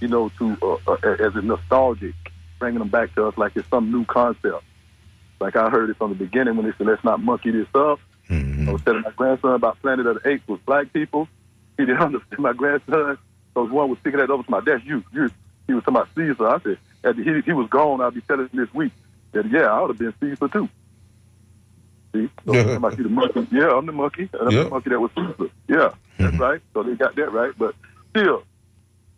you 0.00 0.08
know, 0.08 0.30
to 0.38 0.56
uh, 0.62 0.92
uh, 0.92 0.96
as 1.20 1.34
a 1.36 1.42
nostalgic, 1.42 2.14
bringing 2.58 2.78
them 2.80 2.88
back 2.88 3.14
to 3.14 3.26
us 3.26 3.36
like 3.36 3.52
it's 3.56 3.68
some 3.68 3.90
new 3.92 4.04
concept. 4.04 4.62
Like 5.40 5.56
I 5.56 5.68
heard 5.70 5.90
it 5.90 5.96
from 5.98 6.10
the 6.10 6.16
beginning 6.16 6.56
when 6.56 6.66
they 6.66 6.72
said, 6.78 6.86
"Let's 6.86 7.04
not 7.04 7.20
monkey 7.20 7.50
this 7.50 7.68
up." 7.74 8.00
I 8.68 8.72
was 8.72 8.82
telling 8.82 9.02
my 9.02 9.10
grandson 9.12 9.52
about 9.54 9.80
Planet 9.80 10.06
of 10.06 10.22
the 10.22 10.28
Apes 10.30 10.48
with 10.48 10.64
black 10.66 10.92
people. 10.92 11.28
He 11.76 11.84
didn't 11.84 12.00
understand 12.02 12.40
my 12.40 12.52
grandson. 12.52 13.18
So 13.54 13.64
one 13.66 13.90
was 13.90 13.98
picking 14.02 14.18
that 14.20 14.30
up 14.30 14.44
to 14.44 14.50
my 14.50 14.60
dad. 14.60 14.82
You, 14.84 15.04
you. 15.12 15.30
He 15.66 15.74
was 15.74 15.82
talking 15.84 15.96
about 15.96 16.08
Caesar. 16.16 16.46
I 16.48 16.58
said, 16.60 16.78
after 17.04 17.22
he, 17.22 17.40
he 17.42 17.52
was 17.52 17.68
gone. 17.68 18.00
I'll 18.00 18.10
be 18.10 18.20
telling 18.22 18.48
him 18.48 18.58
this 18.64 18.72
week 18.74 18.92
that 19.32 19.48
yeah, 19.50 19.66
I 19.66 19.80
would 19.80 19.90
have 19.90 19.98
been 19.98 20.14
Caesar 20.20 20.48
too. 20.48 20.68
See, 22.14 22.30
so 22.46 22.54
Yeah. 22.54 22.60
I'm 22.62 22.66
the 22.74 23.08
monkey. 23.08 23.48
Yeah, 23.52 23.70
I'm 23.76 23.86
the 23.86 23.92
monkey. 23.92 24.28
And 24.32 24.48
I'm 24.48 24.54
Yeah. 24.54 24.62
the 24.64 24.70
monkey 24.70 24.90
that 24.90 25.00
was 25.00 25.10
Caesar. 25.16 25.50
Yeah, 25.68 25.90
that's 26.18 26.38
right. 26.38 26.60
So 26.74 26.82
they 26.82 26.94
got 26.94 27.14
that 27.16 27.32
right. 27.32 27.52
But 27.58 27.74
still, 28.16 28.42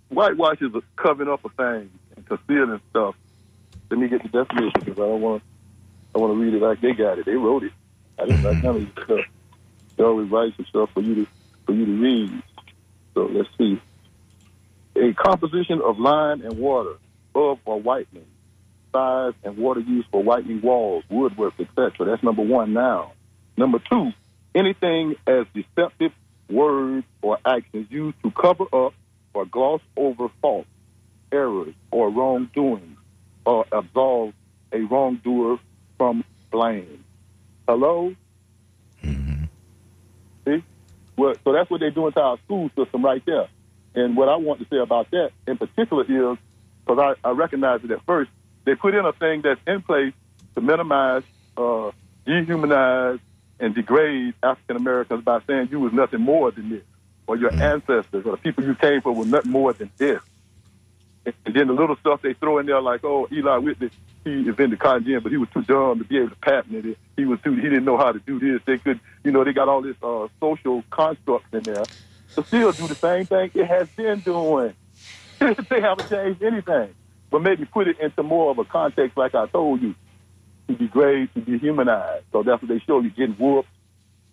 whitewash 0.09 0.61
is 0.61 0.74
a 0.74 0.82
covering 0.96 1.28
up 1.28 1.44
of 1.44 1.53
things 1.55 1.90
and 2.16 2.26
concealing 2.26 2.80
stuff. 2.90 3.14
Let 3.90 4.01
me 4.01 4.09
get 4.09 4.22
the 4.22 4.28
definition 4.28 4.72
because 4.80 4.99
I 4.99 5.07
don't 5.07 5.20
want. 5.20 5.42
I 6.14 6.18
want 6.18 6.32
to 6.32 6.38
read 6.38 6.55
it 6.55 6.62
like 6.62 6.80
they 6.80 6.92
got 6.92 7.18
it. 7.18 7.26
They 7.26 7.34
wrote 7.34 7.64
it. 7.64 7.72
I 8.18 8.24
didn't 8.24 8.42
write 8.42 8.62
none 8.62 8.76
of 8.76 9.05
stuff. 9.05 9.20
They 9.96 10.05
always 10.05 10.30
write 10.30 10.57
some 10.57 10.66
stuff 10.66 10.90
for 10.94 11.01
you 11.01 11.14
to 11.14 11.26
for 11.66 11.72
you 11.72 11.86
to 11.86 11.92
read. 11.92 12.42
So 13.14 13.26
let's 13.26 13.49
see. 13.59 13.80
A 14.96 15.12
composition 15.14 15.80
of 15.80 15.99
lime 15.99 16.42
and 16.42 16.59
water, 16.59 16.94
of 17.34 17.59
or 17.64 17.80
whitening, 17.80 18.26
size 18.92 19.34
and 19.44 19.57
water 19.57 19.80
used 19.80 20.09
for 20.11 20.22
whitening 20.22 20.61
walls, 20.61 21.05
woodwork, 21.09 21.55
etc. 21.61 22.07
That's 22.07 22.22
number 22.22 22.42
one 22.42 22.72
now. 22.72 23.12
Number 23.57 23.78
two, 23.78 24.12
anything 24.55 25.14
as 25.26 25.46
deceptive 25.55 26.12
words 26.49 27.07
or 27.22 27.38
actions 27.44 27.86
used 27.90 28.16
to 28.22 28.30
cover 28.30 28.64
up 28.72 28.94
or 29.34 29.44
gloss 29.46 29.80
over 29.96 30.28
faults, 30.40 30.68
errors, 31.30 31.74
or 31.90 32.11
wrongdoing, 32.11 32.96
or 33.44 33.66
absolve 33.72 34.32
a 34.72 34.80
wrongdoer 34.80 35.59
from 35.96 36.24
blame. 36.51 37.05
Hello? 37.68 38.14
See? 39.03 40.64
Well, 41.16 41.34
so 41.44 41.53
that's 41.53 41.70
what 41.70 41.80
they're 41.80 41.90
doing 41.90 42.12
to 42.12 42.20
our 42.20 42.38
school 42.44 42.70
system 42.76 43.05
right 43.05 43.22
there. 43.26 43.49
And 43.94 44.16
what 44.16 44.28
I 44.28 44.36
want 44.36 44.61
to 44.61 44.66
say 44.70 44.78
about 44.78 45.11
that 45.11 45.32
in 45.46 45.59
particular 45.59 46.05
is, 46.05 46.38
because 46.86 47.16
I, 47.24 47.28
I 47.28 47.32
recognize 47.32 47.80
it 47.84 47.90
at 47.90 48.05
first, 48.07 48.30
they 48.64 48.74
put 48.74 48.94
in 48.94 49.05
a 49.05 49.12
thing 49.12 49.42
that's 49.42 49.61
in 49.66 49.82
place 49.82 50.12
to 50.55 50.61
minimize, 50.61 51.22
uh, 51.57 51.90
dehumanize, 52.26 53.20
and 53.61 53.75
degrade 53.75 54.35
African 54.43 54.77
Americans 54.77 55.25
by 55.25 55.41
saying 55.47 55.69
you 55.71 55.81
was 55.81 55.93
nothing 55.93 56.21
more 56.21 56.51
than 56.51 56.69
this, 56.69 56.85
or 57.27 57.37
your 57.37 57.53
ancestors, 57.53 58.25
or 58.25 58.33
the 58.33 58.37
people 58.37 58.65
you 58.65 58.75
came 58.75 59.01
from 59.01 59.17
were 59.17 59.27
nothing 59.27 59.51
more 59.51 59.73
than 59.73 59.91
this. 59.97 60.21
And, 61.25 61.35
and 61.45 61.55
then 61.55 61.67
the 61.67 61.73
little 61.73 61.97
stuff 61.97 62.23
they 62.23 62.35
throw 62.35 62.59
in 62.59 62.67
there, 62.67 62.81
like, 62.81 63.05
oh, 63.05 63.29
Eli 63.33 63.57
Whitney, 63.59 63.91
he 64.25 64.31
invented 64.31 64.79
cotton 64.79 65.05
gin, 65.05 65.21
but 65.21 65.33
he 65.33 65.39
was 65.39 65.49
too 65.51 65.63
dumb 65.63 65.99
to 65.99 66.05
be 66.05 66.19
able 66.19 66.31
to 66.31 66.37
patent 66.37 66.85
it. 66.85 66.99
He 67.17 67.25
was 67.25 67.41
too, 67.41 67.55
he 67.55 67.63
didn't 67.63 67.85
know 67.85 67.97
how 67.97 68.13
to 68.13 68.19
do 68.19 68.39
this. 68.39 68.63
They 68.65 68.79
could, 68.79 69.01
you 69.25 69.33
know, 69.33 69.45
they 69.45 69.53
got 69.53 69.69
all 69.69 69.83
this 69.83 69.97
uh, 70.03 70.29
social 70.41 70.85
constructs 70.91 71.49
in 71.53 71.63
there 71.63 71.85
to 72.35 72.45
still 72.45 72.73
do 72.73 72.87
the 72.87 72.95
same 72.95 73.27
thing 73.27 73.51
it 73.55 73.67
has 73.67 73.89
been 73.91 74.21
doing. 74.21 74.75
they 75.39 75.81
haven't 75.81 76.09
changed 76.09 76.43
anything. 76.43 76.95
But 77.31 77.43
maybe 77.43 77.65
put 77.65 77.89
it 77.89 78.01
into 78.01 78.23
more 78.23 78.51
of 78.51 78.59
a 78.59 78.65
context, 78.65 79.17
like 79.17 79.35
I 79.35 79.47
told 79.47 79.83
you, 79.83 79.95
to 80.69 80.75
degrade, 80.75 81.33
to 81.35 81.41
dehumanize. 81.41 82.23
So 82.33 82.43
that's 82.43 82.62
what 82.62 82.69
they 82.69 82.79
show 82.81 83.01
you 83.01 83.11
getting 83.11 83.35
whooped. 83.35 83.69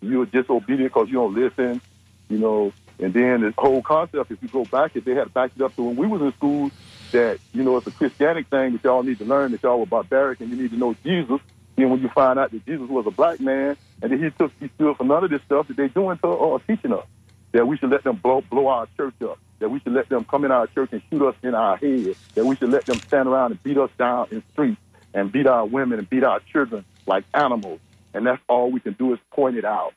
You're 0.02 0.26
disobedient 0.26 0.94
because 0.94 1.08
you 1.08 1.16
don't 1.16 1.34
listen, 1.34 1.82
you 2.30 2.38
know. 2.38 2.74
And 3.00 3.14
then 3.14 3.42
this 3.42 3.54
whole 3.58 3.82
concept, 3.82 4.32
if 4.32 4.42
you 4.42 4.48
go 4.48 4.64
back, 4.66 4.96
if 4.96 5.04
they 5.04 5.16
had 5.16 5.34
backed 5.34 5.58
it 5.58 5.64
up 5.64 5.76
to 5.76 5.84
when 5.84 5.96
we 5.96 6.08
was 6.08 6.22
in 6.22 6.32
school, 6.34 6.72
that 7.12 7.40
you 7.54 7.64
know 7.64 7.78
it's 7.78 7.88
a 7.88 7.92
Christianic 7.92 8.48
thing 8.48 8.74
that 8.74 8.84
y'all 8.84 9.04
need 9.04 9.18
to 9.20 9.26
learn 9.26 9.52
that 9.52 9.64
y'all 9.64 9.80
were 9.80 9.86
barbaric 9.86 10.42
and 10.42 10.50
you 10.50 10.56
need 10.56 10.72
to 10.72 10.78
know 10.78 10.96
Jesus. 11.04 11.40
Then 11.76 11.90
when 11.90 12.02
you 12.02 12.10
find 12.10 12.40
out 12.40 12.52
that 12.52 12.66
Jesus 12.66 12.88
was 12.90 13.06
a 13.06 13.12
black 13.12 13.40
man 13.40 13.76
and 14.02 14.12
that 14.12 14.20
he 14.20 14.30
took 14.32 14.52
he 14.60 14.70
stood 14.76 14.96
for 14.98 15.04
none 15.04 15.24
of 15.24 15.30
this 15.30 15.42
stuff 15.44 15.68
that 15.68 15.78
they're 15.78 15.90
doing 15.90 16.18
to 16.20 16.28
or 16.28 16.60
teaching 16.62 16.94
us, 16.94 17.06
that 17.52 17.68
we 17.68 17.78
should 17.78 17.90
let 17.90 18.04
them 18.04 18.18
blow 18.18 18.42
blow 18.42 18.68
our 18.68 18.88
church 18.98 19.16
up, 19.24 19.40
that 19.60 19.70
we 19.70 19.80
should 19.82 19.94
let 19.94 20.08
them 20.10 20.26
come 20.26 20.46
in 20.46 20.52
our 20.52 20.68
church 20.68 20.90
and 20.94 21.02
shoot 21.10 21.28
us 21.28 21.36
in 21.44 21.54
our 21.54 21.78
head, 21.78 22.16
that 22.36 22.46
we 22.46 22.56
should 22.56 22.70
let 22.70 22.86
them 22.86 23.00
stand 23.00 23.28
around 23.28 23.52
and 23.52 23.64
beat 23.64 23.78
us 23.78 23.92
down 23.98 24.28
in 24.32 24.38
the 24.38 24.44
streets 24.54 24.82
and 25.16 25.32
beat 25.32 25.48
our 25.48 25.66
women 25.66 25.98
and 25.98 26.08
beat 26.08 26.24
our 26.24 26.40
children 26.52 26.86
like 27.08 27.24
animals. 27.34 27.80
And 28.14 28.28
that's 28.28 28.42
all 28.48 28.70
we 28.70 28.80
can 28.82 28.94
do 28.94 29.14
is 29.14 29.20
point 29.32 29.58
it 29.58 29.66
out. 29.66 29.94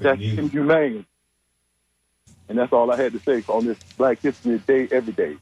That's 0.00 0.20
inhumane. 0.20 1.04
And 2.48 2.56
that's 2.56 2.72
all 2.72 2.90
I 2.90 2.96
had 2.96 3.12
to 3.12 3.18
say 3.18 3.44
on 3.48 3.66
this 3.66 3.76
Black 3.98 4.20
History 4.20 4.58
Day 4.58 4.88
every 4.90 5.12
day. 5.12 5.36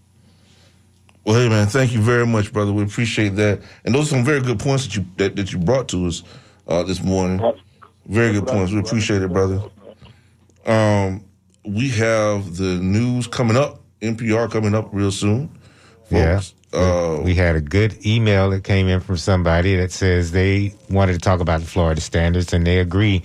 Well, 1.24 1.36
hey 1.36 1.48
man, 1.48 1.66
thank 1.68 1.92
you 1.92 2.00
very 2.00 2.26
much, 2.26 2.52
brother. 2.52 2.72
We 2.72 2.82
appreciate 2.82 3.30
that, 3.36 3.60
and 3.84 3.94
those 3.94 4.08
are 4.08 4.16
some 4.16 4.24
very 4.24 4.40
good 4.40 4.58
points 4.58 4.84
that 4.84 4.96
you 4.96 5.06
that, 5.16 5.36
that 5.36 5.52
you 5.52 5.58
brought 5.58 5.88
to 5.88 6.06
us 6.06 6.22
uh, 6.68 6.82
this 6.82 7.02
morning. 7.02 7.40
Very 8.06 8.34
good 8.34 8.46
points. 8.46 8.72
We 8.72 8.80
appreciate 8.80 9.22
it, 9.22 9.32
brother. 9.32 9.62
Um, 10.66 11.24
we 11.64 11.88
have 11.90 12.56
the 12.56 12.78
news 12.78 13.26
coming 13.26 13.56
up, 13.56 13.80
NPR 14.02 14.50
coming 14.50 14.74
up 14.74 14.88
real 14.92 15.10
soon. 15.10 15.50
Yeah. 16.10 16.40
Uh, 16.72 17.20
we 17.22 17.36
had 17.36 17.54
a 17.54 17.60
good 17.60 18.04
email 18.04 18.50
that 18.50 18.64
came 18.64 18.88
in 18.88 18.98
from 19.00 19.16
somebody 19.16 19.76
that 19.76 19.92
says 19.92 20.32
they 20.32 20.74
wanted 20.90 21.12
to 21.12 21.20
talk 21.20 21.40
about 21.40 21.60
the 21.60 21.66
Florida 21.66 22.00
standards 22.00 22.52
and 22.52 22.66
they 22.66 22.78
agree 22.80 23.22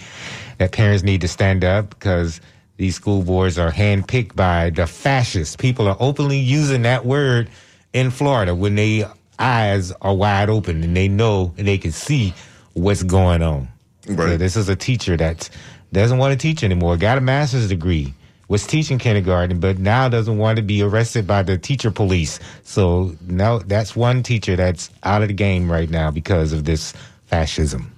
that 0.60 0.72
parents 0.72 1.04
need 1.04 1.22
to 1.22 1.28
stand 1.28 1.64
up 1.64 1.90
because 1.90 2.42
these 2.78 2.96
school 2.96 3.24
boards 3.24 3.58
are 3.58 3.72
handpicked 3.72 4.36
by 4.36 4.70
the 4.70 4.86
fascists. 4.86 5.56
People 5.56 5.88
are 5.88 5.98
openly 6.00 6.38
using 6.38 6.84
that 6.84 7.06
word 7.06 7.50
in 7.92 8.12
Florida 8.12 8.54
when 8.54 8.76
they 8.76 9.04
eyes 9.40 9.92
are 10.02 10.14
wide 10.14 10.50
open 10.50 10.84
and 10.84 10.96
they 10.96 11.08
know 11.08 11.54
and 11.58 11.68
they 11.68 11.78
can 11.78 11.92
see 11.92 12.34
what's 12.74 13.02
going 13.04 13.42
on. 13.42 13.68
So 14.06 14.38
this 14.38 14.56
is 14.56 14.70
a 14.70 14.76
teacher 14.76 15.18
that 15.18 15.50
doesn't 15.92 16.18
want 16.20 16.34
to 16.34 16.38
teach 16.38 16.64
anymore, 16.64 16.98
got 16.98 17.18
a 17.18 17.22
master's 17.22 17.68
degree, 17.68 18.14
was 18.50 18.68
teaching 18.68 18.98
kindergarten, 18.98 19.60
but 19.60 19.78
now 19.78 20.10
doesn't 20.10 20.38
want 20.38 20.58
to 20.58 20.64
be 20.64 20.82
arrested 20.82 21.26
by 21.26 21.44
the 21.44 21.58
teacher 21.58 21.92
police. 21.92 22.40
So 22.64 23.16
now 23.26 23.60
that's 23.60 23.96
one 23.96 24.24
teacher 24.24 24.56
that's 24.56 24.90
out 25.04 25.22
of 25.22 25.30
the 25.30 25.34
game 25.34 25.72
right 25.72 25.90
now 25.90 26.12
because 26.12 26.52
of 26.52 26.66
this 26.66 26.94
fascism. 27.28 27.94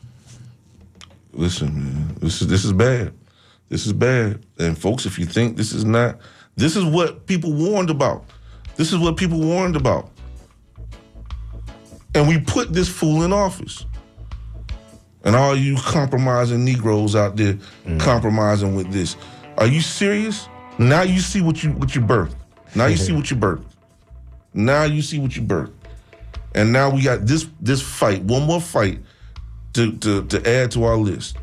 listen, 1.34 1.74
man, 1.74 2.16
this 2.20 2.41
is 2.41 2.47
this 2.47 2.66
is 2.66 2.74
bad. 2.74 3.14
This 3.70 3.88
is 3.88 3.93
bad. 3.93 4.43
And 4.60 4.78
folks, 4.78 5.06
if 5.06 5.18
you 5.18 5.26
think 5.26 5.56
this 5.56 5.72
is 5.72 5.86
not, 5.86 6.20
this 6.58 6.76
is 6.76 6.84
what 6.84 7.26
people 7.26 7.54
warned 7.54 7.89
about. 7.89 8.26
This 8.76 8.91
is 8.91 8.99
what 8.99 9.16
people 9.16 9.39
warned 9.39 9.78
about. 9.78 10.12
And 12.14 12.28
we 12.28 12.41
put 12.41 12.74
this 12.74 12.89
fool 12.89 13.24
in 13.24 13.32
office. 13.32 13.86
And 15.24 15.36
all 15.36 15.56
you 15.56 15.78
compromising 15.78 16.66
Negroes 16.66 17.16
out 17.16 17.38
there 17.38 17.54
mm. 17.86 17.99
compromising 18.02 18.76
with 18.76 18.91
this. 18.91 19.16
Are 19.62 19.68
you 19.68 19.80
serious? 19.80 20.49
Now 20.80 21.03
you 21.03 21.20
see 21.20 21.39
what 21.39 21.64
you 21.64 21.72
what 21.74 21.93
you 21.93 22.01
birth. 22.01 22.36
Now 22.74 22.86
you 22.86 22.95
see 22.95 23.12
what 23.12 23.30
you 23.30 23.36
birth. 23.36 23.66
Now 24.53 24.86
you 24.86 25.01
see 25.01 25.20
what 25.20 25.36
you 25.36 25.41
birth. 25.41 25.72
And 26.55 26.72
now 26.72 26.89
we 26.89 27.03
got 27.03 27.28
this 27.28 27.47
this 27.59 27.82
fight, 27.82 28.24
one 28.24 28.43
more 28.43 28.62
fight 28.62 28.99
to, 29.74 29.91
to, 29.97 30.24
to 30.26 30.49
add 30.49 30.72
to 30.72 30.86
our 30.86 30.95
list. 30.95 31.38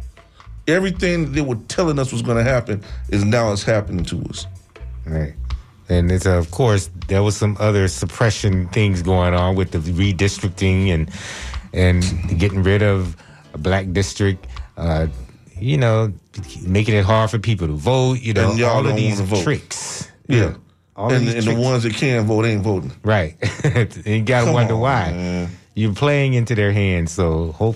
Everything 0.67 1.33
they 1.33 1.43
were 1.43 1.59
telling 1.69 1.99
us 1.99 2.11
was 2.11 2.23
going 2.23 2.43
to 2.43 2.51
happen 2.51 2.83
is 3.11 3.25
now 3.25 3.53
it's 3.53 3.63
happening 3.63 4.05
to 4.07 4.23
us. 4.31 4.47
Right. 5.07 5.35
And 5.89 6.11
it's, 6.11 6.27
uh, 6.27 6.39
of 6.39 6.51
course, 6.51 6.91
there 7.09 7.23
was 7.23 7.37
some 7.37 7.57
other 7.61 7.89
suppression 7.89 8.69
things 8.69 9.01
going 9.01 9.35
on 9.35 9.55
with 9.55 9.71
the 9.71 9.79
redistricting 9.79 10.89
and 10.89 11.11
and 11.73 12.03
getting 12.39 12.63
rid 12.63 12.83
of 12.83 13.17
a 13.55 13.59
black 13.59 13.93
district. 13.93 14.47
Uh, 14.77 15.07
you 15.61 15.77
know, 15.77 16.13
making 16.63 16.95
it 16.95 17.05
hard 17.05 17.31
for 17.31 17.39
people 17.39 17.67
to 17.67 17.75
vote. 17.75 18.21
You 18.21 18.35
know, 18.35 18.55
all 18.67 18.87
of 18.87 18.97
these 18.97 19.21
tricks. 19.43 20.11
Yeah. 20.29 20.55
All 20.97 21.13
and 21.13 21.29
and 21.29 21.45
the 21.45 21.55
ones 21.55 21.85
that 21.85 21.95
can 21.95 22.27
vote 22.27 22.45
ain't 22.45 22.63
voting. 22.63 22.93
Right. 23.05 23.37
and 23.65 23.97
you 24.07 24.23
got 24.23 24.47
to 24.47 24.53
wonder 24.53 24.75
on, 24.75 24.81
why. 24.81 25.13
man. 25.13 25.51
You're 25.75 25.95
playing 25.95 26.35
into 26.35 26.57
their 26.57 26.73
hands. 26.73 27.13
So 27.13 27.53
hopefully. 27.53 27.67